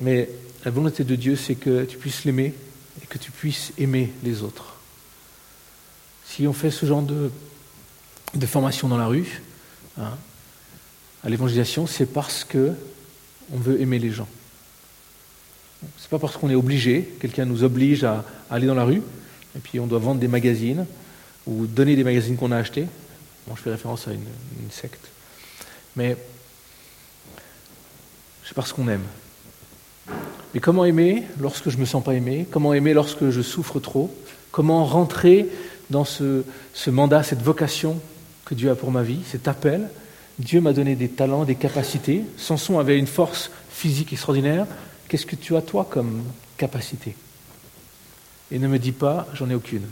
Mais 0.00 0.30
la 0.64 0.70
volonté 0.70 1.02
de 1.02 1.16
Dieu, 1.16 1.34
c'est 1.34 1.56
que 1.56 1.84
tu 1.84 1.98
puisses 1.98 2.24
l'aimer 2.24 2.54
et 3.02 3.06
que 3.06 3.18
tu 3.18 3.32
puisses 3.32 3.72
aimer 3.78 4.12
les 4.22 4.42
autres. 4.42 4.76
Si 6.24 6.46
on 6.46 6.52
fait 6.52 6.70
ce 6.70 6.86
genre 6.86 7.02
de, 7.02 7.32
de 8.34 8.46
formation 8.46 8.86
dans 8.86 8.96
la 8.96 9.06
rue, 9.06 9.42
hein, 9.98 10.16
à 11.24 11.28
l'évangélisation, 11.28 11.88
c'est 11.88 12.06
parce 12.06 12.44
que 12.44 12.72
on 13.52 13.56
veut 13.56 13.80
aimer 13.80 13.98
les 13.98 14.10
gens. 14.10 14.28
C'est 15.96 16.10
pas 16.10 16.18
parce 16.18 16.36
qu'on 16.36 16.50
est 16.50 16.54
obligé, 16.54 17.14
quelqu'un 17.20 17.44
nous 17.44 17.64
oblige 17.64 18.04
à, 18.04 18.24
aller 18.50 18.66
dans 18.66 18.74
la 18.74 18.84
rue, 18.84 19.02
et 19.56 19.58
puis 19.58 19.80
on 19.80 19.86
doit 19.86 19.98
vendre 19.98 20.20
des 20.20 20.28
magazines 20.28 20.86
ou 21.46 21.66
donner 21.66 21.96
des 21.96 22.04
magazines 22.04 22.36
qu'on 22.36 22.52
a 22.52 22.56
achetés. 22.56 22.86
Bon, 23.46 23.56
je 23.56 23.62
fais 23.62 23.70
référence 23.70 24.06
à 24.06 24.12
une, 24.12 24.20
une 24.60 24.70
secte. 24.70 25.08
Mais 25.96 26.16
c'est 28.48 28.54
parce 28.54 28.72
qu'on 28.72 28.88
aime. 28.88 29.04
Mais 30.54 30.60
comment 30.60 30.86
aimer 30.86 31.26
lorsque 31.38 31.68
je 31.68 31.76
ne 31.76 31.82
me 31.82 31.84
sens 31.84 32.02
pas 32.02 32.14
aimé? 32.14 32.46
Comment 32.50 32.72
aimer 32.72 32.94
lorsque 32.94 33.28
je 33.28 33.42
souffre 33.42 33.78
trop? 33.78 34.10
Comment 34.52 34.86
rentrer 34.86 35.46
dans 35.90 36.06
ce, 36.06 36.44
ce 36.72 36.88
mandat, 36.88 37.22
cette 37.22 37.42
vocation 37.42 38.00
que 38.46 38.54
Dieu 38.54 38.70
a 38.70 38.74
pour 38.74 38.90
ma 38.90 39.02
vie, 39.02 39.20
cet 39.30 39.48
appel? 39.48 39.90
Dieu 40.38 40.62
m'a 40.62 40.72
donné 40.72 40.96
des 40.96 41.10
talents, 41.10 41.44
des 41.44 41.56
capacités. 41.56 42.24
Samson 42.38 42.78
avait 42.78 42.98
une 42.98 43.06
force 43.06 43.50
physique 43.70 44.14
extraordinaire. 44.14 44.66
Qu'est-ce 45.08 45.26
que 45.26 45.36
tu 45.36 45.54
as 45.54 45.60
toi 45.60 45.86
comme 45.88 46.24
capacité? 46.56 47.14
Et 48.50 48.58
ne 48.58 48.66
me 48.66 48.78
dis 48.78 48.92
pas, 48.92 49.26
j'en 49.34 49.50
ai 49.50 49.54
aucune. 49.54 49.84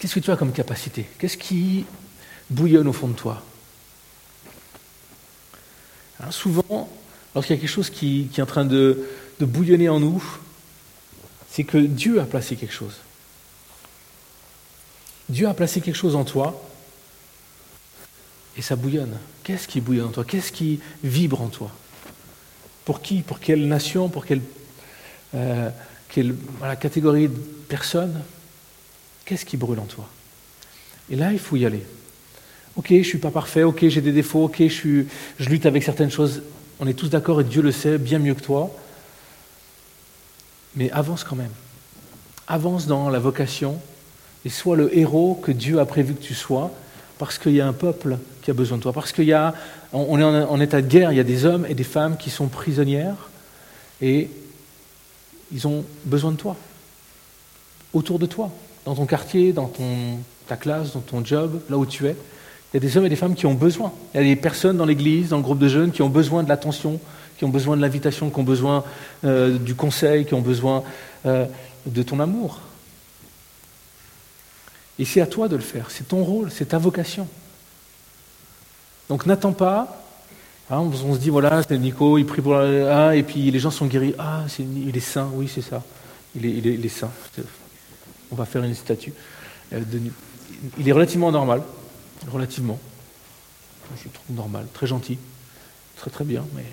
Qu'est-ce 0.00 0.16
que 0.16 0.20
tu 0.20 0.32
as 0.32 0.36
comme 0.36 0.50
capacité? 0.50 1.06
Qu'est-ce 1.18 1.36
qui 1.36 1.86
bouillonne 2.50 2.88
au 2.88 2.92
fond 2.92 3.08
de 3.08 3.14
toi. 3.14 3.42
Souvent, 6.30 6.88
lorsqu'il 7.34 7.56
y 7.56 7.58
a 7.58 7.60
quelque 7.60 7.70
chose 7.70 7.90
qui, 7.90 8.30
est 8.36 8.42
en 8.42 8.46
train 8.46 8.64
de, 8.64 9.06
de 9.40 9.44
bouillonner 9.44 9.88
en 9.88 10.00
nous, 10.00 10.22
c'est 11.50 11.64
que 11.64 11.78
Dieu 11.78 12.20
a 12.20 12.24
placé 12.24 12.56
quelque 12.56 12.74
chose. 12.74 12.94
Dieu 15.28 15.48
a 15.48 15.54
placé 15.54 15.80
quelque 15.80 15.96
chose 15.96 16.16
en 16.16 16.24
toi 16.24 16.62
et 18.56 18.62
ça 18.62 18.76
bouillonne. 18.76 19.18
Qu'est-ce 19.42 19.68
qui 19.68 19.80
bouillonne 19.80 20.08
en 20.08 20.12
toi? 20.12 20.24
Qu'est-ce 20.24 20.52
qui 20.52 20.80
vibre 21.02 21.40
en 21.40 21.48
toi? 21.48 21.70
Pour 22.84 23.02
qui? 23.02 23.22
Pour 23.22 23.40
quelle 23.40 23.66
nation? 23.66 24.08
Pour 24.08 24.26
quelle, 24.26 24.42
euh, 25.34 25.70
catégorie 26.80 27.28
de 27.28 27.38
personnes? 27.68 28.22
Qu'est-ce 29.24 29.44
qui 29.44 29.56
brûle 29.56 29.80
en 29.80 29.86
toi? 29.86 30.08
Et 31.10 31.16
là, 31.16 31.32
il 31.32 31.38
faut 31.38 31.56
y 31.56 31.66
aller. 31.66 31.84
Ok, 32.76 32.86
je 32.88 32.94
ne 32.94 33.02
suis 33.02 33.18
pas 33.18 33.30
parfait, 33.30 33.62
ok, 33.62 33.86
j'ai 33.86 34.00
des 34.00 34.10
défauts, 34.10 34.44
ok, 34.44 34.62
je, 34.66 35.04
lutte 35.48 35.66
avec 35.66 35.84
certaines 35.84 36.10
choses. 36.10 36.42
On 36.80 36.88
est 36.88 36.94
tous 36.94 37.08
d'accord 37.08 37.40
et 37.40 37.44
Dieu 37.44 37.62
le 37.62 37.70
sait 37.70 37.98
bien 37.98 38.18
mieux 38.18 38.34
que 38.34 38.42
toi. 38.42 38.74
Mais 40.74 40.90
avance 40.90 41.22
quand 41.22 41.36
même. 41.36 41.52
Avance 42.48 42.88
dans 42.88 43.08
la 43.10 43.20
vocation 43.20 43.80
et 44.44 44.48
sois 44.48 44.76
le 44.76 44.96
héros 44.96 45.40
que 45.40 45.52
Dieu 45.52 45.78
a 45.78 45.86
prévu 45.86 46.14
que 46.14 46.22
tu 46.22 46.34
sois, 46.34 46.72
parce 47.18 47.38
qu'il 47.38 47.52
y 47.52 47.60
a 47.60 47.66
un 47.66 47.72
peuple 47.72 48.18
qui 48.42 48.50
a 48.50 48.54
besoin 48.54 48.78
de 48.78 48.82
toi, 48.82 48.92
parce 48.92 49.12
qu'il 49.12 49.24
y 49.24 49.32
a, 49.32 49.54
on 49.92 50.18
est 50.18 50.24
en, 50.24 50.60
état 50.60 50.82
de 50.82 50.88
guerre, 50.88 51.12
il 51.12 51.16
y 51.16 51.20
a 51.20 51.24
des 51.24 51.44
hommes 51.44 51.64
et 51.68 51.74
des 51.74 51.84
femmes 51.84 52.16
qui 52.16 52.28
sont 52.28 52.48
prisonnières, 52.48 53.30
et 54.02 54.28
ils 55.52 55.66
ont 55.68 55.84
besoin 56.04 56.32
de 56.32 56.36
toi, 56.36 56.56
autour 57.92 58.18
de 58.18 58.26
toi, 58.26 58.50
dans 58.84 58.96
ton 58.96 59.06
quartier, 59.06 59.52
dans 59.52 59.68
ton, 59.68 60.18
ta 60.48 60.56
classe, 60.56 60.92
dans 60.92 61.00
ton 61.00 61.24
job, 61.24 61.60
là 61.70 61.78
où 61.78 61.86
tu 61.86 62.08
es. 62.08 62.16
Il 62.74 62.78
y 62.82 62.84
a 62.84 62.88
des 62.88 62.96
hommes 62.96 63.06
et 63.06 63.08
des 63.08 63.14
femmes 63.14 63.36
qui 63.36 63.46
ont 63.46 63.54
besoin. 63.54 63.92
Il 64.14 64.20
y 64.20 64.24
a 64.24 64.26
des 64.26 64.34
personnes 64.34 64.76
dans 64.76 64.84
l'église, 64.84 65.28
dans 65.28 65.36
le 65.36 65.44
groupe 65.44 65.60
de 65.60 65.68
jeunes, 65.68 65.92
qui 65.92 66.02
ont 66.02 66.08
besoin 66.08 66.42
de 66.42 66.48
l'attention, 66.48 66.98
qui 67.38 67.44
ont 67.44 67.48
besoin 67.48 67.76
de 67.76 67.82
l'invitation, 67.82 68.30
qui 68.30 68.40
ont 68.40 68.42
besoin 68.44 68.82
euh, 69.24 69.58
du 69.58 69.76
conseil, 69.76 70.26
qui 70.26 70.34
ont 70.34 70.40
besoin 70.40 70.82
euh, 71.24 71.46
de 71.86 72.02
ton 72.02 72.18
amour. 72.18 72.60
Et 74.98 75.04
c'est 75.04 75.20
à 75.20 75.26
toi 75.26 75.46
de 75.46 75.54
le 75.54 75.62
faire, 75.62 75.90
c'est 75.90 76.08
ton 76.08 76.24
rôle, 76.24 76.50
c'est 76.50 76.66
ta 76.66 76.78
vocation. 76.78 77.28
Donc 79.08 79.24
n'attends 79.24 79.52
pas, 79.52 80.02
hein, 80.68 80.78
on 80.78 81.14
se 81.14 81.18
dit 81.18 81.30
voilà, 81.30 81.62
c'est 81.62 81.78
Nico, 81.78 82.18
il 82.18 82.26
prie 82.26 82.42
pour 82.42 82.54
la... 82.54 83.06
Ah, 83.06 83.16
et 83.16 83.22
puis 83.22 83.50
les 83.52 83.58
gens 83.60 83.70
sont 83.70 83.86
guéris, 83.86 84.14
ah, 84.18 84.44
il 84.58 84.96
est 84.96 85.00
saint, 85.00 85.30
oui 85.34 85.50
c'est 85.52 85.62
ça, 85.62 85.82
il 86.34 86.44
est, 86.66 86.88
saint. 86.88 87.10
On 88.32 88.34
va 88.34 88.44
faire 88.44 88.64
une 88.64 88.74
statue. 88.74 89.12
Euh, 89.72 89.80
il 90.78 90.88
est 90.88 90.92
relativement 90.92 91.30
normal, 91.30 91.62
relativement, 92.30 92.78
je 94.02 94.08
trouve 94.08 94.36
normal, 94.36 94.66
très 94.72 94.86
gentil, 94.86 95.18
très 95.96 96.10
très 96.10 96.24
bien, 96.24 96.44
mais... 96.54 96.64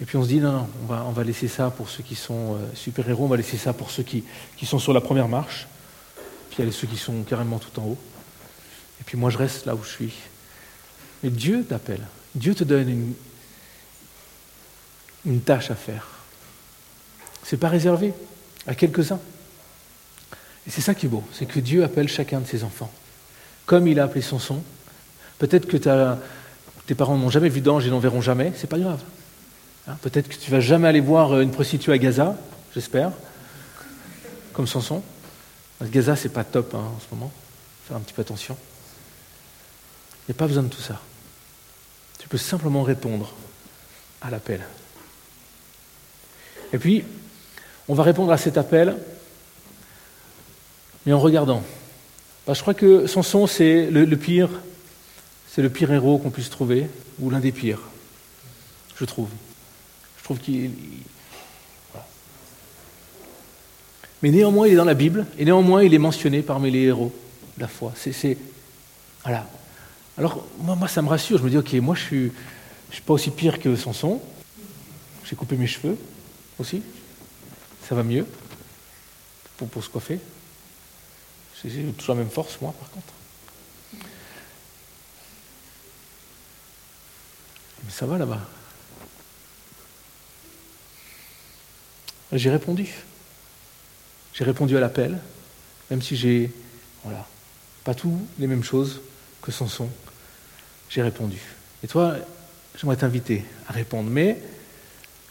Et 0.00 0.04
puis 0.04 0.16
on 0.16 0.24
se 0.24 0.28
dit, 0.28 0.40
non, 0.40 0.52
non, 0.52 0.68
on 0.82 0.86
va, 0.86 1.04
on 1.06 1.12
va 1.12 1.22
laisser 1.22 1.46
ça 1.46 1.70
pour 1.70 1.88
ceux 1.88 2.02
qui 2.02 2.16
sont 2.16 2.54
euh, 2.54 2.74
super-héros, 2.74 3.24
on 3.24 3.28
va 3.28 3.36
laisser 3.36 3.56
ça 3.56 3.72
pour 3.72 3.90
ceux 3.90 4.02
qui, 4.02 4.24
qui 4.56 4.66
sont 4.66 4.80
sur 4.80 4.92
la 4.92 5.00
première 5.00 5.28
marche. 5.28 5.68
Puis 6.50 6.62
il 6.62 6.66
y 6.66 6.68
a 6.68 6.72
ceux 6.72 6.88
qui 6.88 6.96
sont 6.96 7.22
carrément 7.22 7.58
tout 7.58 7.78
en 7.78 7.84
haut. 7.84 7.98
Et 9.00 9.04
puis 9.04 9.16
moi, 9.16 9.30
je 9.30 9.38
reste 9.38 9.64
là 9.64 9.76
où 9.76 9.84
je 9.84 9.90
suis. 9.90 10.12
Mais 11.22 11.30
Dieu 11.30 11.64
t'appelle. 11.64 12.04
Dieu 12.34 12.54
te 12.54 12.64
donne 12.64 12.88
une, 12.88 13.14
une 15.24 15.40
tâche 15.40 15.70
à 15.70 15.76
faire. 15.76 16.08
Ce 17.44 17.54
n'est 17.54 17.60
pas 17.60 17.68
réservé 17.68 18.12
à 18.66 18.74
quelques-uns. 18.74 19.20
Et 20.66 20.70
c'est 20.70 20.80
ça 20.80 20.94
qui 20.94 21.06
est 21.06 21.08
beau, 21.08 21.24
c'est 21.32 21.46
que 21.46 21.60
Dieu 21.60 21.84
appelle 21.84 22.08
chacun 22.08 22.40
de 22.40 22.46
ses 22.46 22.64
enfants. 22.64 22.92
Comme 23.66 23.86
il 23.86 24.00
a 24.00 24.04
appelé 24.04 24.22
son 24.22 24.38
son. 24.38 24.62
Peut-être 25.38 25.66
que 25.66 25.76
tes 26.86 26.94
parents 26.94 27.16
n'ont 27.16 27.30
jamais 27.30 27.48
vu 27.48 27.60
d'ange 27.60 27.86
et 27.86 27.90
n'en 27.90 27.98
verront 27.98 28.20
jamais, 28.20 28.52
c'est 28.56 28.68
pas 28.68 28.78
grave. 28.78 29.00
Hein, 29.88 29.96
peut-être 30.02 30.28
que 30.28 30.36
tu 30.36 30.50
vas 30.50 30.60
jamais 30.60 30.88
aller 30.88 31.00
voir 31.00 31.40
une 31.40 31.50
prostituée 31.50 31.92
à 31.92 31.98
Gaza, 31.98 32.36
j'espère, 32.74 33.12
comme 34.52 34.66
Samson. 34.66 35.02
Gaza, 35.82 36.14
c'est 36.14 36.28
pas 36.28 36.44
top 36.44 36.74
hein, 36.74 36.84
en 36.96 37.00
ce 37.00 37.12
moment. 37.14 37.32
Faire 37.88 37.96
un 37.96 38.00
petit 38.00 38.14
peu 38.14 38.22
attention. 38.22 38.56
Il 40.20 40.32
n'y 40.32 40.36
a 40.36 40.38
pas 40.38 40.46
besoin 40.46 40.62
de 40.62 40.68
tout 40.68 40.80
ça. 40.80 41.00
Tu 42.20 42.28
peux 42.28 42.38
simplement 42.38 42.84
répondre 42.84 43.34
à 44.20 44.30
l'appel. 44.30 44.60
Et 46.72 46.78
puis, 46.78 47.04
on 47.88 47.94
va 47.94 48.04
répondre 48.04 48.30
à 48.30 48.38
cet 48.38 48.56
appel, 48.56 48.96
mais 51.04 51.12
en 51.12 51.18
regardant. 51.18 51.64
Je 52.48 52.60
crois 52.60 52.74
que 52.74 53.06
Samson, 53.06 53.46
c'est 53.46 53.90
le, 53.90 54.16
pire, 54.16 54.50
c'est 55.48 55.62
le 55.62 55.70
pire 55.70 55.92
héros 55.92 56.18
qu'on 56.18 56.30
puisse 56.30 56.50
trouver, 56.50 56.88
ou 57.20 57.30
l'un 57.30 57.40
des 57.40 57.52
pires, 57.52 57.80
je 58.96 59.04
trouve. 59.04 59.28
Je 60.18 60.24
trouve 60.24 60.38
qu'il 60.38 60.70
Mais 64.22 64.30
néanmoins, 64.30 64.68
il 64.68 64.74
est 64.74 64.76
dans 64.76 64.84
la 64.84 64.94
Bible, 64.94 65.26
et 65.36 65.44
néanmoins, 65.44 65.82
il 65.82 65.92
est 65.92 65.98
mentionné 65.98 66.42
parmi 66.42 66.70
les 66.70 66.82
héros 66.82 67.12
de 67.56 67.62
la 67.62 67.68
foi. 67.68 67.92
C'est, 67.96 68.38
voilà. 69.24 69.46
Alors, 70.16 70.46
moi, 70.58 70.76
moi, 70.76 70.86
ça 70.86 71.02
me 71.02 71.08
rassure. 71.08 71.38
Je 71.38 71.42
me 71.42 71.50
dis, 71.50 71.58
ok, 71.58 71.72
moi, 71.74 71.96
je 71.96 72.00
suis, 72.00 72.32
je 72.90 72.94
suis 72.94 73.02
pas 73.02 73.14
aussi 73.14 73.30
pire 73.30 73.58
que 73.58 73.74
Samson. 73.74 74.20
J'ai 75.24 75.34
coupé 75.34 75.56
mes 75.56 75.66
cheveux 75.66 75.98
aussi. 76.58 76.82
Ça 77.88 77.96
va 77.96 78.04
mieux 78.04 78.24
pour, 79.56 79.68
pour 79.68 79.82
se 79.82 79.88
coiffer. 79.88 80.20
J'ai 81.64 81.84
toujours 81.92 82.16
la 82.16 82.22
même 82.22 82.30
force, 82.30 82.60
moi, 82.60 82.74
par 82.78 82.90
contre. 82.90 83.12
Mais 87.84 87.90
ça 87.90 88.06
va 88.06 88.18
là-bas. 88.18 88.40
J'ai 92.32 92.50
répondu. 92.50 92.88
J'ai 94.32 94.44
répondu 94.44 94.76
à 94.76 94.80
l'appel, 94.80 95.18
même 95.90 96.00
si 96.00 96.16
j'ai, 96.16 96.50
voilà, 97.04 97.26
pas 97.84 97.94
tout 97.94 98.18
les 98.38 98.46
mêmes 98.46 98.64
choses 98.64 99.02
que 99.42 99.52
Samson. 99.52 99.88
J'ai 100.88 101.02
répondu. 101.02 101.40
Et 101.84 101.88
toi, 101.88 102.16
j'aimerais 102.78 102.96
t'inviter 102.96 103.44
à 103.68 103.72
répondre. 103.72 104.08
Mais 104.08 104.38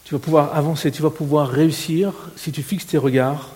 tu 0.04 0.14
vas 0.14 0.20
pouvoir 0.20 0.54
avancer, 0.56 0.92
tu 0.92 1.02
vas 1.02 1.10
pouvoir 1.10 1.48
réussir 1.48 2.12
si 2.36 2.52
tu 2.52 2.62
fixes 2.62 2.86
tes 2.86 2.98
regards 2.98 3.50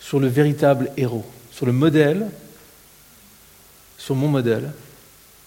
sur 0.00 0.20
le 0.20 0.28
véritable 0.28 0.90
héros, 0.96 1.26
sur 1.58 1.66
le 1.66 1.72
modèle, 1.72 2.30
sur 3.96 4.14
mon 4.14 4.28
modèle, 4.28 4.70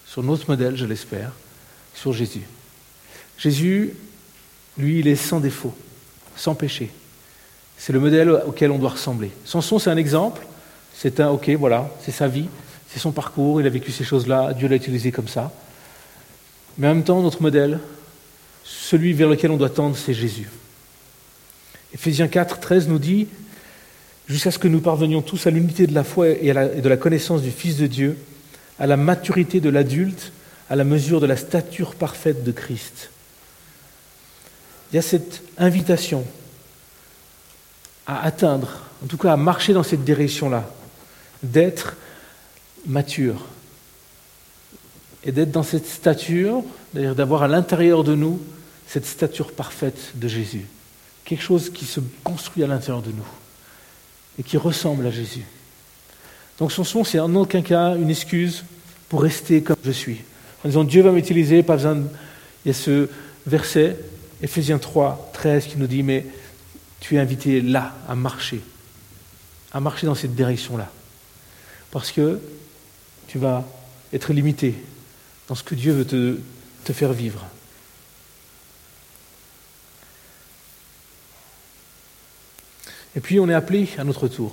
sur 0.06 0.21
notre 0.21 0.50
modèle, 0.50 0.76
je 0.76 0.86
l'espère, 0.86 1.32
sur 1.95 2.12
Jésus. 2.12 2.43
Jésus, 3.38 3.93
lui, 4.78 5.00
il 5.00 5.08
est 5.08 5.15
sans 5.15 5.39
défaut, 5.39 5.74
sans 6.36 6.54
péché. 6.54 6.91
C'est 7.78 7.93
le 7.93 8.02
modèle 8.02 8.30
auquel 8.45 8.71
on 8.71 8.78
doit 8.78 8.89
ressembler. 8.89 9.32
Samson, 9.45 9.80
c'est 9.80 9.89
un 9.89 9.95
exemple. 9.95 10.45
C'est 10.93 11.21
un, 11.21 11.30
ok, 11.30 11.50
voilà, 11.52 11.89
c'est 12.02 12.12
sa 12.12 12.28
vie, 12.28 12.50
c'est 12.89 13.00
son 13.00 13.13
parcours, 13.13 13.62
il 13.62 13.67
a 13.67 13.69
vécu 13.69 13.93
ces 13.93 14.04
choses-là, 14.04 14.52
Dieu 14.52 14.67
l'a 14.67 14.76
utilisé 14.76 15.13
comme 15.13 15.30
ça. 15.30 15.50
Mais 16.78 16.88
en 16.88 16.95
même 16.95 17.06
temps, 17.06 17.21
notre 17.21 17.41
modèle, 17.41 17.80
celui 18.66 19.14
vers 19.14 19.30
lequel 19.30 19.51
on 19.51 19.55
doit 19.55 19.70
tendre, 19.70 19.95
c'est 19.95 20.14
Jésus. 20.14 20.49
Éphésiens 21.93 22.28
4, 22.28 22.59
13 22.59 22.89
nous 22.89 22.99
dit 22.99 23.30
Jusqu'à 24.32 24.51
ce 24.51 24.59
que 24.59 24.69
nous 24.69 24.79
parvenions 24.79 25.21
tous 25.21 25.45
à 25.45 25.51
l'unité 25.51 25.88
de 25.88 25.93
la 25.93 26.05
foi 26.05 26.29
et, 26.29 26.53
de 26.53 26.88
la 26.88 26.95
connaissance 26.95 27.41
du 27.41 27.51
Fils 27.51 27.75
de 27.75 27.86
Dieu, 27.86 28.17
à 28.79 28.88
la 28.88 28.95
maturité 28.95 29.59
de 29.59 29.69
l'adulte, 29.69 30.32
à 30.69 30.77
la 30.77 30.86
mesure 30.86 31.19
de 31.19 31.25
la 31.25 31.36
stature 31.36 31.95
parfaite 31.95 32.45
de 32.45 32.53
Christ. 32.53 33.09
Il 34.89 34.95
y 34.95 34.99
a 34.99 35.01
cette 35.01 35.43
invitation 35.57 36.23
à 38.07 38.23
atteindre, 38.23 38.86
en 39.03 39.07
tout 39.07 39.17
cas 39.17 39.34
à 39.34 39.38
marcher 39.38 39.73
dans 39.73 39.84
cette 39.84 40.05
direction-là, 40.05 40.63
d'être 41.43 41.97
mature. 42.86 43.47
Et 45.25 45.34
d'être 45.34 45.51
dans 45.51 45.61
cette 45.61 45.88
stature, 45.88 46.63
c'est-à-dire 46.93 47.15
d'avoir 47.15 47.43
à 47.43 47.49
l'intérieur 47.49 48.05
de 48.05 48.15
nous 48.15 48.39
cette 48.88 49.05
stature 49.05 49.51
parfaite 49.51 50.13
de 50.15 50.29
Jésus, 50.29 50.67
quelque 51.25 51.43
chose 51.43 51.69
qui 51.69 51.84
se 51.84 51.99
construit 52.23 52.63
à 52.63 52.67
l'intérieur 52.67 53.01
de 53.01 53.11
nous 53.11 53.40
et 54.39 54.43
qui 54.43 54.57
ressemble 54.57 55.05
à 55.05 55.11
Jésus. 55.11 55.45
Donc 56.57 56.71
son 56.71 56.84
son, 56.84 57.03
c'est 57.03 57.19
en 57.19 57.34
aucun 57.36 57.61
cas 57.61 57.95
une 57.95 58.09
excuse 58.09 58.63
pour 59.09 59.23
rester 59.23 59.61
comme 59.61 59.77
je 59.84 59.91
suis. 59.91 60.21
En 60.63 60.67
disant 60.67 60.84
Dieu 60.84 61.01
va 61.01 61.11
m'utiliser, 61.11 61.63
pas 61.63 61.75
besoin 61.75 61.95
de... 61.95 62.05
Il 62.63 62.69
y 62.69 62.71
a 62.71 62.73
ce 62.73 63.09
verset, 63.47 63.97
Ephésiens 64.41 64.77
3, 64.77 65.32
13, 65.34 65.65
qui 65.65 65.77
nous 65.77 65.88
dit 65.88 66.03
Mais 66.03 66.25
tu 66.99 67.15
es 67.15 67.19
invité 67.19 67.61
là 67.61 67.95
à 68.07 68.15
marcher, 68.15 68.61
à 69.71 69.79
marcher 69.79 70.05
dans 70.05 70.15
cette 70.15 70.36
direction-là. 70.36 70.91
Parce 71.89 72.11
que 72.11 72.39
tu 73.27 73.39
vas 73.39 73.65
être 74.13 74.32
limité 74.34 74.75
dans 75.47 75.55
ce 75.55 75.63
que 75.63 75.75
Dieu 75.75 75.93
veut 75.93 76.05
te, 76.05 76.38
te 76.84 76.93
faire 76.93 77.13
vivre. 77.13 77.45
Et 83.16 83.20
puis 83.20 83.39
on 83.39 83.49
est 83.49 83.53
appelé 83.53 83.89
à 83.97 84.03
notre 84.03 84.28
tour. 84.28 84.51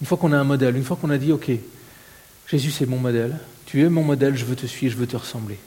Une 0.00 0.06
fois 0.06 0.18
qu'on 0.18 0.32
a 0.32 0.38
un 0.38 0.44
modèle, 0.44 0.76
une 0.76 0.84
fois 0.84 0.96
qu'on 1.00 1.10
a 1.10 1.18
dit, 1.18 1.32
OK, 1.32 1.50
Jésus 2.48 2.70
c'est 2.70 2.86
mon 2.86 2.98
modèle, 2.98 3.38
tu 3.66 3.82
es 3.82 3.88
mon 3.88 4.02
modèle, 4.02 4.36
je 4.36 4.44
veux 4.44 4.56
te 4.56 4.66
suivre, 4.66 4.94
je 4.94 4.98
veux 4.98 5.06
te 5.06 5.16
ressembler. 5.16 5.58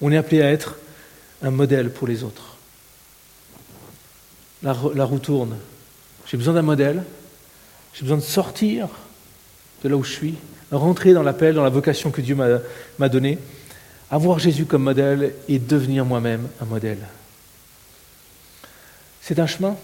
On 0.00 0.10
est 0.10 0.16
appelé 0.16 0.42
à 0.42 0.50
être 0.50 0.76
un 1.42 1.50
modèle 1.50 1.90
pour 1.90 2.08
les 2.08 2.24
autres. 2.24 2.56
La, 4.62 4.72
roue 4.72 5.18
tourne. 5.18 5.56
J'ai 6.26 6.38
besoin 6.38 6.54
d'un 6.54 6.62
modèle, 6.62 7.02
j'ai 7.92 8.02
besoin 8.02 8.16
de 8.16 8.22
sortir 8.22 8.88
de 9.82 9.88
là 9.90 9.96
où 9.96 10.02
je 10.02 10.10
suis, 10.10 10.34
rentrer 10.72 11.12
dans 11.12 11.22
l'appel, 11.22 11.54
dans 11.54 11.62
la 11.62 11.68
vocation 11.68 12.10
que 12.10 12.22
Dieu 12.22 12.34
m'a 12.34 13.08
donnée, 13.10 13.38
avoir 14.10 14.38
Jésus 14.38 14.64
comme 14.64 14.82
modèle 14.82 15.34
et 15.48 15.58
devenir 15.58 16.06
moi-même 16.06 16.48
un 16.62 16.64
modèle. 16.64 17.06
C'est 19.20 19.38
un 19.38 19.46
chemin, 19.46 19.76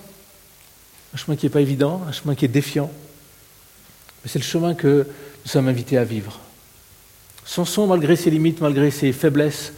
un 1.13 1.17
chemin 1.17 1.37
qui 1.37 1.47
n'est 1.47 1.51
pas 1.51 1.61
évident, 1.61 2.03
un 2.09 2.13
chemin 2.13 2.35
qui 2.35 2.45
est 2.45 2.49
défiant, 2.49 2.91
mais 4.23 4.31
c'est 4.31 4.39
le 4.39 4.45
chemin 4.45 4.75
que 4.75 5.07
nous 5.45 5.51
sommes 5.51 5.69
invités 5.69 5.99
à 5.99 6.05
vivre. 6.05 6.39
Samson, 7.45 7.87
malgré 7.87 8.17
ses 8.17 8.31
limites, 8.31 8.61
malgré 8.61 8.91
ses 8.91 9.13
faiblesses, 9.13 9.73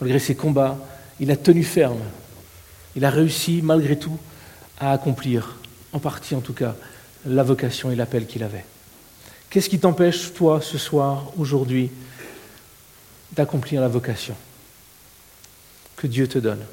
malgré 0.00 0.18
ses 0.18 0.34
combats, 0.34 0.78
il 1.20 1.30
a 1.30 1.36
tenu 1.36 1.64
ferme. 1.64 2.00
Il 2.94 3.04
a 3.04 3.10
réussi, 3.10 3.60
malgré 3.62 3.98
tout, 3.98 4.18
à 4.78 4.92
accomplir, 4.92 5.56
en 5.92 5.98
partie 5.98 6.34
en 6.34 6.40
tout 6.40 6.52
cas, 6.52 6.76
la 7.24 7.42
vocation 7.42 7.90
et 7.90 7.96
l'appel 7.96 8.26
qu'il 8.26 8.42
avait. 8.42 8.64
Qu'est-ce 9.48 9.70
qui 9.70 9.78
t'empêche, 9.78 10.34
toi, 10.34 10.60
ce 10.60 10.76
soir, 10.76 11.32
aujourd'hui, 11.38 11.90
d'accomplir 13.32 13.80
la 13.80 13.88
vocation 13.88 14.36
que 15.96 16.06
Dieu 16.06 16.28
te 16.28 16.38
donne? 16.38 16.64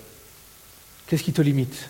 Qu'est-ce 1.08 1.24
qui 1.24 1.34
te 1.34 1.42
limite? 1.42 1.90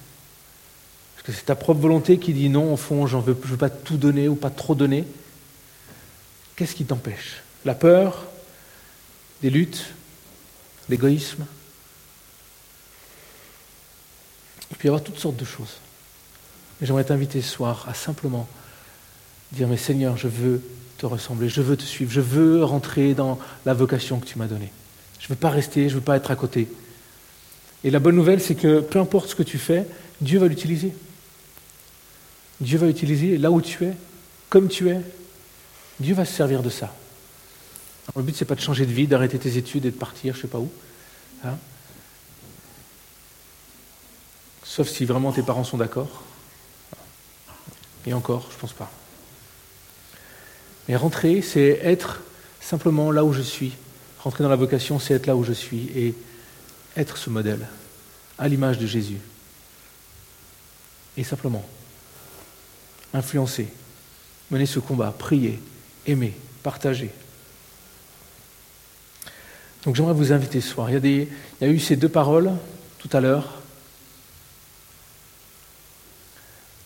C'est 1.25 1.45
ta 1.45 1.55
propre 1.55 1.79
volonté 1.79 2.17
qui 2.17 2.33
dit 2.33 2.49
non, 2.49 2.73
au 2.73 2.77
fond, 2.77 3.07
je 3.07 3.15
ne 3.15 3.21
veux, 3.21 3.37
veux 3.43 3.57
pas 3.57 3.69
tout 3.69 3.97
donner 3.97 4.27
ou 4.27 4.35
pas 4.35 4.49
trop 4.49 4.75
donner 4.75 5.05
Qu'est-ce 6.55 6.75
qui 6.75 6.85
t'empêche? 6.85 7.41
La 7.65 7.73
peur 7.73 8.25
Des 9.41 9.49
luttes 9.49 9.85
L'égoïsme? 10.89 11.45
Il 14.69 14.77
peut 14.77 14.87
y 14.87 14.89
avoir 14.89 15.03
toutes 15.03 15.19
sortes 15.19 15.37
de 15.37 15.45
choses. 15.45 15.77
Mais 16.79 16.87
j'aimerais 16.87 17.05
t'inviter 17.05 17.41
ce 17.41 17.49
soir 17.49 17.85
à 17.87 17.93
simplement 17.93 18.47
dire, 19.51 19.67
mais 19.67 19.77
Seigneur, 19.77 20.17
je 20.17 20.27
veux 20.27 20.61
te 20.97 21.05
ressembler, 21.05 21.47
je 21.47 21.61
veux 21.61 21.77
te 21.77 21.83
suivre, 21.83 22.11
je 22.11 22.21
veux 22.21 22.63
rentrer 22.63 23.13
dans 23.13 23.39
la 23.65 23.73
vocation 23.73 24.19
que 24.19 24.25
tu 24.25 24.37
m'as 24.37 24.47
donnée. 24.47 24.71
Je 25.19 25.25
ne 25.25 25.29
veux 25.29 25.35
pas 25.39 25.49
rester, 25.49 25.87
je 25.89 25.95
ne 25.95 25.99
veux 25.99 26.05
pas 26.05 26.17
être 26.17 26.31
à 26.31 26.35
côté. 26.35 26.67
Et 27.83 27.91
la 27.91 27.99
bonne 27.99 28.15
nouvelle, 28.15 28.41
c'est 28.41 28.55
que 28.55 28.81
peu 28.81 28.99
importe 28.99 29.29
ce 29.29 29.35
que 29.35 29.43
tu 29.43 29.57
fais, 29.57 29.85
Dieu 30.21 30.39
va 30.39 30.47
l'utiliser. 30.47 30.93
Dieu 32.63 32.77
va 32.77 32.87
l'utiliser 32.87 33.37
là 33.37 33.51
où 33.51 33.61
tu 33.61 33.85
es, 33.85 33.93
comme 34.49 34.69
tu 34.69 34.89
es. 34.89 35.01
Dieu 35.99 36.15
va 36.15 36.25
se 36.25 36.33
servir 36.33 36.63
de 36.63 36.69
ça. 36.69 36.93
le 38.15 38.21
but, 38.21 38.35
ce 38.35 38.43
n'est 38.43 38.47
pas 38.47 38.55
de 38.55 38.61
changer 38.61 38.85
de 38.85 38.91
vie, 38.91 39.05
d'arrêter 39.05 39.37
tes 39.37 39.57
études 39.57 39.85
et 39.85 39.91
de 39.91 39.95
partir, 39.95 40.33
je 40.33 40.39
ne 40.39 40.41
sais 40.43 40.47
pas 40.47 40.59
où. 40.59 40.71
Hein. 41.43 41.57
Sauf 44.63 44.87
si 44.87 45.05
vraiment 45.05 45.31
tes 45.31 45.43
parents 45.43 45.65
sont 45.65 45.77
d'accord. 45.77 46.23
Et 48.05 48.13
encore, 48.13 48.47
je 48.49 48.55
ne 48.55 48.59
pense 48.61 48.73
pas. 48.73 48.91
Mais 50.87 50.95
rentrer, 50.95 51.41
c'est 51.41 51.79
être 51.83 52.21
simplement 52.61 53.11
là 53.11 53.25
où 53.25 53.33
je 53.33 53.41
suis. 53.41 53.73
Rentrer 54.19 54.43
dans 54.43 54.49
la 54.49 54.55
vocation, 54.55 54.99
c'est 54.99 55.13
être 55.13 55.27
là 55.27 55.35
où 55.35 55.43
je 55.43 55.53
suis 55.53 55.89
et 55.95 56.15
être 56.95 57.17
ce 57.17 57.29
modèle, 57.29 57.67
à 58.37 58.47
l'image 58.47 58.77
de 58.77 58.87
Jésus. 58.87 59.19
Et 61.17 61.23
simplement, 61.23 61.65
influencer, 63.13 63.67
mener 64.51 64.65
ce 64.65 64.79
combat, 64.79 65.13
prier, 65.17 65.59
aimer, 66.07 66.35
partager. 66.63 67.11
Donc 69.85 69.95
j'aimerais 69.95 70.13
vous 70.13 70.31
inviter 70.31 70.61
ce 70.61 70.69
soir. 70.69 70.89
Il 70.89 71.05
y, 71.05 71.27
a 71.63 71.67
eu 71.67 71.79
ces 71.79 71.95
deux 71.95 72.09
paroles 72.09 72.51
tout 72.99 73.09
à 73.11 73.19
l'heure. 73.19 73.61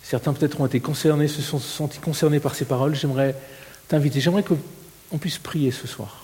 Certains 0.01 0.33
peut-être 0.33 0.59
ont 0.61 0.65
été 0.65 0.79
concernés, 0.79 1.27
se 1.27 1.41
sont 1.41 1.59
sentis 1.59 1.99
concernés 1.99 2.39
par 2.39 2.55
ces 2.55 2.65
paroles. 2.65 2.95
J'aimerais 2.95 3.35
t'inviter. 3.87 4.19
J'aimerais 4.19 4.43
qu'on 4.43 5.17
puisse 5.17 5.37
prier 5.37 5.71
ce 5.71 5.85
soir. 5.85 6.23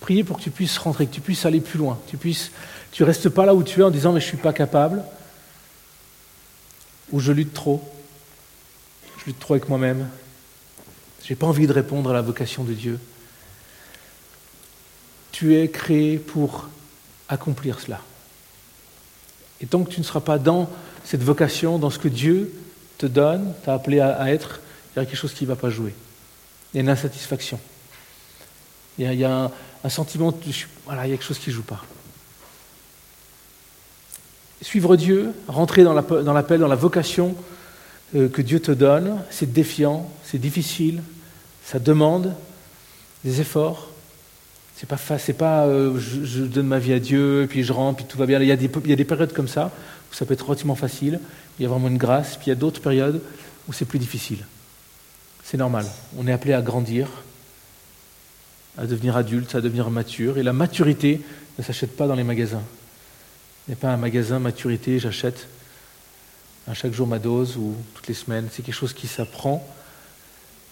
Prier 0.00 0.24
pour 0.24 0.38
que 0.38 0.42
tu 0.42 0.50
puisses 0.50 0.78
rentrer, 0.78 1.06
que 1.06 1.14
tu 1.14 1.20
puisses 1.20 1.44
aller 1.44 1.60
plus 1.60 1.78
loin. 1.78 1.98
Tu 2.06 2.16
puisses, 2.16 2.50
tu 2.92 3.02
restes 3.02 3.28
pas 3.28 3.44
là 3.44 3.54
où 3.54 3.62
tu 3.62 3.80
es 3.80 3.82
en 3.82 3.90
disant 3.90 4.12
mais 4.12 4.20
je 4.20 4.26
suis 4.26 4.36
pas 4.36 4.52
capable, 4.52 5.02
ou 7.10 7.20
je 7.20 7.32
lutte 7.32 7.52
trop, 7.52 7.82
je 9.26 9.32
lutte 9.32 9.40
trop 9.40 9.54
avec 9.54 9.68
moi-même. 9.68 10.08
J'ai 11.24 11.34
pas 11.34 11.48
envie 11.48 11.66
de 11.66 11.72
répondre 11.72 12.10
à 12.10 12.12
la 12.12 12.22
vocation 12.22 12.62
de 12.62 12.72
Dieu. 12.72 13.00
Tu 15.32 15.56
es 15.56 15.68
créé 15.68 16.18
pour 16.18 16.68
accomplir 17.28 17.80
cela. 17.80 18.00
Et 19.60 19.66
tant 19.66 19.82
que 19.82 19.90
tu 19.90 19.98
ne 19.98 20.04
seras 20.04 20.20
pas 20.20 20.38
dans 20.38 20.70
cette 21.02 21.24
vocation, 21.24 21.80
dans 21.80 21.90
ce 21.90 21.98
que 21.98 22.06
Dieu 22.06 22.54
te 22.98 23.06
donne, 23.06 23.52
t'a 23.64 23.74
appelé 23.74 23.98
à, 23.98 24.32
être, 24.32 24.60
il 24.94 25.00
y 25.00 25.02
a 25.02 25.06
quelque 25.06 25.18
chose 25.18 25.34
qui 25.34 25.42
ne 25.42 25.48
va 25.48 25.56
pas 25.56 25.70
jouer 25.70 25.92
il 26.72 26.76
y 26.76 26.80
a 26.80 26.82
une 26.82 26.88
insatisfaction. 26.88 27.58
Il 28.98 29.12
y 29.12 29.24
a, 29.24 29.50
un, 29.82 29.88
sentiment, 29.88 30.32
voilà, 30.84 31.06
il 31.06 31.10
y 31.10 31.12
a 31.12 31.16
quelque 31.16 31.26
chose 31.26 31.38
qui 31.38 31.50
ne 31.50 31.54
joue 31.54 31.62
pas. 31.62 31.82
Suivre 34.60 34.96
Dieu, 34.96 35.32
rentrer 35.48 35.84
dans 35.84 35.94
l'appel, 35.94 36.58
dans, 36.60 36.68
la 36.68 36.76
vocation 36.76 37.34
que 38.14 38.42
Dieu 38.42 38.60
te 38.60 38.72
donne, 38.72 39.18
c'est 39.30 39.52
défiant, 39.52 40.10
c'est 40.24 40.38
difficile, 40.38 41.02
ça 41.64 41.78
demande 41.78 42.34
des 43.24 43.40
efforts. 43.40 43.90
C'est 44.76 44.88
pas 44.88 44.98
c'est 45.18 45.32
pas 45.32 45.64
euh, 45.66 45.98
je, 45.98 46.42
donne 46.42 46.66
ma 46.66 46.78
vie 46.78 46.92
à 46.92 46.98
Dieu 46.98 47.46
puis 47.48 47.64
je 47.64 47.72
rentre 47.72 47.96
puis 47.96 48.06
tout 48.06 48.18
va 48.18 48.26
bien. 48.26 48.40
Il 48.40 48.46
y, 48.46 48.52
a 48.52 48.56
des, 48.56 48.70
il 48.84 48.90
y 48.90 48.92
a 48.92 48.96
des 48.96 49.04
périodes 49.04 49.32
comme 49.32 49.48
ça 49.48 49.72
où 50.10 50.14
ça 50.14 50.26
peut 50.26 50.34
être 50.34 50.46
relativement 50.46 50.74
facile, 50.74 51.18
il 51.58 51.62
y 51.62 51.66
a 51.66 51.68
vraiment 51.68 51.88
une 51.88 51.96
grâce, 51.96 52.36
puis 52.36 52.46
il 52.46 52.48
y 52.50 52.52
a 52.52 52.56
d'autres 52.56 52.80
périodes 52.80 53.20
où 53.68 53.72
c'est 53.72 53.86
plus 53.86 53.98
difficile. 53.98 54.44
C'est 55.42 55.56
normal. 55.56 55.86
On 56.16 56.26
est 56.26 56.32
appelé 56.32 56.52
à 56.52 56.62
grandir, 56.62 57.08
à 58.76 58.86
devenir 58.86 59.16
adulte, 59.16 59.54
à 59.54 59.60
devenir 59.60 59.90
mature. 59.90 60.38
Et 60.38 60.42
la 60.42 60.52
maturité 60.52 61.20
ne 61.58 61.64
s'achète 61.64 61.96
pas 61.96 62.06
dans 62.06 62.14
les 62.14 62.24
magasins. 62.24 62.62
Il 63.66 63.70
n'y 63.70 63.74
a 63.74 63.76
pas 63.76 63.90
un 63.90 63.96
magasin 63.96 64.38
maturité, 64.38 64.98
j'achète 64.98 65.48
à 66.68 66.74
chaque 66.74 66.92
jour 66.92 67.06
ma 67.06 67.18
dose 67.18 67.56
ou 67.56 67.74
toutes 67.94 68.08
les 68.08 68.14
semaines. 68.14 68.48
C'est 68.52 68.62
quelque 68.62 68.74
chose 68.74 68.92
qui 68.92 69.06
s'apprend, 69.06 69.66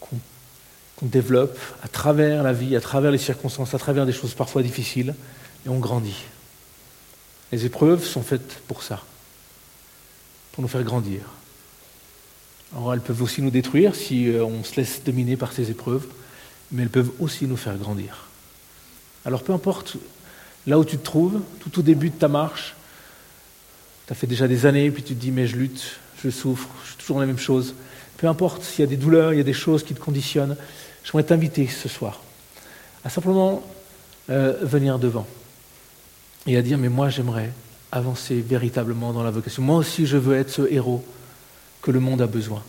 qu'on 0.01 1.07
développe 1.07 1.59
à 1.83 1.89
travers 1.89 2.43
la 2.43 2.53
vie, 2.53 2.77
à 2.77 2.81
travers 2.81 3.11
les 3.11 3.19
circonstances, 3.19 3.75
à 3.75 3.79
travers 3.79 4.07
des 4.07 4.13
choses 4.13 4.35
parfois 4.35 4.63
difficiles, 4.63 5.15
et 5.67 5.69
on 5.69 5.79
grandit. 5.79 6.25
Les 7.53 7.65
épreuves 7.67 8.05
sont 8.05 8.23
faites 8.23 8.61
pour 8.67 8.83
ça, 8.83 9.03
pour 10.53 10.63
nous 10.63 10.69
faire 10.69 10.83
grandir. 10.83 11.21
Alors 12.75 12.93
elles 12.93 13.01
peuvent 13.01 13.23
aussi 13.23 13.43
nous 13.43 13.51
détruire 13.51 13.95
si 13.95 14.29
euh, 14.29 14.45
on 14.45 14.65
se 14.65 14.77
laisse 14.77 15.03
dominer 15.05 15.37
par 15.37 15.53
ces 15.53 15.71
épreuves, 15.71 16.07
mais 16.73 16.83
elles 16.83 16.91
peuvent 16.91 17.13
aussi 17.21 17.47
nous 17.47 17.57
faire 17.57 17.77
grandir. 17.77 18.27
Alors 19.25 19.43
peu 19.43 19.53
importe 19.53 19.97
là 20.67 20.79
où 20.79 20.85
tu 20.85 20.99
te 20.99 21.05
trouves, 21.05 21.41
tout 21.61 21.79
au 21.79 21.83
début 21.83 22.11
de 22.11 22.17
ta 22.17 22.29
marche, 22.29 22.75
as 24.11 24.15
fait 24.15 24.27
déjà 24.27 24.49
des 24.49 24.67
années, 24.67 24.91
puis 24.91 25.03
tu 25.03 25.15
te 25.15 25.21
dis 25.21 25.31
mais 25.31 25.47
je 25.47 25.57
lutte, 25.57 25.99
je 26.23 26.31
souffre, 26.31 26.69
je 26.85 26.91
suis 26.91 26.99
toujours 26.99 27.21
la 27.21 27.27
même 27.27 27.39
chose. 27.39 27.75
Peu 28.17 28.29
importe 28.29 28.63
s'il 28.63 28.81
y 28.81 28.87
a 28.87 28.91
des 28.91 28.97
douleurs, 28.97 29.33
il 29.33 29.37
y 29.37 29.41
a 29.41 29.45
des 29.45 29.53
choses 29.53 29.83
qui 29.83 29.95
te 29.95 30.01
conditionnent, 30.01 30.57
j'aimerais 31.05 31.25
t'inviter 31.25 31.67
ce 31.67 31.89
soir 31.89 32.21
à 33.05 33.11
simplement 33.11 33.63
euh, 34.31 34.55
venir 34.63 34.99
devant 34.99 35.27
et 36.47 36.57
à 36.57 36.63
dire 36.63 36.79
mais 36.79 36.89
moi 36.89 37.11
j'aimerais 37.11 37.53
avancer 37.93 38.41
véritablement 38.41 39.13
dans 39.13 39.23
la 39.23 39.31
vocation. 39.31 39.63
Moi 39.63 39.77
aussi 39.77 40.07
je 40.07 40.17
veux 40.17 40.37
être 40.37 40.51
ce 40.51 40.63
héros 40.71 41.05
que 41.83 41.91
le 41.91 42.01
monde 42.01 42.23
a 42.23 42.27
besoin. 42.27 42.63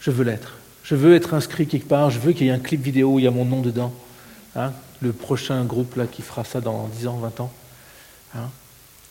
Je 0.00 0.10
veux 0.10 0.24
l'être. 0.24 0.54
Je 0.82 0.94
veux 0.94 1.14
être 1.14 1.34
inscrit 1.34 1.66
quelque 1.66 1.86
part. 1.86 2.10
Je 2.10 2.18
veux 2.18 2.32
qu'il 2.32 2.46
y 2.46 2.50
ait 2.50 2.52
un 2.52 2.58
clip 2.58 2.82
vidéo 2.82 3.14
où 3.14 3.18
il 3.18 3.24
y 3.24 3.28
a 3.28 3.30
mon 3.30 3.44
nom 3.44 3.60
dedans. 3.60 3.92
Hein. 4.56 4.72
le 5.00 5.12
prochain 5.12 5.64
groupe 5.64 5.94
là 5.94 6.08
qui 6.08 6.22
fera 6.22 6.42
ça 6.42 6.60
dans 6.60 6.88
10 6.88 7.06
ans, 7.06 7.18
20 7.18 7.40
ans. 7.40 7.52
Hein. 8.34 8.50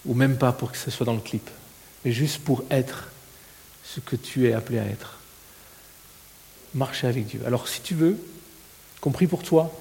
Ou 0.06 0.14
même 0.14 0.38
pas 0.38 0.52
pour 0.52 0.72
que 0.72 0.78
ce 0.78 0.92
soit 0.92 1.06
dans 1.06 1.14
le 1.14 1.22
clip. 1.22 1.50
Mais 2.04 2.12
juste 2.12 2.40
pour 2.40 2.64
être 2.70 3.10
ce 3.84 4.00
que 4.00 4.16
tu 4.16 4.48
es 4.48 4.54
appelé 4.54 4.80
à 4.80 4.86
être. 4.86 5.18
Marcher 6.74 7.08
avec 7.08 7.26
Dieu. 7.26 7.42
Alors 7.46 7.68
si 7.68 7.82
tu 7.82 7.96
veux, 7.96 8.18
compris 9.02 9.28
pour 9.28 9.44
toi, 9.44 9.72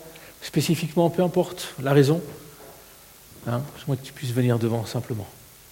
spécifiquement, 0.43 1.11
peu 1.11 1.23
importe 1.23 1.75
la 1.81 1.93
raison, 1.93 2.23
Hein, 3.49 3.63
J'aimerais 3.79 3.97
que 3.97 4.07
tu 4.07 4.13
puisses 4.13 4.33
venir 4.33 4.59
devant 4.59 4.85
simplement. 4.85 5.27